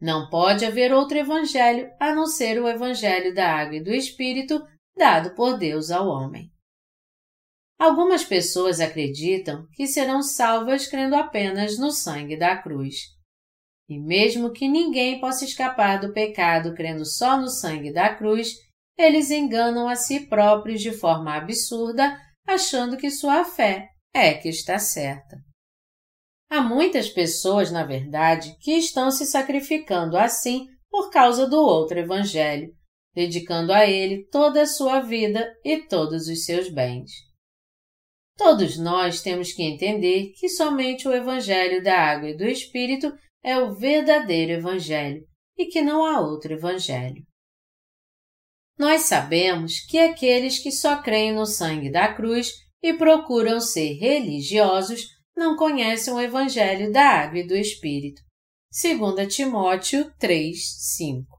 Não 0.00 0.28
pode 0.28 0.64
haver 0.64 0.92
outro 0.92 1.18
evangelho 1.18 1.90
a 1.98 2.14
não 2.14 2.26
ser 2.26 2.60
o 2.60 2.68
evangelho 2.68 3.34
da 3.34 3.50
água 3.50 3.76
e 3.76 3.82
do 3.82 3.90
Espírito 3.90 4.62
dado 4.96 5.34
por 5.34 5.58
Deus 5.58 5.90
ao 5.90 6.06
homem. 6.06 6.52
Algumas 7.78 8.24
pessoas 8.24 8.80
acreditam 8.80 9.66
que 9.72 9.86
serão 9.86 10.22
salvas 10.22 10.86
crendo 10.86 11.16
apenas 11.16 11.78
no 11.78 11.90
sangue 11.90 12.36
da 12.36 12.56
cruz. 12.56 13.13
E 13.88 13.98
mesmo 13.98 14.52
que 14.52 14.66
ninguém 14.66 15.20
possa 15.20 15.44
escapar 15.44 16.00
do 16.00 16.12
pecado 16.12 16.74
crendo 16.74 17.04
só 17.04 17.36
no 17.38 17.48
sangue 17.48 17.92
da 17.92 18.14
cruz, 18.14 18.54
eles 18.96 19.30
enganam 19.30 19.88
a 19.88 19.96
si 19.96 20.26
próprios 20.26 20.80
de 20.80 20.92
forma 20.92 21.34
absurda, 21.34 22.18
achando 22.46 22.96
que 22.96 23.10
sua 23.10 23.44
fé 23.44 23.88
é 24.14 24.34
que 24.34 24.48
está 24.48 24.78
certa. 24.78 25.36
Há 26.50 26.62
muitas 26.62 27.08
pessoas, 27.08 27.70
na 27.70 27.84
verdade, 27.84 28.56
que 28.60 28.72
estão 28.72 29.10
se 29.10 29.26
sacrificando 29.26 30.16
assim 30.16 30.66
por 30.88 31.10
causa 31.10 31.48
do 31.48 31.60
outro 31.60 31.98
Evangelho, 31.98 32.72
dedicando 33.12 33.72
a 33.72 33.84
ele 33.84 34.24
toda 34.30 34.62
a 34.62 34.66
sua 34.66 35.00
vida 35.00 35.52
e 35.64 35.78
todos 35.88 36.28
os 36.28 36.44
seus 36.44 36.68
bens. 36.68 37.10
Todos 38.36 38.78
nós 38.78 39.20
temos 39.20 39.52
que 39.52 39.62
entender 39.62 40.32
que 40.38 40.48
somente 40.48 41.08
o 41.08 41.12
Evangelho 41.12 41.82
da 41.82 41.98
Água 41.98 42.30
e 42.30 42.36
do 42.36 42.44
Espírito 42.44 43.12
é 43.44 43.58
o 43.58 43.74
verdadeiro 43.74 44.52
Evangelho 44.52 45.22
e 45.56 45.66
que 45.66 45.82
não 45.82 46.04
há 46.04 46.18
outro 46.20 46.54
Evangelho. 46.54 47.22
Nós 48.78 49.02
sabemos 49.02 49.80
que 49.86 49.98
aqueles 49.98 50.58
que 50.58 50.72
só 50.72 51.02
creem 51.02 51.34
no 51.34 51.44
sangue 51.44 51.92
da 51.92 52.12
cruz 52.12 52.50
e 52.82 52.94
procuram 52.94 53.60
ser 53.60 53.92
religiosos 53.98 55.02
não 55.36 55.56
conhecem 55.56 56.12
o 56.12 56.20
Evangelho 56.20 56.90
da 56.90 57.06
Água 57.06 57.40
e 57.40 57.46
do 57.46 57.54
Espírito. 57.54 58.22
2 58.72 59.32
Timóteo 59.32 60.12
3, 60.18 60.56
5 60.96 61.38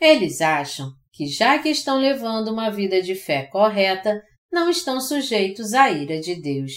Eles 0.00 0.40
acham 0.40 0.90
que, 1.12 1.26
já 1.26 1.58
que 1.58 1.70
estão 1.70 1.98
levando 1.98 2.48
uma 2.48 2.70
vida 2.70 3.00
de 3.00 3.14
fé 3.14 3.46
correta, 3.46 4.20
não 4.52 4.68
estão 4.68 5.00
sujeitos 5.00 5.72
à 5.72 5.90
ira 5.90 6.20
de 6.20 6.34
Deus. 6.34 6.72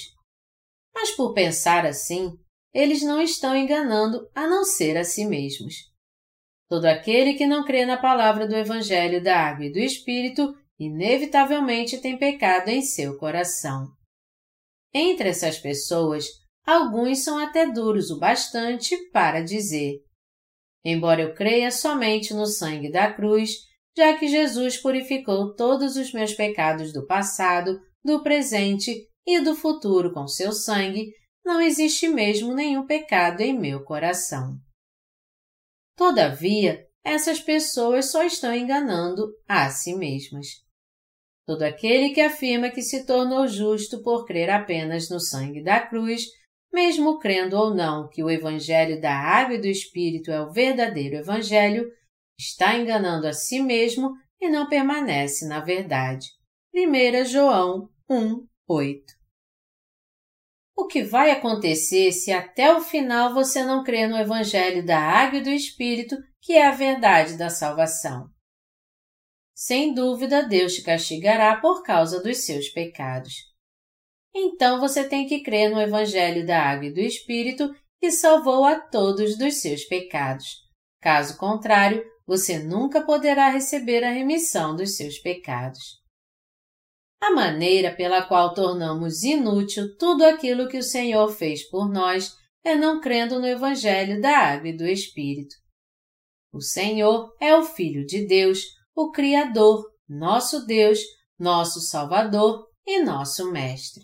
Mas 0.93 1.11
por 1.11 1.33
pensar 1.33 1.85
assim, 1.85 2.31
eles 2.73 3.01
não 3.01 3.21
estão 3.21 3.55
enganando 3.55 4.29
a 4.35 4.47
não 4.47 4.63
ser 4.63 4.97
a 4.97 5.03
si 5.03 5.25
mesmos. 5.25 5.75
Todo 6.67 6.85
aquele 6.85 7.33
que 7.33 7.47
não 7.47 7.65
crê 7.65 7.85
na 7.85 7.97
palavra 7.97 8.47
do 8.47 8.55
Evangelho 8.55 9.23
da 9.23 9.37
Água 9.37 9.65
e 9.65 9.71
do 9.71 9.79
Espírito 9.79 10.53
inevitavelmente 10.79 11.97
tem 11.97 12.17
pecado 12.17 12.69
em 12.69 12.81
seu 12.81 13.17
coração. 13.17 13.87
Entre 14.93 15.29
essas 15.29 15.57
pessoas, 15.57 16.25
alguns 16.65 17.23
são 17.23 17.37
até 17.37 17.71
duros 17.71 18.11
o 18.11 18.19
bastante 18.19 18.95
para 19.11 19.41
dizer: 19.41 19.95
Embora 20.85 21.21
eu 21.21 21.33
creia 21.33 21.71
somente 21.71 22.33
no 22.33 22.45
sangue 22.45 22.91
da 22.91 23.11
cruz, 23.11 23.51
já 23.97 24.17
que 24.17 24.27
Jesus 24.27 24.77
purificou 24.77 25.55
todos 25.55 25.95
os 25.95 26.13
meus 26.13 26.33
pecados 26.33 26.93
do 26.93 27.05
passado, 27.05 27.79
do 28.03 28.23
presente 28.23 29.07
e 29.25 29.41
do 29.41 29.55
futuro 29.55 30.13
com 30.13 30.27
seu 30.27 30.53
sangue, 30.53 31.11
não 31.49 31.59
existe 31.59 32.07
mesmo 32.07 32.53
nenhum 32.53 32.85
pecado 32.85 33.41
em 33.41 33.57
meu 33.57 33.83
coração. 33.83 34.55
Todavia, 35.97 36.85
essas 37.03 37.39
pessoas 37.39 38.11
só 38.11 38.23
estão 38.23 38.53
enganando 38.53 39.33
a 39.47 39.67
si 39.71 39.95
mesmas. 39.95 40.45
Todo 41.47 41.63
aquele 41.63 42.11
que 42.11 42.21
afirma 42.21 42.69
que 42.69 42.83
se 42.83 43.03
tornou 43.03 43.47
justo 43.47 44.03
por 44.03 44.25
crer 44.25 44.51
apenas 44.51 45.09
no 45.09 45.19
sangue 45.19 45.63
da 45.63 45.79
cruz, 45.79 46.25
mesmo 46.71 47.17
crendo 47.17 47.57
ou 47.57 47.73
não 47.73 48.07
que 48.07 48.23
o 48.23 48.29
Evangelho 48.29 49.01
da 49.01 49.11
Água 49.11 49.55
e 49.55 49.61
do 49.61 49.67
Espírito 49.67 50.29
é 50.29 50.39
o 50.39 50.51
verdadeiro 50.51 51.15
Evangelho, 51.15 51.91
está 52.37 52.77
enganando 52.77 53.27
a 53.27 53.33
si 53.33 53.59
mesmo 53.59 54.13
e 54.39 54.47
não 54.47 54.69
permanece 54.69 55.47
na 55.47 55.59
verdade. 55.59 56.27
1 56.75 57.25
João 57.25 57.89
1, 58.07 58.45
8 58.67 59.18
O 60.79 60.87
que 60.87 61.03
vai 61.03 61.29
acontecer 61.29 62.13
se 62.13 62.31
até 62.31 62.73
o 62.73 62.79
final 62.79 63.33
você 63.33 63.65
não 63.65 63.83
crer 63.83 64.07
no 64.07 64.17
Evangelho 64.17 64.83
da 64.83 64.97
Água 64.97 65.39
e 65.39 65.43
do 65.43 65.49
Espírito, 65.49 66.15
que 66.41 66.53
é 66.53 66.65
a 66.65 66.71
verdade 66.71 67.37
da 67.37 67.49
salvação? 67.49 68.29
Sem 69.53 69.93
dúvida, 69.93 70.41
Deus 70.41 70.75
te 70.75 70.81
castigará 70.81 71.59
por 71.59 71.83
causa 71.83 72.23
dos 72.23 72.45
seus 72.45 72.69
pecados. 72.69 73.33
Então 74.33 74.79
você 74.79 75.03
tem 75.03 75.27
que 75.27 75.43
crer 75.43 75.69
no 75.69 75.81
Evangelho 75.81 76.47
da 76.47 76.63
Água 76.63 76.85
e 76.85 76.93
do 76.93 77.01
Espírito 77.01 77.75
que 77.99 78.09
salvou 78.09 78.63
a 78.63 78.79
todos 78.79 79.37
dos 79.37 79.55
seus 79.55 79.83
pecados. 79.83 80.45
Caso 81.01 81.37
contrário, 81.37 82.01
você 82.25 82.57
nunca 82.57 83.01
poderá 83.01 83.49
receber 83.49 84.01
a 84.05 84.11
remissão 84.11 84.77
dos 84.77 84.95
seus 84.95 85.19
pecados. 85.19 85.98
A 87.21 87.31
maneira 87.31 87.93
pela 87.93 88.23
qual 88.23 88.53
tornamos 88.53 89.23
inútil 89.23 89.95
tudo 89.97 90.23
aquilo 90.23 90.67
que 90.67 90.77
o 90.77 90.83
Senhor 90.83 91.29
fez 91.29 91.69
por 91.69 91.89
nós 91.89 92.33
é 92.63 92.75
não 92.75 93.01
crendo 93.01 93.39
no 93.39 93.47
Evangelho 93.47 94.21
da 94.21 94.37
Água 94.37 94.69
e 94.69 94.77
do 94.77 94.85
Espírito. 94.85 95.55
O 96.51 96.61
Senhor 96.61 97.35
é 97.39 97.55
o 97.55 97.63
Filho 97.63 98.05
de 98.05 98.25
Deus, 98.25 98.59
o 98.95 99.11
Criador, 99.11 99.85
nosso 100.07 100.65
Deus, 100.65 100.99
nosso 101.37 101.79
Salvador 101.81 102.65
e 102.85 103.03
nosso 103.03 103.51
Mestre. 103.51 104.03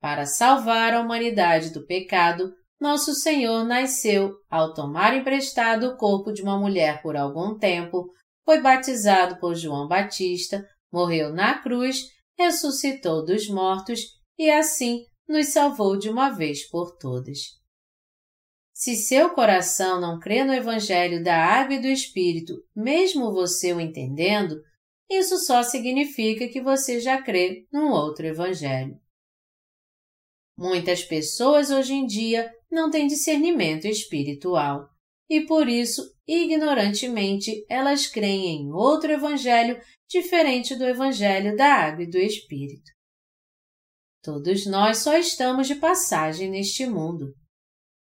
Para 0.00 0.24
salvar 0.24 0.94
a 0.94 1.00
humanidade 1.00 1.70
do 1.70 1.84
pecado, 1.84 2.52
nosso 2.80 3.12
Senhor 3.12 3.64
nasceu 3.64 4.36
ao 4.48 4.72
tomar 4.72 5.16
emprestado 5.16 5.88
o 5.88 5.96
corpo 5.96 6.32
de 6.32 6.42
uma 6.42 6.58
mulher 6.58 7.02
por 7.02 7.16
algum 7.16 7.58
tempo, 7.58 8.08
foi 8.44 8.62
batizado 8.62 9.38
por 9.38 9.54
João 9.54 9.88
Batista, 9.88 10.64
morreu 10.92 11.32
na 11.32 11.58
cruz, 11.58 12.08
ressuscitou 12.38 13.24
dos 13.24 13.48
mortos 13.48 14.00
e 14.38 14.50
assim 14.50 15.04
nos 15.28 15.48
salvou 15.48 15.98
de 15.98 16.08
uma 16.08 16.30
vez 16.30 16.68
por 16.68 16.96
todas. 16.96 17.58
Se 18.72 18.94
seu 18.94 19.30
coração 19.30 20.00
não 20.00 20.20
crê 20.20 20.44
no 20.44 20.54
Evangelho 20.54 21.22
da 21.22 21.36
Água 21.36 21.74
e 21.74 21.80
do 21.80 21.88
Espírito, 21.88 22.54
mesmo 22.74 23.32
você 23.32 23.72
o 23.72 23.80
entendendo, 23.80 24.62
isso 25.10 25.36
só 25.38 25.62
significa 25.62 26.46
que 26.48 26.60
você 26.60 27.00
já 27.00 27.20
crê 27.20 27.66
num 27.72 27.90
outro 27.90 28.26
Evangelho. 28.26 28.96
Muitas 30.56 31.02
pessoas 31.02 31.70
hoje 31.70 31.94
em 31.94 32.06
dia 32.06 32.52
não 32.70 32.90
têm 32.90 33.06
discernimento 33.06 33.86
espiritual 33.86 34.88
e 35.28 35.42
por 35.42 35.68
isso, 35.68 36.02
ignorantemente, 36.26 37.64
elas 37.68 38.06
creem 38.06 38.62
em 38.62 38.72
outro 38.72 39.12
Evangelho 39.12 39.80
diferente 40.08 40.74
do 40.74 40.86
Evangelho 40.86 41.54
da 41.56 41.66
Água 41.66 42.04
e 42.04 42.10
do 42.10 42.16
Espírito. 42.16 42.90
Todos 44.22 44.66
nós 44.66 44.98
só 44.98 45.16
estamos 45.16 45.66
de 45.66 45.74
passagem 45.74 46.50
neste 46.50 46.86
mundo. 46.86 47.32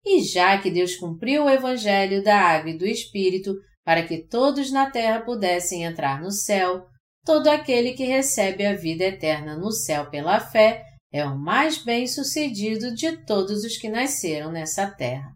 E 0.05 0.21
já 0.21 0.61
que 0.61 0.69
Deus 0.69 0.95
cumpriu 0.95 1.45
o 1.45 1.49
Evangelho 1.49 2.23
da 2.23 2.39
Água 2.39 2.69
e 2.69 2.77
do 2.77 2.85
Espírito 2.85 3.55
para 3.83 4.05
que 4.05 4.27
todos 4.27 4.71
na 4.71 4.89
terra 4.89 5.21
pudessem 5.21 5.83
entrar 5.83 6.21
no 6.21 6.31
céu, 6.31 6.85
todo 7.23 7.47
aquele 7.47 7.93
que 7.93 8.05
recebe 8.05 8.65
a 8.65 8.75
vida 8.75 9.03
eterna 9.03 9.57
no 9.57 9.71
céu 9.71 10.09
pela 10.09 10.39
fé 10.39 10.83
é 11.11 11.25
o 11.25 11.37
mais 11.37 11.83
bem-sucedido 11.83 12.93
de 12.93 13.25
todos 13.25 13.63
os 13.63 13.77
que 13.77 13.89
nasceram 13.89 14.51
nessa 14.51 14.89
terra. 14.89 15.34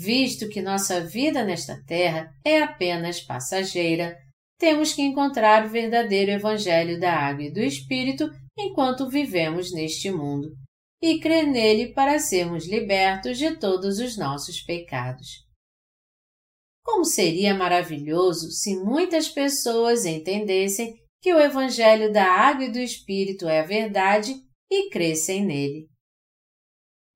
Visto 0.00 0.48
que 0.48 0.62
nossa 0.62 1.00
vida 1.00 1.44
nesta 1.44 1.82
terra 1.84 2.30
é 2.44 2.62
apenas 2.62 3.20
passageira, 3.20 4.16
temos 4.56 4.92
que 4.92 5.02
encontrar 5.02 5.66
o 5.66 5.68
verdadeiro 5.68 6.30
Evangelho 6.30 7.00
da 7.00 7.12
Água 7.12 7.42
e 7.42 7.52
do 7.52 7.58
Espírito 7.58 8.30
enquanto 8.56 9.08
vivemos 9.08 9.72
neste 9.72 10.08
mundo 10.08 10.52
e 11.02 11.18
crer 11.18 11.48
nele 11.48 11.92
para 11.92 12.20
sermos 12.20 12.68
libertos 12.68 13.38
de 13.38 13.56
todos 13.58 13.98
os 13.98 14.16
nossos 14.16 14.60
pecados. 14.60 15.44
Como 16.84 17.04
seria 17.04 17.52
maravilhoso 17.52 18.52
se 18.52 18.76
muitas 18.76 19.28
pessoas 19.28 20.04
entendessem 20.04 20.94
que 21.20 21.34
o 21.34 21.40
Evangelho 21.40 22.12
da 22.12 22.24
Água 22.24 22.66
e 22.66 22.72
do 22.72 22.78
Espírito 22.78 23.48
é 23.48 23.58
a 23.58 23.66
verdade 23.66 24.32
e 24.70 24.90
crescem 24.90 25.44
nele. 25.44 25.88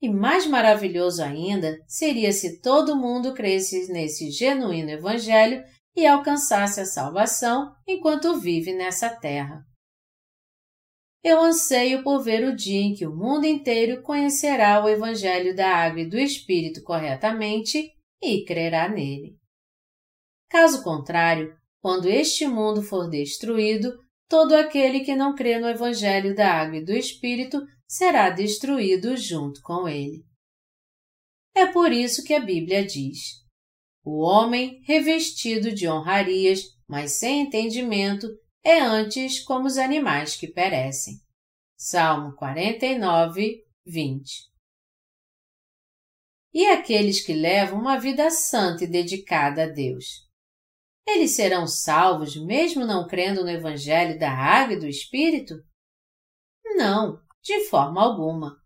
E 0.03 0.11
mais 0.11 0.47
maravilhoso 0.47 1.23
ainda 1.23 1.79
seria 1.87 2.33
se 2.33 2.61
todo 2.61 2.97
mundo 2.97 3.33
cresce 3.33 3.91
nesse 3.93 4.31
genuíno 4.31 4.91
Evangelho 4.91 5.63
e 5.97 6.05
alcançasse 6.05 6.81
a 6.81 6.85
salvação 6.85 7.73
enquanto 7.87 8.41
vive 8.41 8.75
nessa 8.75 9.09
terra 9.09 9.65
eu 11.23 11.41
anseio 11.41 12.03
por 12.03 12.21
ver 12.21 12.45
o 12.45 12.55
dia 12.55 12.81
em 12.81 12.95
que 12.95 13.07
o 13.07 13.15
mundo 13.15 13.47
inteiro 13.47 14.03
conhecerá 14.03 14.85
o 14.85 14.89
Evangelho 14.89 15.55
da 15.55 15.69
Água 15.69 16.01
e 16.01 16.09
do 16.09 16.19
Espírito 16.19 16.83
corretamente 16.83 17.93
e 18.21 18.45
crerá 18.45 18.89
nele. 18.89 19.37
Caso 20.51 20.83
contrário, 20.83 21.55
quando 21.81 22.09
este 22.09 22.47
mundo 22.47 22.83
for 22.83 23.09
destruído, 23.09 23.97
todo 24.29 24.55
aquele 24.55 25.01
que 25.01 25.15
não 25.15 25.35
crê 25.35 25.61
no 25.61 25.69
Evangelho 25.69 26.35
da 26.35 26.53
Água 26.53 26.79
e 26.79 26.85
do 26.85 26.93
Espírito 26.93 27.63
será 27.93 28.31
destruído 28.31 29.15
junto 29.19 29.61
com 29.61 29.87
ele. 29.87 30.25
É 31.55 31.67
por 31.67 31.93
isso 31.93 32.25
que 32.25 32.33
a 32.33 32.41
Bíblia 32.41 32.87
diz: 32.87 33.45
O 34.03 34.23
homem 34.23 34.81
revestido 34.87 35.71
de 35.75 35.87
honrarias, 35.87 36.63
mas 36.89 37.19
sem 37.19 37.43
entendimento, 37.43 38.27
é 38.65 38.81
antes 38.81 39.41
como 39.41 39.67
os 39.67 39.77
animais 39.77 40.35
que 40.37 40.49
perecem. 40.49 41.21
Salmo 41.77 42.35
49, 42.37 43.63
20. 43.87 44.51
E 46.55 46.67
aqueles 46.69 47.21
que 47.21 47.35
levam 47.35 47.79
uma 47.79 47.99
vida 47.99 48.31
santa 48.31 48.85
e 48.85 48.91
dedicada 48.91 49.65
a 49.65 49.69
Deus? 49.69 50.27
Eles 51.07 51.37
serão 51.37 51.67
salvos 51.67 52.37
mesmo 52.37 52.87
não 52.87 53.07
crendo 53.07 53.43
no 53.43 53.51
Evangelho 53.51 54.19
da 54.19 54.31
Água 54.31 54.77
e 54.77 54.81
do 54.81 54.87
Espírito? 54.87 55.57
Não, 56.77 57.21
de 57.43 57.69
forma 57.69 58.03
alguma. 58.03 58.57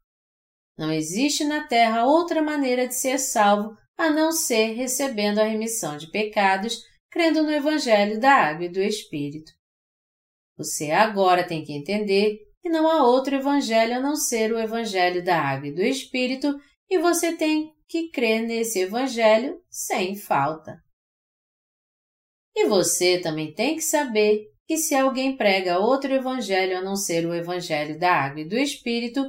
Não 0.77 0.93
existe 0.93 1.45
na 1.45 1.67
terra 1.67 2.05
outra 2.05 2.43
maneira 2.43 2.87
de 2.87 2.95
ser 2.95 3.19
salvo 3.19 3.77
a 3.97 4.11
não 4.11 4.31
ser 4.31 4.75
recebendo 4.75 5.39
a 5.39 5.45
remissão 5.45 5.97
de 5.97 6.11
pecados, 6.11 6.83
crendo 7.11 7.43
no 7.43 7.51
Evangelho 7.51 8.21
da 8.21 8.33
Água 8.33 8.67
e 8.67 8.69
do 8.69 8.81
Espírito. 8.81 9.53
Você 10.57 10.91
agora 10.91 11.47
tem 11.47 11.65
que 11.65 11.73
entender 11.73 12.39
que 12.61 12.69
não 12.69 12.91
há 12.91 13.07
outro 13.07 13.37
evangelho 13.37 13.97
a 13.97 14.01
não 14.01 14.17
ser 14.17 14.53
o 14.53 14.59
evangelho 14.59 15.23
da 15.23 15.41
água 15.41 15.69
e 15.69 15.73
do 15.73 15.83
Espírito, 15.83 16.59
e 16.91 16.99
você 16.99 17.37
tem 17.37 17.73
que 17.87 18.11
crer 18.11 18.43
nesse 18.43 18.81
evangelho 18.81 19.63
sem 19.71 20.17
falta. 20.17 20.83
E 22.55 22.67
você 22.67 23.21
também 23.21 23.55
tem 23.55 23.77
que 23.77 23.83
saber 23.83 24.51
que 24.67 24.77
se 24.77 24.95
alguém 24.95 25.37
prega 25.37 25.79
outro 25.79 26.13
evangelho 26.13 26.79
a 26.79 26.83
não 26.83 26.97
ser 26.97 27.27
o 27.27 27.35
evangelho 27.35 27.99
da 27.99 28.13
água 28.13 28.41
e 28.41 28.49
do 28.49 28.57
Espírito, 28.57 29.23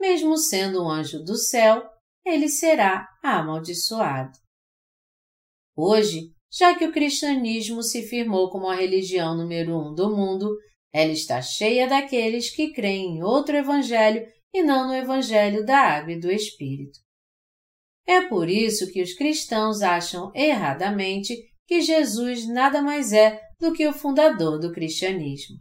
mesmo 0.00 0.36
sendo 0.36 0.84
um 0.84 0.90
anjo 0.90 1.22
do 1.22 1.36
céu, 1.36 1.82
ele 2.24 2.48
será 2.48 3.08
amaldiçoado. 3.22 4.38
Hoje, 5.76 6.32
já 6.52 6.74
que 6.74 6.84
o 6.84 6.92
cristianismo 6.92 7.82
se 7.82 8.02
firmou 8.02 8.48
como 8.50 8.68
a 8.68 8.76
religião 8.76 9.36
número 9.36 9.76
um 9.76 9.92
do 9.92 10.14
mundo, 10.14 10.56
ela 10.92 11.10
está 11.10 11.42
cheia 11.42 11.88
daqueles 11.88 12.54
que 12.54 12.72
creem 12.72 13.16
em 13.16 13.22
outro 13.24 13.56
Evangelho 13.56 14.24
e 14.52 14.62
não 14.62 14.86
no 14.86 14.94
Evangelho 14.94 15.66
da 15.66 15.76
Água 15.76 16.12
e 16.12 16.20
do 16.20 16.30
Espírito. 16.30 17.00
É 18.06 18.20
por 18.28 18.48
isso 18.48 18.92
que 18.92 19.02
os 19.02 19.14
cristãos 19.14 19.82
acham 19.82 20.30
erradamente 20.34 21.34
que 21.66 21.80
Jesus 21.80 22.46
nada 22.46 22.80
mais 22.80 23.12
é 23.12 23.40
do 23.58 23.72
que 23.72 23.86
o 23.86 23.92
fundador 23.92 24.58
do 24.58 24.72
cristianismo. 24.72 25.56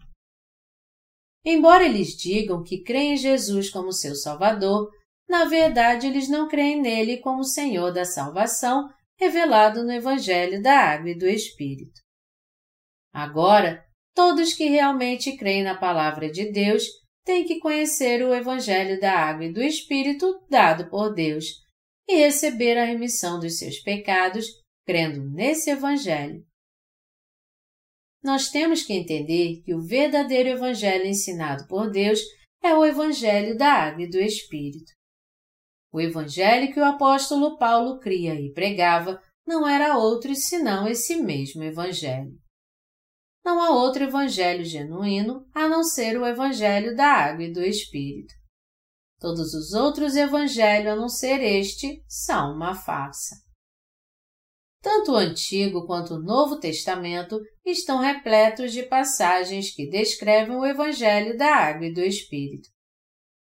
Embora 1.46 1.86
eles 1.86 2.16
digam 2.16 2.64
que 2.64 2.84
creem 2.84 3.14
em 3.14 3.18
Jesus 3.18 3.70
como 3.70 3.92
seu 3.92 4.16
Salvador, 4.16 4.90
na 5.28 5.46
verdade 5.46 6.08
eles 6.08 6.30
não 6.30 6.48
creem 6.48 6.82
nele 6.82 7.18
como 7.18 7.44
Senhor 7.44 7.92
da 7.92 8.06
salvação 8.06 8.88
revelado 9.18 9.84
no 9.84 9.92
Evangelho 9.92 10.62
da 10.62 10.78
Água 10.78 11.12
e 11.12 11.18
do 11.18 11.28
Espírito. 11.28 12.02
Agora, 13.14 13.84
todos 14.16 14.54
que 14.54 14.66
realmente 14.66 15.38
creem 15.38 15.64
na 15.64 15.78
Palavra 15.78 16.32
de 16.32 16.52
Deus 16.52 16.86
têm 17.26 17.46
que 17.46 17.60
conhecer 17.60 18.24
o 18.24 18.34
Evangelho 18.34 19.00
da 19.00 19.14
Água 19.14 19.46
e 19.46 19.54
do 19.54 19.62
Espírito 19.62 20.44
dado 20.50 20.90
por 20.90 21.14
Deus 21.14 21.46
e 22.08 22.16
receber 22.16 22.78
a 22.78 22.86
remissão 22.86 23.40
dos 23.40 23.58
seus 23.58 23.80
pecados 23.80 24.48
crendo 24.86 25.24
nesse 25.30 25.70
Evangelho. 25.70 26.44
Nós 28.24 28.50
temos 28.50 28.84
que 28.84 28.94
entender 28.94 29.62
que 29.64 29.74
o 29.74 29.82
verdadeiro 29.82 30.50
Evangelho 30.50 31.06
ensinado 31.06 31.68
por 31.68 31.92
Deus 31.92 32.22
é 32.64 32.74
o 32.74 32.86
Evangelho 32.86 33.58
da 33.58 33.74
Água 33.74 34.04
e 34.04 34.10
do 34.10 34.18
Espírito. 34.18 34.94
O 35.92 36.00
Evangelho 36.00 36.74
que 36.74 36.80
o 36.80 36.86
apóstolo 36.86 37.58
Paulo 37.58 38.00
cria 38.00 38.34
e 38.34 38.54
pregava 38.54 39.22
não 39.46 39.68
era 39.68 39.98
outro 39.98 40.34
senão 40.34 40.88
esse 40.88 41.18
mesmo 41.18 41.64
Evangelho. 41.64 42.32
Não 43.44 43.62
há 43.62 43.72
outro 43.72 44.06
Evangelho 44.06 44.64
genuíno 44.64 45.46
a 45.54 45.68
não 45.68 45.84
ser 45.84 46.18
o 46.18 46.26
Evangelho 46.26 46.96
da 46.96 47.06
Água 47.06 47.44
e 47.44 47.52
do 47.52 47.62
Espírito. 47.62 48.34
Todos 49.20 49.54
os 49.54 49.74
outros 49.74 50.16
Evangelhos 50.16 50.94
a 50.94 50.96
não 50.96 51.10
ser 51.10 51.42
este 51.42 52.02
são 52.08 52.56
uma 52.56 52.74
farsa. 52.74 53.36
Tanto 54.82 55.12
o 55.12 55.16
Antigo 55.18 55.86
quanto 55.86 56.16
o 56.16 56.22
Novo 56.22 56.60
Testamento 56.60 57.40
estão 57.66 58.00
repletos 58.00 58.74
de 58.74 58.84
passagens 58.84 59.74
que 59.74 59.90
descrevem 59.90 60.56
o 60.56 60.66
Evangelho 60.66 61.38
da 61.38 61.56
Água 61.56 61.88
e 61.88 61.94
do 61.94 62.02
Espírito. 62.02 62.70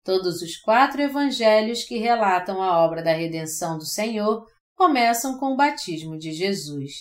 Todos 0.02 0.40
os 0.40 0.56
quatro 0.56 1.02
evangelhos 1.02 1.84
que 1.84 1.98
relatam 1.98 2.62
a 2.62 2.82
obra 2.82 3.02
da 3.02 3.12
redenção 3.12 3.76
do 3.76 3.84
Senhor 3.84 4.46
começam 4.74 5.38
com 5.38 5.52
o 5.52 5.56
batismo 5.56 6.16
de 6.16 6.32
Jesus. 6.32 6.92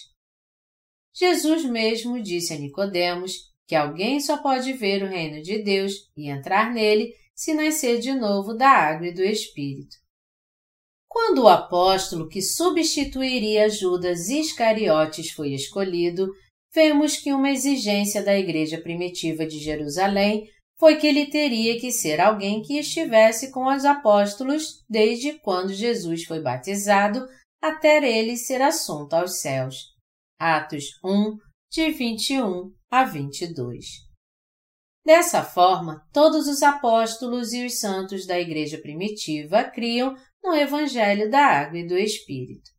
Jesus 1.15 1.63
mesmo 1.63 2.21
disse 2.21 2.53
a 2.53 2.57
Nicodemos 2.57 3.33
que 3.65 3.75
alguém 3.75 4.19
só 4.19 4.41
pode 4.41 4.73
ver 4.73 5.03
o 5.03 5.07
reino 5.07 5.41
de 5.41 5.63
Deus 5.63 5.93
e 6.17 6.29
entrar 6.29 6.73
nele 6.73 7.13
se 7.33 7.53
nascer 7.53 7.99
de 7.99 8.13
novo 8.13 8.53
da 8.53 8.69
água 8.69 9.07
e 9.07 9.13
do 9.13 9.23
Espírito. 9.23 9.95
Quando 11.07 11.43
o 11.43 11.47
apóstolo 11.47 12.27
que 12.27 12.41
substituiria 12.41 13.69
Judas 13.69 14.27
Iscariotes 14.29 15.31
foi 15.31 15.53
escolhido, 15.53 16.31
vemos 16.77 17.17
que 17.17 17.33
uma 17.33 17.49
exigência 17.49 18.23
da 18.23 18.37
igreja 18.37 18.79
primitiva 18.79 19.47
de 19.47 19.57
Jerusalém 19.57 20.47
foi 20.77 20.97
que 20.97 21.07
ele 21.07 21.25
teria 21.25 21.79
que 21.79 21.91
ser 21.91 22.21
alguém 22.21 22.61
que 22.61 22.77
estivesse 22.77 23.51
com 23.51 23.65
os 23.65 23.83
apóstolos 23.83 24.85
desde 24.87 25.39
quando 25.39 25.73
Jesus 25.73 26.23
foi 26.25 26.39
batizado 26.39 27.27
até 27.59 27.97
ele 28.07 28.37
ser 28.37 28.61
assunto 28.61 29.13
aos 29.15 29.39
céus. 29.39 29.85
Atos 30.39 30.83
1, 31.03 31.37
de 31.71 31.89
21 31.89 32.71
a 32.91 33.03
22. 33.05 33.85
Dessa 35.03 35.43
forma, 35.43 36.05
todos 36.13 36.47
os 36.47 36.61
apóstolos 36.61 37.53
e 37.53 37.65
os 37.65 37.79
santos 37.79 38.27
da 38.27 38.39
Igreja 38.39 38.77
primitiva 38.77 39.63
criam 39.63 40.15
no 40.43 40.53
Evangelho 40.53 41.27
da 41.31 41.43
Água 41.43 41.79
e 41.79 41.87
do 41.87 41.97
Espírito. 41.97 42.76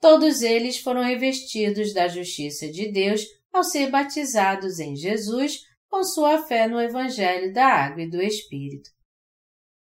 Todos 0.00 0.42
eles 0.42 0.78
foram 0.78 1.02
revestidos 1.02 1.92
da 1.92 2.06
justiça 2.06 2.68
de 2.68 2.90
Deus 2.92 3.22
ao 3.52 3.64
ser 3.64 3.90
batizados 3.90 4.78
em 4.78 4.94
Jesus 4.94 5.60
com 5.88 6.04
sua 6.04 6.42
fé 6.42 6.68
no 6.68 6.80
Evangelho 6.80 7.52
da 7.52 7.66
Água 7.66 8.02
e 8.02 8.10
do 8.10 8.22
Espírito. 8.22 8.90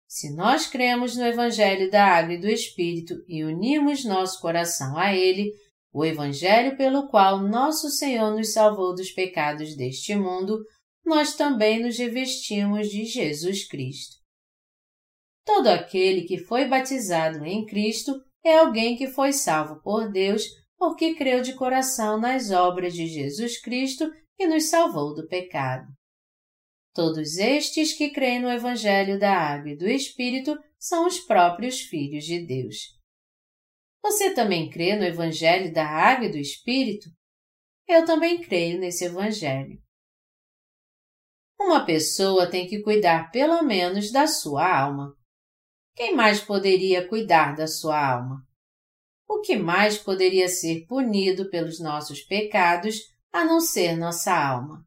Se 0.07 0.35
nós 0.35 0.67
cremos 0.67 1.17
no 1.17 1.27
Evangelho 1.27 1.91
da 1.91 2.05
Água 2.05 2.35
e 2.35 2.41
do 2.41 2.49
Espírito 2.49 3.15
e 3.29 3.45
unimos 3.45 4.05
nosso 4.05 4.41
coração 4.41 4.97
a 4.97 5.15
ele, 5.15 5.53
o 5.93 6.05
Evangelho 6.05 6.77
pelo 6.77 7.09
qual 7.09 7.41
nosso 7.47 7.91
Senhor 7.91 8.35
nos 8.35 8.53
salvou 8.53 8.95
dos 8.95 9.11
pecados 9.11 9.77
deste 9.77 10.15
mundo, 10.15 10.65
nós 11.05 11.35
também 11.35 11.83
nos 11.83 11.99
revestimos 11.99 12.89
de 12.89 13.05
Jesus 13.05 13.67
Cristo. 13.67 14.17
Todo 15.45 15.67
aquele 15.69 16.23
que 16.23 16.39
foi 16.39 16.67
batizado 16.67 17.45
em 17.45 17.67
Cristo 17.67 18.23
é 18.49 18.59
alguém 18.59 18.97
que 18.97 19.09
foi 19.09 19.33
salvo 19.33 19.81
por 19.83 20.11
Deus 20.11 20.45
porque 20.77 21.15
creu 21.15 21.43
de 21.43 21.55
coração 21.55 22.19
nas 22.19 22.51
obras 22.51 22.95
de 22.95 23.07
Jesus 23.07 23.61
Cristo 23.61 24.11
e 24.39 24.47
nos 24.47 24.65
salvou 24.65 25.15
do 25.15 25.27
pecado. 25.27 25.87
Todos 26.95 27.37
estes 27.37 27.93
que 27.93 28.11
creem 28.11 28.41
no 28.41 28.51
Evangelho 28.51 29.19
da 29.19 29.33
Água 29.33 29.71
e 29.71 29.77
do 29.77 29.89
Espírito 29.89 30.57
são 30.79 31.07
os 31.07 31.19
próprios 31.19 31.81
filhos 31.81 32.25
de 32.25 32.45
Deus. 32.47 32.97
Você 34.03 34.33
também 34.33 34.71
crê 34.71 34.97
no 34.97 35.05
Evangelho 35.05 35.73
da 35.73 35.87
Água 35.87 36.27
e 36.27 36.33
do 36.33 36.39
Espírito? 36.39 37.11
Eu 37.87 38.05
também 38.05 38.41
creio 38.41 38.79
nesse 38.79 39.05
Evangelho. 39.05 39.81
Uma 41.61 41.85
pessoa 41.85 42.49
tem 42.49 42.69
que 42.69 42.81
cuidar 42.83 43.31
pelo 43.33 43.63
menos 43.63 44.13
da 44.13 44.27
sua 44.29 44.81
alma. 44.81 45.18
Quem 45.99 46.15
mais 46.15 46.41
poderia 46.41 47.09
cuidar 47.09 47.57
da 47.57 47.67
sua 47.67 48.13
alma? 48.13 48.47
O 49.29 49.41
que 49.41 49.57
mais 49.57 49.99
poderia 49.99 50.47
ser 50.47 50.87
punido 50.87 51.51
pelos 51.51 51.81
nossos 51.81 52.23
pecados 52.23 53.01
a 53.33 53.45
não 53.45 53.61
ser 53.61 53.97
nossa 53.97 54.33
alma? 54.33 54.87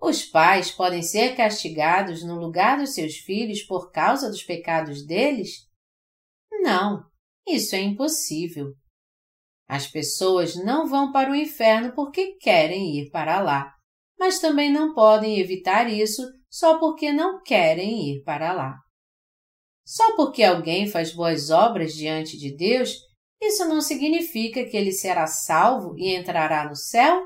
Os 0.00 0.24
pais 0.24 0.72
podem 0.72 1.02
ser 1.02 1.36
castigados 1.36 2.24
no 2.24 2.34
lugar 2.34 2.78
dos 2.78 2.94
seus 2.94 3.18
filhos 3.18 3.62
por 3.62 3.92
causa 3.92 4.28
dos 4.28 4.42
pecados 4.42 5.06
deles? 5.06 5.68
Não, 6.50 7.08
isso 7.46 7.76
é 7.76 7.80
impossível. 7.80 8.74
As 9.68 9.86
pessoas 9.86 10.56
não 10.56 10.88
vão 10.88 11.12
para 11.12 11.30
o 11.30 11.36
inferno 11.36 11.94
porque 11.94 12.34
querem 12.40 12.98
ir 12.98 13.10
para 13.10 13.40
lá, 13.40 13.72
mas 14.18 14.40
também 14.40 14.68
não 14.68 14.92
podem 14.92 15.38
evitar 15.38 15.88
isso 15.88 16.22
só 16.50 16.76
porque 16.80 17.12
não 17.12 17.40
querem 17.40 18.10
ir 18.10 18.24
para 18.24 18.52
lá. 18.52 18.85
Só 19.86 20.16
porque 20.16 20.42
alguém 20.42 20.88
faz 20.88 21.12
boas 21.12 21.48
obras 21.50 21.94
diante 21.94 22.36
de 22.36 22.56
Deus, 22.56 22.92
isso 23.40 23.64
não 23.66 23.80
significa 23.80 24.64
que 24.64 24.76
ele 24.76 24.90
será 24.90 25.28
salvo 25.28 25.96
e 25.96 26.12
entrará 26.12 26.68
no 26.68 26.74
céu? 26.74 27.22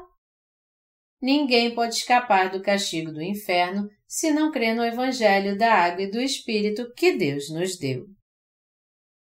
Ninguém 1.23 1.75
pode 1.75 1.95
escapar 1.95 2.51
do 2.51 2.63
castigo 2.63 3.13
do 3.13 3.23
inferno 3.23 3.89
se 4.07 4.31
não 4.31 4.51
crê 4.51 4.75
no 4.75 4.85
Evangelho 4.85 5.57
da 5.57 5.73
Água 5.73 6.03
e 6.03 6.11
do 6.11 6.21
Espírito 6.21 6.93
que 6.95 7.13
Deus 7.13 7.51
nos 7.51 7.79
deu. 7.79 8.05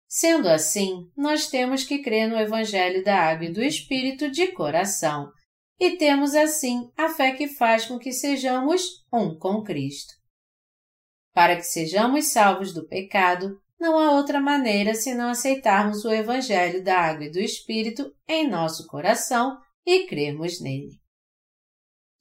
Sendo 0.08 0.48
assim, 0.48 1.10
nós 1.18 1.48
temos 1.48 1.84
que 1.84 2.02
crer 2.02 2.30
no 2.30 2.38
Evangelho 2.38 3.04
da 3.04 3.18
Água 3.18 3.48
e 3.48 3.52
do 3.52 3.62
Espírito 3.62 4.32
de 4.32 4.48
coração, 4.54 5.30
e 5.78 5.98
temos 5.98 6.36
assim 6.36 6.90
a 6.96 7.10
fé 7.10 7.34
que 7.34 7.50
faz 7.50 7.86
com 7.86 8.00
que 8.00 8.14
sejamos 8.14 9.04
um 9.12 9.38
com 9.38 9.62
Cristo. 9.62 10.14
Para 11.36 11.58
que 11.58 11.64
sejamos 11.64 12.28
salvos 12.28 12.74
do 12.74 12.88
pecado, 12.88 13.62
não 13.78 14.00
há 14.00 14.14
outra 14.14 14.40
maneira 14.40 14.96
senão 14.96 15.30
aceitarmos 15.30 16.06
o 16.06 16.10
Evangelho 16.10 16.82
da 16.82 16.98
Água 16.98 17.26
e 17.26 17.30
do 17.30 17.42
Espírito 17.42 18.10
em 18.26 18.50
nosso 18.50 18.88
coração 18.88 19.60
e 19.86 20.08
crermos 20.08 20.62
nele. 20.62 20.98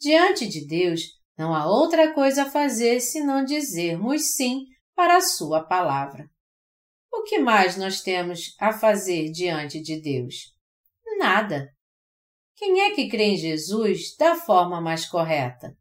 Diante 0.01 0.49
de 0.49 0.67
Deus, 0.67 1.03
não 1.39 1.55
há 1.55 1.65
outra 1.65 2.13
coisa 2.13 2.43
a 2.43 2.51
fazer 2.51 2.99
senão 2.99 3.45
dizermos 3.45 4.35
sim 4.35 4.65
para 4.97 5.19
a 5.19 5.23
Sua 5.23 5.63
palavra. 5.63 6.29
O 7.13 7.23
que 7.23 7.39
mais 7.39 7.77
nós 7.77 8.01
temos 8.01 8.57
a 8.59 8.73
fazer 8.73 9.31
diante 9.31 9.81
de 9.81 10.01
Deus? 10.01 10.53
Nada. 11.19 11.69
Quem 12.57 12.81
é 12.81 12.91
que 12.97 13.09
crê 13.09 13.27
em 13.27 13.37
Jesus 13.37 14.17
da 14.19 14.35
forma 14.35 14.81
mais 14.81 15.07
correta? 15.07 15.73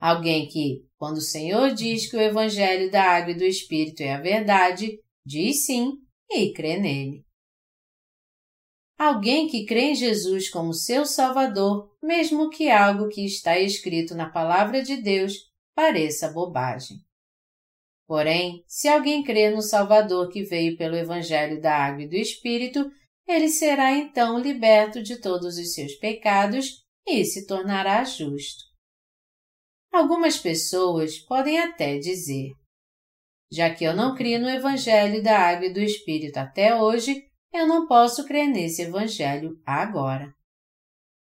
Alguém 0.00 0.48
que, 0.48 0.82
quando 0.96 1.18
o 1.18 1.22
Senhor 1.22 1.74
diz 1.74 2.10
que 2.10 2.16
o 2.16 2.20
Evangelho 2.20 2.90
da 2.90 3.02
Água 3.02 3.32
e 3.32 3.36
do 3.36 3.44
Espírito 3.44 4.02
é 4.02 4.14
a 4.14 4.20
verdade, 4.20 4.98
diz 5.26 5.66
sim 5.66 5.92
e 6.30 6.52
crê 6.54 6.78
nele. 6.78 7.22
Alguém 8.98 9.46
que 9.46 9.66
crê 9.66 9.90
em 9.90 9.94
Jesus 9.94 10.48
como 10.48 10.72
seu 10.72 11.04
Salvador, 11.04 11.90
mesmo 12.02 12.48
que 12.48 12.70
algo 12.70 13.08
que 13.08 13.24
está 13.24 13.58
escrito 13.58 14.14
na 14.14 14.30
Palavra 14.30 14.82
de 14.82 14.96
Deus 14.96 15.34
pareça 15.74 16.32
bobagem. 16.32 16.98
Porém, 18.06 18.64
se 18.66 18.88
alguém 18.88 19.22
crê 19.22 19.50
no 19.50 19.62
Salvador 19.62 20.30
que 20.30 20.42
veio 20.42 20.76
pelo 20.76 20.96
Evangelho 20.96 21.60
da 21.60 21.76
Água 21.76 22.02
e 22.02 22.08
do 22.08 22.16
Espírito, 22.16 22.90
ele 23.26 23.48
será 23.48 23.92
então 23.92 24.38
liberto 24.38 25.02
de 25.02 25.20
todos 25.20 25.56
os 25.56 25.72
seus 25.74 25.94
pecados 25.94 26.84
e 27.06 27.24
se 27.24 27.46
tornará 27.46 28.02
justo. 28.04 28.69
Algumas 29.92 30.38
pessoas 30.38 31.18
podem 31.18 31.58
até 31.58 31.98
dizer: 31.98 32.52
Já 33.52 33.74
que 33.74 33.84
eu 33.84 33.94
não 33.94 34.14
crio 34.14 34.40
no 34.40 34.48
Evangelho 34.48 35.22
da 35.22 35.38
Água 35.38 35.66
e 35.66 35.72
do 35.72 35.80
Espírito 35.80 36.36
até 36.36 36.80
hoje, 36.80 37.28
eu 37.52 37.66
não 37.66 37.86
posso 37.86 38.24
crer 38.24 38.48
nesse 38.48 38.82
Evangelho 38.82 39.60
agora. 39.66 40.32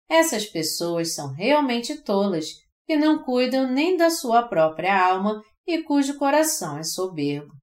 essas 0.07 0.45
pessoas 0.45 1.15
são 1.15 1.33
realmente 1.33 2.03
tolas, 2.03 2.47
que 2.85 2.97
não 2.97 3.23
cuidam 3.23 3.71
nem 3.71 3.95
da 3.95 4.09
sua 4.09 4.47
própria 4.47 5.09
alma 5.09 5.41
e 5.65 5.81
cujo 5.83 6.17
coração 6.17 6.77
é 6.77 6.83
soberbo. 6.83 7.53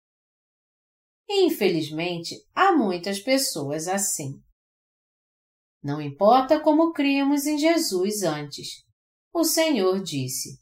Infelizmente, 1.29 2.35
há 2.55 2.73
muitas 2.73 3.21
pessoas 3.21 3.87
assim. 3.87 4.33
Não 5.83 6.01
importa 6.01 6.59
como 6.59 6.93
criamos 6.93 7.47
em 7.47 7.59
Jesus 7.59 8.23
antes. 8.23 8.83
O 9.33 9.45
Senhor 9.45 10.03
disse: 10.03 10.59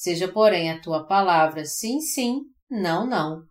Seja, 0.00 0.32
porém, 0.32 0.70
a 0.70 0.80
tua 0.80 1.06
palavra 1.06 1.66
sim, 1.66 2.00
sim, 2.00 2.40
não, 2.70 3.06
não. 3.06 3.42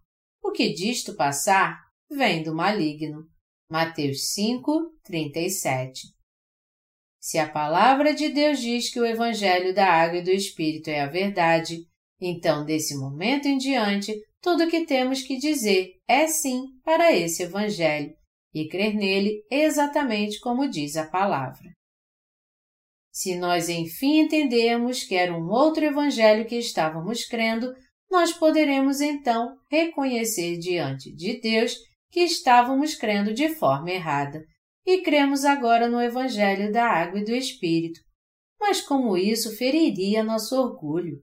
O 0.44 0.52
que 0.52 0.74
disto 0.74 1.14
passar 1.14 1.80
vem 2.10 2.42
do 2.42 2.56
maligno. 2.56 3.28
Mateus 3.72 4.32
5, 4.32 5.00
37. 5.04 6.08
Se 7.22 7.38
a 7.38 7.48
palavra 7.48 8.16
de 8.16 8.30
Deus 8.30 8.60
diz 8.60 8.92
que 8.92 9.00
o 9.00 9.06
Evangelho 9.06 9.76
da 9.76 9.86
Água 9.86 10.18
e 10.18 10.24
do 10.24 10.32
Espírito 10.32 10.90
é 10.90 11.02
a 11.02 11.08
verdade, 11.08 11.86
então, 12.20 12.66
desse 12.66 12.98
momento 12.98 13.48
em 13.48 13.60
diante, 13.60 14.20
tudo 14.42 14.64
o 14.64 14.68
que 14.68 14.88
temos 14.88 15.22
que 15.22 15.38
dizer 15.38 15.92
é 16.08 16.26
sim 16.26 16.64
para 16.84 17.16
esse 17.16 17.44
Evangelho 17.44 18.12
e 18.56 18.68
crer 18.68 18.96
nele 18.96 19.44
exatamente 19.52 20.40
como 20.40 20.68
diz 20.68 20.98
a 20.98 21.08
palavra. 21.08 21.70
Se 23.20 23.36
nós 23.36 23.68
enfim 23.68 24.22
entendemos 24.22 25.04
que 25.04 25.14
era 25.14 25.38
um 25.38 25.50
outro 25.50 25.84
Evangelho 25.84 26.46
que 26.46 26.56
estávamos 26.56 27.26
crendo, 27.26 27.76
nós 28.10 28.32
poderemos 28.32 29.02
então 29.02 29.58
reconhecer 29.70 30.58
diante 30.58 31.14
de 31.14 31.38
Deus 31.42 31.76
que 32.10 32.22
estávamos 32.22 32.96
crendo 32.96 33.34
de 33.34 33.50
forma 33.50 33.92
errada 33.92 34.42
e 34.86 35.02
cremos 35.02 35.44
agora 35.44 35.90
no 35.90 36.02
Evangelho 36.02 36.72
da 36.72 36.86
Água 36.86 37.20
e 37.20 37.26
do 37.26 37.36
Espírito. 37.36 38.00
Mas 38.58 38.80
como 38.80 39.18
isso 39.18 39.54
feriria 39.58 40.24
nosso 40.24 40.56
orgulho? 40.58 41.22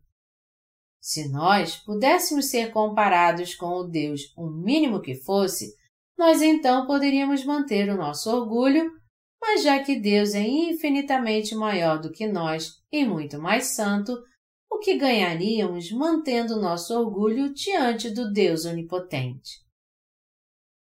Se 1.01 1.31
nós 1.31 1.77
pudéssemos 1.77 2.51
ser 2.51 2.73
comparados 2.73 3.55
com 3.55 3.69
o 3.69 3.89
Deus 3.89 4.21
o 4.37 4.51
mínimo 4.51 5.01
que 5.01 5.15
fosse, 5.15 5.73
nós 6.19 6.43
então 6.43 6.87
poderíamos 6.87 7.43
manter 7.43 7.89
o 7.89 7.97
nosso 7.97 8.31
orgulho, 8.31 8.91
mas 9.47 9.63
já 9.63 9.81
que 9.81 9.95
Deus 9.95 10.35
é 10.35 10.43
infinitamente 10.43 11.55
maior 11.55 12.01
do 12.01 12.11
que 12.11 12.27
nós 12.27 12.83
e 12.91 13.05
muito 13.05 13.41
mais 13.41 13.77
santo, 13.77 14.13
o 14.69 14.81
que 14.81 14.99
ganharíamos 14.99 15.93
mantendo 15.93 16.61
nosso 16.61 16.93
orgulho 16.99 17.55
diante 17.55 18.11
do 18.11 18.33
Deus 18.33 18.65
onipotente? 18.65 19.65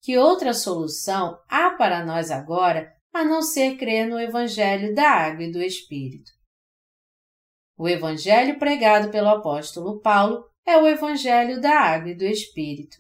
Que 0.03 0.17
outra 0.17 0.55
solução 0.55 1.39
há 1.47 1.73
para 1.73 2.07
nós 2.07 2.31
agora 2.31 2.91
a 3.13 3.23
não 3.23 3.43
ser 3.43 3.77
crer 3.77 4.09
no 4.09 4.19
Evangelho 4.19 4.95
da 4.95 5.11
Água 5.11 5.45
e 5.45 5.53
do 5.53 5.63
Espírito? 5.63 6.33
O 7.77 7.87
Evangelho 7.87 8.59
pregado 8.59 9.11
pelo 9.11 9.29
apóstolo 9.29 10.01
Paulo 10.01 10.43
é 10.67 10.79
o 10.79 10.89
Evangelho 10.89 11.61
da 11.61 11.81
Água 11.81 12.13
e 12.13 12.17
do 12.17 12.25
Espírito. 12.25 12.97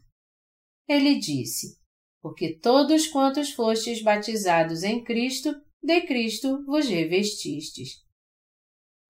Ele 0.87 1.19
disse: 1.19 1.83
Porque 2.25 2.55
todos 2.55 3.07
quantos 3.07 3.53
fostes 3.53 4.03
batizados 4.03 4.83
em 4.83 5.05
Cristo, 5.05 5.55
de 5.83 6.01
Cristo 6.07 6.65
vos 6.65 6.89
revestistes. 6.89 8.03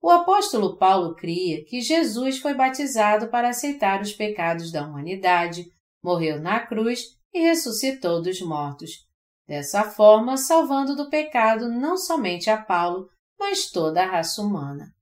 O 0.03 0.11
apóstolo 0.11 0.77
Paulo 0.77 1.15
cria 1.15 1.65
que 1.65 1.81
Jesus 1.81 2.39
foi 2.39 2.55
batizado 2.55 3.29
para 3.29 3.51
aceitar 3.51 4.03
os 4.03 4.13
pecados 4.13 4.73
da 4.73 4.85
humanidade, 4.85 5.71
morreu 6.03 6.41
na 6.41 6.67
cruz 6.67 7.17
e 7.33 7.39
ressuscitou 7.39 8.21
dos 8.21 8.41
mortos, 8.41 9.07
dessa 9.47 9.85
forma 9.85 10.37
salvando 10.37 10.97
do 10.97 11.09
pecado 11.09 11.69
não 11.69 11.97
somente 11.97 12.51
a 12.51 12.61
Paulo, 12.61 13.09
mas 13.39 13.71
toda 13.71 14.03
a 14.03 14.11
raça 14.11 14.43
humana. 14.43 14.93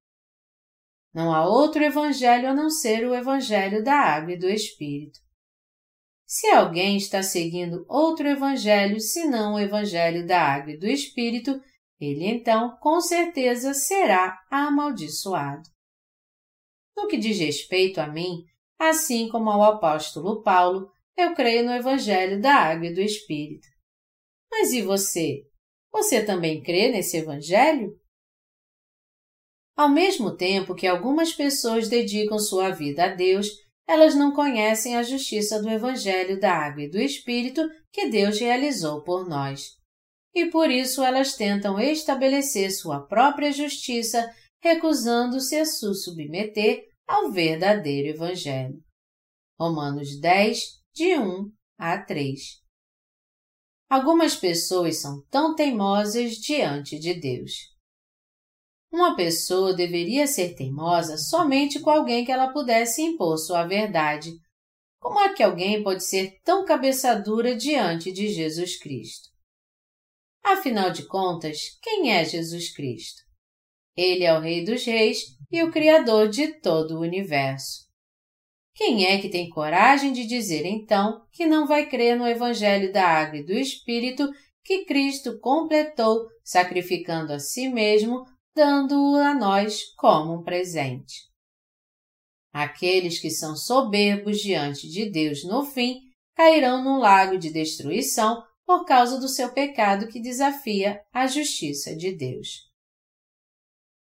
Não 1.15 1.35
há 1.35 1.49
outro 1.49 1.83
evangelho 1.83 2.51
a 2.51 2.55
não 2.55 2.69
ser 2.69 3.09
o 3.09 3.15
evangelho 3.15 3.83
da 3.83 3.95
água 3.95 4.35
e 4.35 4.39
do 4.39 4.51
Espírito. 4.51 5.22
Se 6.33 6.47
alguém 6.47 6.97
está 6.97 7.23
seguindo 7.23 7.85
outro 7.87 8.27
evangelho 8.27 8.99
senão 8.99 9.53
o 9.53 9.59
evangelho 9.59 10.27
da 10.27 10.41
água 10.41 10.73
e 10.73 10.79
do 10.79 10.87
Espírito, 10.87 11.61
ele 12.01 12.25
então, 12.25 12.75
com 12.81 13.03
certeza, 13.03 13.75
será 13.75 14.43
amaldiçoado. 14.51 15.69
No 16.97 17.07
que 17.07 17.19
diz 17.19 17.39
respeito 17.39 18.01
a 18.01 18.07
mim, 18.07 18.47
assim 18.79 19.29
como 19.29 19.51
ao 19.51 19.63
apóstolo 19.63 20.43
Paulo, 20.43 20.91
eu 21.19 21.35
creio 21.35 21.67
no 21.67 21.73
Evangelho 21.73 22.41
da 22.41 22.55
Água 22.55 22.87
e 22.87 22.95
do 22.95 23.03
Espírito. 23.03 23.69
Mas 24.51 24.73
e 24.73 24.81
você? 24.81 25.43
Você 25.93 26.25
também 26.25 26.63
crê 26.63 26.91
nesse 26.91 27.19
Evangelho? 27.19 27.95
Ao 29.77 29.91
mesmo 29.91 30.35
tempo 30.35 30.75
que 30.75 30.87
algumas 30.87 31.35
pessoas 31.35 31.91
dedicam 31.91 32.39
sua 32.39 32.71
vida 32.71 33.05
a 33.05 33.09
Deus, 33.09 33.49
elas 33.93 34.15
não 34.15 34.33
conhecem 34.33 34.97
a 34.97 35.03
justiça 35.03 35.61
do 35.61 35.69
Evangelho 35.69 36.41
da 36.41 36.53
Água 36.53 36.83
e 36.83 36.91
do 36.91 36.99
Espírito 36.99 37.69
que 37.93 38.09
Deus 38.09 38.39
realizou 38.39 39.03
por 39.03 39.29
nós 39.29 39.81
e 40.35 40.47
por 40.47 40.71
isso 40.71 41.03
elas 41.03 41.35
tentam 41.35 41.79
estabelecer 41.79 42.71
sua 42.71 43.01
própria 43.01 43.53
justiça, 43.53 44.35
recusando-se 44.61 45.57
a 45.57 45.65
se 45.65 45.95
submeter 45.95 46.89
ao 47.07 47.31
verdadeiro 47.31 48.09
Evangelho. 48.09 48.83
Romanos 49.61 50.19
10, 50.19 50.59
de 50.95 51.19
1 51.19 51.53
a 51.79 51.99
3. 51.99 52.41
Algumas 53.91 54.35
pessoas 54.35 55.01
são 55.01 55.23
tão 55.31 55.55
teimosas 55.55 56.37
diante 56.37 56.99
de 56.99 57.13
Deus. 57.13 57.72
Uma 58.93 59.17
pessoa 59.17 59.73
deveria 59.73 60.27
ser 60.27 60.55
teimosa 60.55 61.17
somente 61.17 61.81
com 61.81 61.89
alguém 61.89 62.27
que 62.27 62.31
ela 62.31 62.53
pudesse 62.53 63.01
impor 63.01 63.39
sua 63.39 63.67
verdade. 63.67 64.31
Como 65.01 65.19
é 65.19 65.33
que 65.33 65.43
alguém 65.43 65.83
pode 65.83 66.05
ser 66.05 66.39
tão 66.45 66.67
cabeça 66.67 67.15
dura 67.15 67.57
diante 67.57 68.13
de 68.13 68.29
Jesus 68.29 68.79
Cristo? 68.79 69.31
Afinal 70.45 70.91
de 70.91 71.07
contas, 71.07 71.79
quem 71.81 72.13
é 72.13 72.23
Jesus 72.23 72.71
Cristo? 72.75 73.23
Ele 73.97 74.25
é 74.25 74.37
o 74.37 74.41
Rei 74.41 74.63
dos 74.63 74.85
Reis 74.85 75.21
e 75.51 75.63
o 75.63 75.71
Criador 75.71 76.29
de 76.29 76.61
todo 76.61 76.97
o 76.97 77.01
universo. 77.01 77.87
Quem 78.75 79.07
é 79.07 79.19
que 79.19 79.29
tem 79.29 79.49
coragem 79.49 80.13
de 80.13 80.27
dizer 80.27 80.67
então 80.67 81.27
que 81.33 81.47
não 81.47 81.67
vai 81.67 81.89
crer 81.89 82.17
no 82.17 82.27
Evangelho 82.27 82.93
da 82.93 83.07
Água 83.07 83.39
e 83.39 83.45
do 83.45 83.53
Espírito 83.53 84.29
que 84.65 84.85
Cristo 84.85 85.39
completou, 85.41 86.27
sacrificando 86.45 87.33
a 87.33 87.39
si 87.39 87.69
mesmo, 87.69 88.25
dando-o 88.55 89.17
a 89.17 89.35
nós 89.35 89.83
como 89.97 90.35
um 90.35 90.43
presente? 90.43 91.31
Aqueles 92.53 93.19
que 93.19 93.31
são 93.31 93.57
soberbos 93.57 94.39
diante 94.39 94.89
de 94.89 95.11
Deus 95.11 95.43
no 95.45 95.65
fim 95.65 96.01
cairão 96.35 96.85
num 96.85 96.99
lago 96.99 97.39
de 97.39 97.51
destruição 97.51 98.43
por 98.67 98.85
causa 98.85 99.19
do 99.19 99.29
seu 99.29 99.53
pecado 99.53 100.09
que 100.09 100.21
desafia 100.21 101.01
a 101.13 101.27
justiça 101.27 101.97
de 101.97 102.15
Deus. 102.17 102.71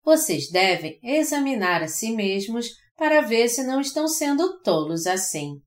Vocês 0.02 0.50
devem 0.50 0.98
examinar 1.02 1.82
a 1.82 1.88
si 1.88 2.12
mesmos 2.12 2.70
para 2.96 3.20
ver 3.20 3.48
se 3.48 3.62
não 3.62 3.80
estão 3.80 4.08
sendo 4.08 4.60
tolos 4.62 5.06
assim. 5.06 5.60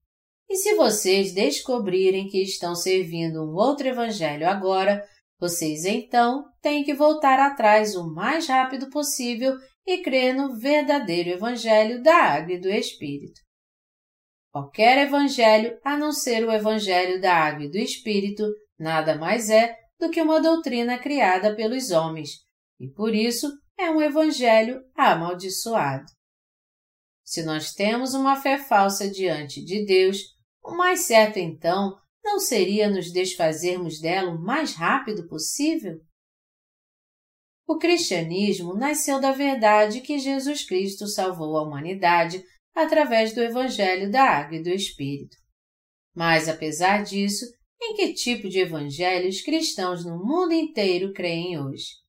E 0.49 0.57
se 0.57 0.75
vocês 0.75 1.33
descobrirem 1.33 2.27
que 2.27 2.41
estão 2.41 2.75
servindo 2.75 3.41
um 3.41 3.55
outro 3.55 3.87
evangelho 3.87 4.47
agora, 4.49 5.01
vocês 5.41 5.85
então 5.85 6.45
têm 6.61 6.83
que 6.83 6.93
voltar 6.93 7.39
atrás 7.39 7.95
o 7.95 8.13
mais 8.13 8.47
rápido 8.47 8.91
possível 8.91 9.57
e 9.87 9.97
crer 10.03 10.35
no 10.35 10.55
verdadeiro 10.55 11.31
evangelho 11.31 12.03
da 12.03 12.15
água 12.15 12.53
e 12.53 12.61
do 12.61 12.69
Espírito. 12.69 13.41
Qualquer 14.51 14.99
evangelho, 14.99 15.79
a 15.83 15.97
não 15.97 16.11
ser 16.11 16.45
o 16.45 16.51
evangelho 16.51 17.19
da 17.19 17.33
água 17.33 17.65
e 17.65 17.71
do 17.71 17.77
Espírito, 17.77 18.43
nada 18.77 19.15
mais 19.15 19.49
é 19.49 19.75
do 19.99 20.11
que 20.11 20.21
uma 20.21 20.39
doutrina 20.39 20.99
criada 20.99 21.55
pelos 21.55 21.89
homens, 21.89 22.29
e 22.79 22.87
por 22.87 23.15
isso 23.15 23.51
é 23.79 23.89
um 23.89 23.99
evangelho 23.99 24.79
amaldiçoado. 24.95 26.05
Se 27.23 27.41
nós 27.43 27.73
temos 27.73 28.13
uma 28.13 28.35
fé 28.35 28.59
falsa 28.59 29.09
diante 29.09 29.63
de 29.63 29.85
Deus, 29.85 30.19
o 30.63 30.75
mais 30.75 30.99
certo 31.07 31.37
então 31.37 31.97
não 32.23 32.39
seria 32.39 32.89
nos 32.89 33.11
desfazermos 33.11 33.99
dela 33.99 34.31
o 34.31 34.41
mais 34.41 34.73
rápido 34.73 35.27
possível? 35.27 35.99
O 37.67 37.77
cristianismo 37.77 38.73
nasceu 38.73 39.19
da 39.19 39.31
verdade 39.31 40.01
que 40.01 40.19
Jesus 40.19 40.65
Cristo 40.65 41.07
salvou 41.07 41.57
a 41.57 41.63
humanidade 41.63 42.43
através 42.75 43.33
do 43.33 43.41
Evangelho 43.41 44.11
da 44.11 44.23
Água 44.23 44.57
e 44.57 44.63
do 44.63 44.69
Espírito. 44.69 45.37
Mas, 46.13 46.49
apesar 46.49 47.03
disso, 47.03 47.45
em 47.81 47.95
que 47.95 48.13
tipo 48.13 48.47
de 48.47 48.59
evangelhos 48.59 49.41
cristãos 49.41 50.05
no 50.05 50.17
mundo 50.17 50.53
inteiro 50.53 51.13
creem 51.13 51.59
hoje. 51.59 52.01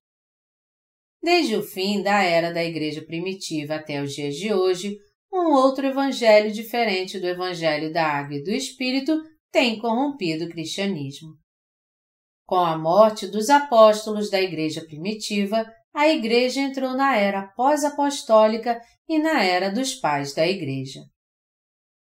Desde 1.22 1.56
o 1.56 1.62
fim 1.62 2.02
da 2.02 2.22
era 2.22 2.52
da 2.52 2.62
Igreja 2.62 3.02
Primitiva 3.02 3.76
até 3.76 4.02
os 4.02 4.12
dias 4.12 4.34
de 4.34 4.52
hoje, 4.52 4.98
um 5.32 5.52
outro 5.52 5.86
evangelho 5.86 6.52
diferente 6.52 7.18
do 7.18 7.26
Evangelho 7.26 7.92
da 7.92 8.04
Água 8.04 8.36
e 8.36 8.42
do 8.42 8.50
Espírito 8.50 9.16
tem 9.52 9.78
corrompido 9.78 10.46
o 10.46 10.48
cristianismo. 10.48 11.36
Com 12.46 12.56
a 12.56 12.76
morte 12.76 13.26
dos 13.26 13.50
apóstolos 13.50 14.30
da 14.30 14.40
Igreja 14.40 14.84
Primitiva, 14.84 15.64
a 15.94 16.08
Igreja 16.08 16.60
entrou 16.60 16.96
na 16.96 17.16
era 17.16 17.48
pós-apostólica 17.48 18.80
e 19.08 19.18
na 19.18 19.42
era 19.44 19.70
dos 19.70 19.94
pais 19.94 20.34
da 20.34 20.46
Igreja. 20.46 21.00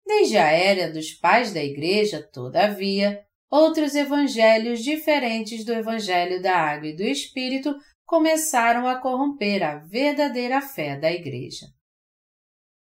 Desde 0.07 0.37
a 0.37 0.51
era 0.51 0.93
dos 0.93 1.13
pais 1.13 1.53
da 1.53 1.63
Igreja, 1.63 2.23
todavia, 2.33 3.25
outros 3.51 3.95
evangelhos 3.95 4.83
diferentes 4.83 5.65
do 5.65 5.73
Evangelho 5.73 6.43
da 6.43 6.57
Água 6.57 6.89
e 6.89 6.97
do 6.97 7.03
Espírito 7.03 7.75
começaram 8.05 8.87
a 8.87 9.01
corromper 9.01 9.63
a 9.63 9.79
verdadeira 9.79 10.61
fé 10.61 10.99
da 10.99 11.11
Igreja. 11.11 11.67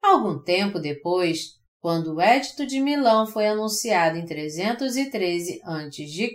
Algum 0.02 0.44
tempo 0.44 0.80
depois, 0.80 1.63
quando 1.84 2.14
o 2.14 2.22
Edito 2.22 2.66
de 2.66 2.80
Milão 2.80 3.28
foi 3.28 3.46
anunciado 3.46 4.18
em 4.18 4.26
313 4.26 5.60
a.C., 5.66 6.34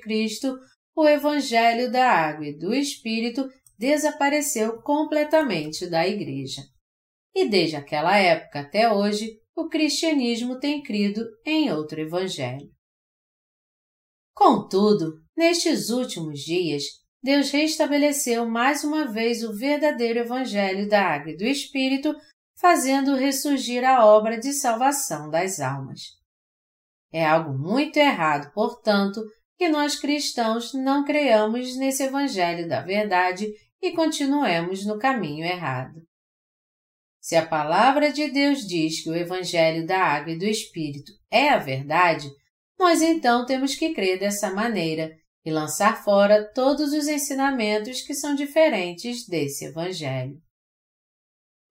o 0.95 1.09
Evangelho 1.09 1.91
da 1.91 2.07
Água 2.07 2.49
e 2.49 2.59
do 2.59 2.75
Espírito 2.75 3.49
desapareceu 3.79 4.83
completamente 4.83 5.89
da 5.89 6.07
Igreja. 6.07 6.61
E 7.35 7.49
desde 7.49 7.77
aquela 7.77 8.19
época 8.19 8.61
até 8.61 8.93
hoje, 8.93 9.39
o 9.57 9.71
cristianismo 9.71 10.59
tem 10.59 10.83
crido 10.83 11.25
em 11.47 11.73
outro 11.73 11.99
Evangelho. 11.99 12.69
Contudo, 14.35 15.15
nestes 15.35 15.89
últimos 15.89 16.41
dias, 16.41 16.83
Deus 17.23 17.51
restabeleceu 17.51 18.47
mais 18.47 18.85
uma 18.85 19.11
vez 19.11 19.43
o 19.43 19.57
verdadeiro 19.57 20.19
Evangelho 20.19 20.87
da 20.87 21.03
Água 21.03 21.33
e 21.33 21.37
do 21.39 21.45
Espírito, 21.45 22.15
fazendo 22.61 23.15
ressurgir 23.15 23.85
a 23.85 24.05
obra 24.05 24.39
de 24.39 24.53
salvação 24.53 25.31
das 25.31 25.61
almas. 25.61 26.01
É 27.13 27.25
algo 27.25 27.57
muito 27.57 27.97
errado, 27.97 28.53
portanto, 28.53 29.23
que 29.57 29.69
nós 29.69 29.97
cristãos 29.97 30.75
não 30.75 31.05
creiamos 31.05 31.77
nesse 31.77 32.03
Evangelho 32.03 32.69
da 32.69 32.83
verdade 32.83 33.49
e 33.81 33.93
continuemos 33.93 34.85
no 34.85 34.99
caminho 34.99 35.45
errado. 35.45 36.03
Se 37.21 37.37
a 37.37 37.47
palavra 37.47 38.13
de 38.13 38.31
Deus 38.31 38.67
diz 38.67 39.03
que 39.03 39.11
o 39.11 39.17
Evangelho 39.17 39.87
da 39.87 39.99
Água 39.99 40.33
e 40.33 40.39
do 40.39 40.45
Espírito 40.45 41.13
é 41.31 41.51
a 41.51 41.59
verdade, 41.59 42.29
nós 42.79 43.03
então 43.03 43.47
temos 43.47 43.75
que 43.75 43.95
crer 43.95 44.19
dessa 44.19 44.51
maneira 44.51 45.17
e 45.45 45.51
lançar 45.51 46.03
fora 46.03 46.45
todos 46.53 46.93
os 46.93 47.07
ensinamentos 47.07 48.03
que 48.03 48.15
são 48.15 48.35
diferentes 48.35 49.27
desse 49.27 49.67
Evangelho. 49.67 50.41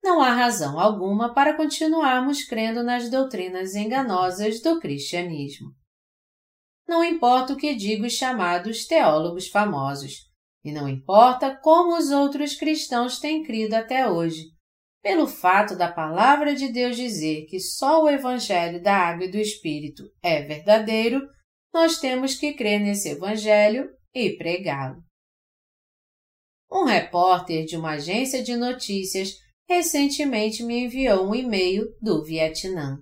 Não 0.04 0.22
há 0.22 0.32
razão 0.32 0.80
alguma 0.80 1.34
para 1.34 1.56
continuarmos 1.56 2.44
crendo 2.44 2.84
nas 2.84 3.10
doutrinas 3.10 3.76
enganosas 3.76 4.62
do 4.62 4.80
cristianismo. 4.80 5.70
Não 6.88 7.04
importa 7.04 7.54
o 7.54 7.58
que 7.58 7.76
digam 7.76 8.08
os 8.08 8.14
chamados 8.14 8.86
teólogos 8.86 9.48
famosos, 9.48 10.28
e 10.64 10.72
não 10.72 10.88
importa 10.88 11.56
como 11.58 11.98
os 11.98 12.12
outros 12.12 12.56
cristãos 12.56 13.20
têm 13.20 13.44
crido 13.44 13.74
até 13.74 14.10
hoje, 14.10 14.46
pelo 15.02 15.28
fato 15.28 15.78
da 15.78 15.92
palavra 15.92 16.56
de 16.56 16.70
Deus 16.70 16.96
dizer 16.96 17.46
que 17.46 17.60
só 17.60 18.04
o 18.04 18.10
Evangelho 18.10 18.82
da 18.82 18.96
Água 18.96 19.26
e 19.26 19.32
do 19.32 19.38
Espírito 19.38 20.04
é 20.22 20.42
verdadeiro, 20.42 21.22
nós 21.74 22.00
temos 22.00 22.36
que 22.36 22.54
crer 22.54 22.80
nesse 22.80 23.10
Evangelho 23.10 23.90
e 24.14 24.36
pregá-lo. 24.36 25.02
Um 26.70 26.84
repórter 26.84 27.66
de 27.66 27.78
uma 27.78 27.92
agência 27.92 28.44
de 28.44 28.58
notícias 28.58 29.36
recentemente 29.68 30.64
me 30.64 30.86
enviou 30.86 31.28
um 31.28 31.36
e-mail 31.36 31.86
do 32.02 32.24
Vietnã. 32.24 32.98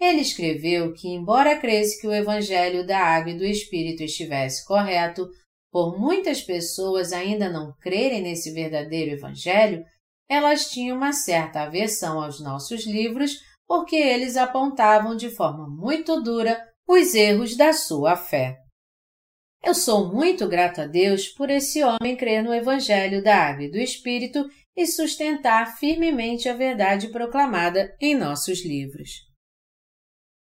Ele 0.00 0.20
escreveu 0.20 0.92
que, 0.92 1.08
embora 1.08 1.58
cresce 1.58 2.00
que 2.00 2.06
o 2.06 2.12
Evangelho 2.12 2.86
da 2.86 2.98
Água 2.98 3.32
e 3.32 3.38
do 3.38 3.44
Espírito 3.44 4.02
estivesse 4.02 4.64
correto, 4.66 5.28
por 5.72 5.98
muitas 5.98 6.40
pessoas 6.40 7.12
ainda 7.12 7.50
não 7.50 7.74
crerem 7.80 8.22
nesse 8.22 8.52
verdadeiro 8.52 9.12
Evangelho, 9.12 9.84
elas 10.28 10.70
tinham 10.70 10.96
uma 10.96 11.12
certa 11.12 11.62
aversão 11.62 12.22
aos 12.22 12.40
nossos 12.40 12.86
livros 12.86 13.38
porque 13.66 13.96
eles 13.96 14.36
apontavam 14.36 15.16
de 15.16 15.30
forma 15.30 15.68
muito 15.68 16.22
dura 16.22 16.60
os 16.86 17.14
erros 17.14 17.56
da 17.56 17.72
sua 17.72 18.16
fé. 18.16 18.58
Eu 19.64 19.74
sou 19.74 20.12
muito 20.12 20.46
grato 20.46 20.82
a 20.82 20.86
Deus 20.86 21.28
por 21.28 21.48
esse 21.48 21.82
homem 21.82 22.16
crer 22.16 22.42
no 22.42 22.52
Evangelho 22.52 23.22
da 23.22 23.34
Água 23.34 23.64
e 23.64 23.70
do 23.70 23.78
Espírito 23.78 24.46
e 24.76 24.86
sustentar 24.86 25.76
firmemente 25.76 26.48
a 26.48 26.54
verdade 26.54 27.08
proclamada 27.08 27.96
em 28.00 28.14
nossos 28.14 28.64
livros. 28.64 29.10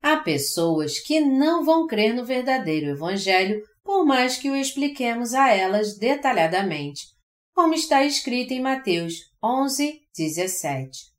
Há 0.02 0.18
pessoas 0.18 0.98
que 0.98 1.20
não 1.20 1.64
vão 1.64 1.86
crer 1.86 2.14
no 2.14 2.24
verdadeiro 2.24 2.90
Evangelho 2.90 3.62
por 3.82 4.04
mais 4.04 4.36
que 4.36 4.50
o 4.50 4.56
expliquemos 4.56 5.32
a 5.32 5.48
elas 5.50 5.96
detalhadamente, 5.96 7.06
como 7.54 7.72
está 7.72 8.04
escrito 8.04 8.52
em 8.52 8.60
Mateus 8.60 9.14
11, 9.42 10.00
17. 10.16 11.16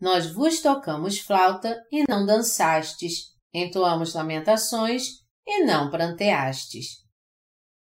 Nós 0.00 0.32
vos 0.32 0.60
tocamos 0.60 1.18
flauta 1.20 1.80
e 1.92 2.02
não 2.08 2.26
dançastes, 2.26 3.32
entoamos 3.54 4.14
lamentações 4.14 5.22
e 5.46 5.64
não 5.64 5.90
pranteastes. 5.90 7.02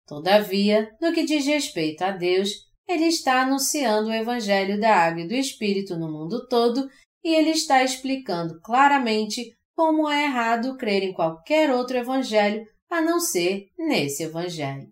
Todavia, 0.06 0.94
no 1.00 1.12
que 1.12 1.24
diz 1.24 1.46
respeito 1.46 2.02
a 2.02 2.10
Deus, 2.10 2.50
ele 2.88 3.06
está 3.06 3.42
anunciando 3.42 4.08
o 4.08 4.12
Evangelho 4.12 4.78
da 4.80 4.94
Água 4.94 5.22
e 5.22 5.28
do 5.28 5.34
Espírito 5.34 5.96
no 5.96 6.10
mundo 6.10 6.46
todo 6.48 6.88
e 7.24 7.34
ele 7.34 7.50
está 7.50 7.84
explicando 7.84 8.60
claramente 8.60 9.56
como 9.74 10.08
é 10.08 10.24
errado 10.24 10.76
crer 10.76 11.02
em 11.02 11.12
qualquer 11.12 11.70
outro 11.70 11.96
Evangelho 11.96 12.64
a 12.90 13.00
não 13.00 13.20
ser 13.20 13.68
nesse 13.78 14.24
Evangelho. 14.24 14.88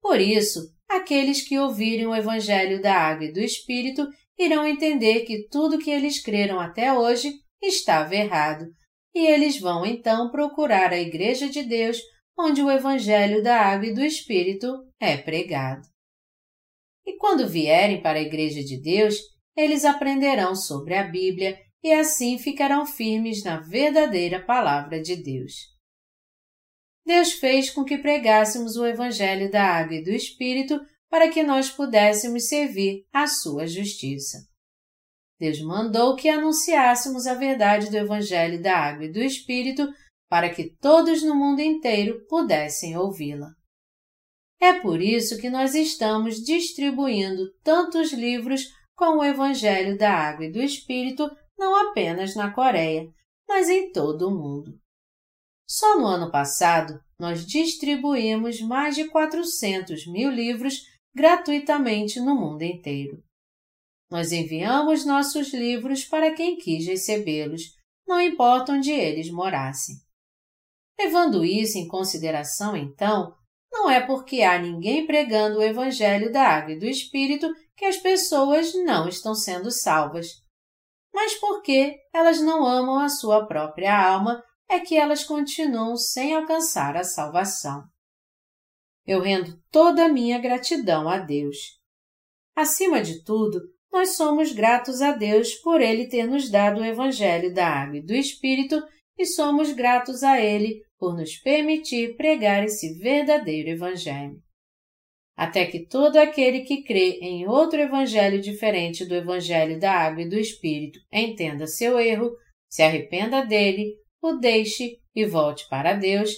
Por 0.00 0.20
isso, 0.20 0.72
aqueles 0.88 1.46
que 1.46 1.58
ouvirem 1.58 2.06
o 2.06 2.14
Evangelho 2.14 2.82
da 2.82 2.94
Água 2.94 3.26
e 3.26 3.32
do 3.32 3.40
Espírito 3.40 4.06
irão 4.38 4.66
entender 4.66 5.20
que 5.20 5.46
tudo 5.48 5.78
que 5.78 5.90
eles 5.90 6.20
creram 6.20 6.58
até 6.58 6.92
hoje 6.92 7.32
estava 7.62 8.14
errado, 8.14 8.66
e 9.14 9.24
eles 9.26 9.58
vão 9.60 9.86
então 9.86 10.30
procurar 10.30 10.92
a 10.92 11.00
Igreja 11.00 11.48
de 11.48 11.62
Deus, 11.62 11.98
onde 12.36 12.60
o 12.60 12.70
Evangelho 12.70 13.42
da 13.42 13.60
Água 13.60 13.86
e 13.86 13.94
do 13.94 14.04
Espírito 14.04 14.84
é 15.00 15.16
pregado. 15.16 15.93
E 17.06 17.16
quando 17.16 17.48
vierem 17.48 18.02
para 18.02 18.18
a 18.18 18.22
Igreja 18.22 18.62
de 18.62 18.80
Deus, 18.80 19.16
eles 19.56 19.84
aprenderão 19.84 20.54
sobre 20.54 20.94
a 20.94 21.04
Bíblia 21.04 21.58
e 21.82 21.92
assim 21.92 22.38
ficarão 22.38 22.86
firmes 22.86 23.44
na 23.44 23.60
verdadeira 23.60 24.44
Palavra 24.44 25.00
de 25.00 25.16
Deus. 25.16 25.52
Deus 27.06 27.32
fez 27.32 27.70
com 27.70 27.84
que 27.84 27.98
pregássemos 27.98 28.76
o 28.76 28.86
Evangelho 28.86 29.50
da 29.50 29.62
Água 29.62 29.96
e 29.96 30.02
do 30.02 30.10
Espírito 30.10 30.80
para 31.10 31.28
que 31.28 31.42
nós 31.42 31.70
pudéssemos 31.70 32.48
servir 32.48 33.04
à 33.12 33.26
sua 33.26 33.66
justiça. 33.66 34.38
Deus 35.38 35.60
mandou 35.60 36.16
que 36.16 36.28
anunciássemos 36.28 37.26
a 37.26 37.34
verdade 37.34 37.90
do 37.90 37.96
Evangelho 37.96 38.62
da 38.62 38.76
Água 38.76 39.04
e 39.04 39.12
do 39.12 39.20
Espírito 39.20 39.86
para 40.28 40.48
que 40.48 40.74
todos 40.80 41.22
no 41.22 41.34
mundo 41.34 41.60
inteiro 41.60 42.24
pudessem 42.26 42.96
ouvi-la. 42.96 43.48
É 44.64 44.80
por 44.80 45.02
isso 45.02 45.36
que 45.36 45.50
nós 45.50 45.74
estamos 45.74 46.42
distribuindo 46.42 47.52
tantos 47.62 48.14
livros 48.14 48.72
com 48.96 49.18
o 49.18 49.22
Evangelho 49.22 49.98
da 49.98 50.10
Água 50.10 50.46
e 50.46 50.50
do 50.50 50.58
Espírito 50.58 51.30
não 51.58 51.90
apenas 51.90 52.34
na 52.34 52.50
Coreia, 52.50 53.06
mas 53.46 53.68
em 53.68 53.92
todo 53.92 54.26
o 54.26 54.30
mundo. 54.34 54.80
Só 55.68 55.98
no 55.98 56.06
ano 56.06 56.30
passado, 56.30 56.98
nós 57.20 57.44
distribuímos 57.44 58.62
mais 58.62 58.94
de 58.94 59.06
400 59.06 60.06
mil 60.06 60.30
livros 60.30 60.80
gratuitamente 61.14 62.18
no 62.18 62.34
mundo 62.34 62.62
inteiro. 62.62 63.22
Nós 64.10 64.32
enviamos 64.32 65.04
nossos 65.04 65.52
livros 65.52 66.06
para 66.06 66.32
quem 66.32 66.56
quis 66.56 66.86
recebê-los, 66.86 67.76
não 68.08 68.18
importa 68.18 68.72
onde 68.72 68.90
eles 68.90 69.30
morassem. 69.30 69.96
Levando 70.98 71.44
isso 71.44 71.76
em 71.76 71.86
consideração, 71.86 72.74
então, 72.74 73.36
não 73.74 73.90
é 73.90 74.00
porque 74.00 74.42
há 74.42 74.56
ninguém 74.56 75.04
pregando 75.04 75.58
o 75.58 75.62
Evangelho 75.62 76.32
da 76.32 76.42
Água 76.46 76.74
e 76.74 76.78
do 76.78 76.86
Espírito 76.86 77.52
que 77.76 77.84
as 77.84 77.96
pessoas 77.96 78.72
não 78.84 79.08
estão 79.08 79.34
sendo 79.34 79.68
salvas, 79.72 80.28
mas 81.12 81.34
porque 81.34 81.96
elas 82.12 82.40
não 82.40 82.64
amam 82.64 83.00
a 83.00 83.08
sua 83.08 83.46
própria 83.46 83.92
alma 83.94 84.42
é 84.68 84.78
que 84.78 84.96
elas 84.96 85.24
continuam 85.24 85.96
sem 85.96 86.34
alcançar 86.34 86.96
a 86.96 87.02
salvação. 87.02 87.82
Eu 89.04 89.20
rendo 89.20 89.60
toda 89.70 90.06
a 90.06 90.08
minha 90.08 90.38
gratidão 90.38 91.08
a 91.08 91.18
Deus. 91.18 91.56
Acima 92.56 93.02
de 93.02 93.24
tudo, 93.24 93.60
nós 93.92 94.16
somos 94.16 94.52
gratos 94.52 95.02
a 95.02 95.12
Deus 95.12 95.54
por 95.56 95.80
Ele 95.80 96.08
ter 96.08 96.26
nos 96.26 96.48
dado 96.48 96.80
o 96.80 96.84
Evangelho 96.84 97.52
da 97.52 97.66
Água 97.66 97.98
e 97.98 98.02
do 98.02 98.14
Espírito 98.14 98.80
e 99.18 99.26
somos 99.26 99.72
gratos 99.72 100.22
a 100.22 100.40
Ele 100.40 100.80
por 101.04 101.14
nos 101.14 101.36
permitir 101.36 102.16
pregar 102.16 102.64
esse 102.64 102.94
verdadeiro 102.94 103.68
Evangelho. 103.68 104.40
Até 105.36 105.66
que 105.66 105.86
todo 105.86 106.16
aquele 106.16 106.62
que 106.62 106.82
crê 106.82 107.18
em 107.20 107.46
outro 107.46 107.78
Evangelho 107.78 108.40
diferente 108.40 109.04
do 109.04 109.14
Evangelho 109.14 109.78
da 109.78 109.92
Água 109.92 110.22
e 110.22 110.28
do 110.30 110.38
Espírito 110.38 110.98
entenda 111.12 111.66
seu 111.66 112.00
erro, 112.00 112.30
se 112.70 112.82
arrependa 112.82 113.44
dele, 113.44 113.92
o 114.22 114.38
deixe 114.38 114.96
e 115.14 115.26
volte 115.26 115.68
para 115.68 115.92
Deus, 115.92 116.30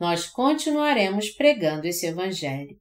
nós 0.00 0.26
continuaremos 0.26 1.28
pregando 1.28 1.86
esse 1.86 2.06
Evangelho. 2.06 2.78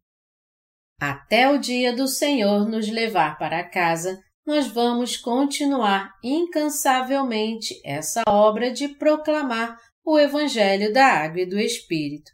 Até 0.97 1.51
o 1.51 1.57
dia 1.57 1.93
do 1.93 2.07
Senhor 2.07 2.69
nos 2.69 2.87
levar 2.87 3.37
para 3.37 3.69
casa, 3.69 4.17
nós 4.47 4.67
vamos 4.67 5.17
continuar 5.17 6.09
incansavelmente 6.23 7.81
essa 7.83 8.23
obra 8.29 8.71
de 8.71 8.87
proclamar 8.97 9.77
o 10.05 10.19
Evangelho 10.19 10.91
da 10.91 11.05
Água 11.05 11.41
e 11.41 11.45
do 11.45 11.59
Espírito. 11.59 12.31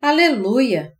Aleluia! 0.00 0.97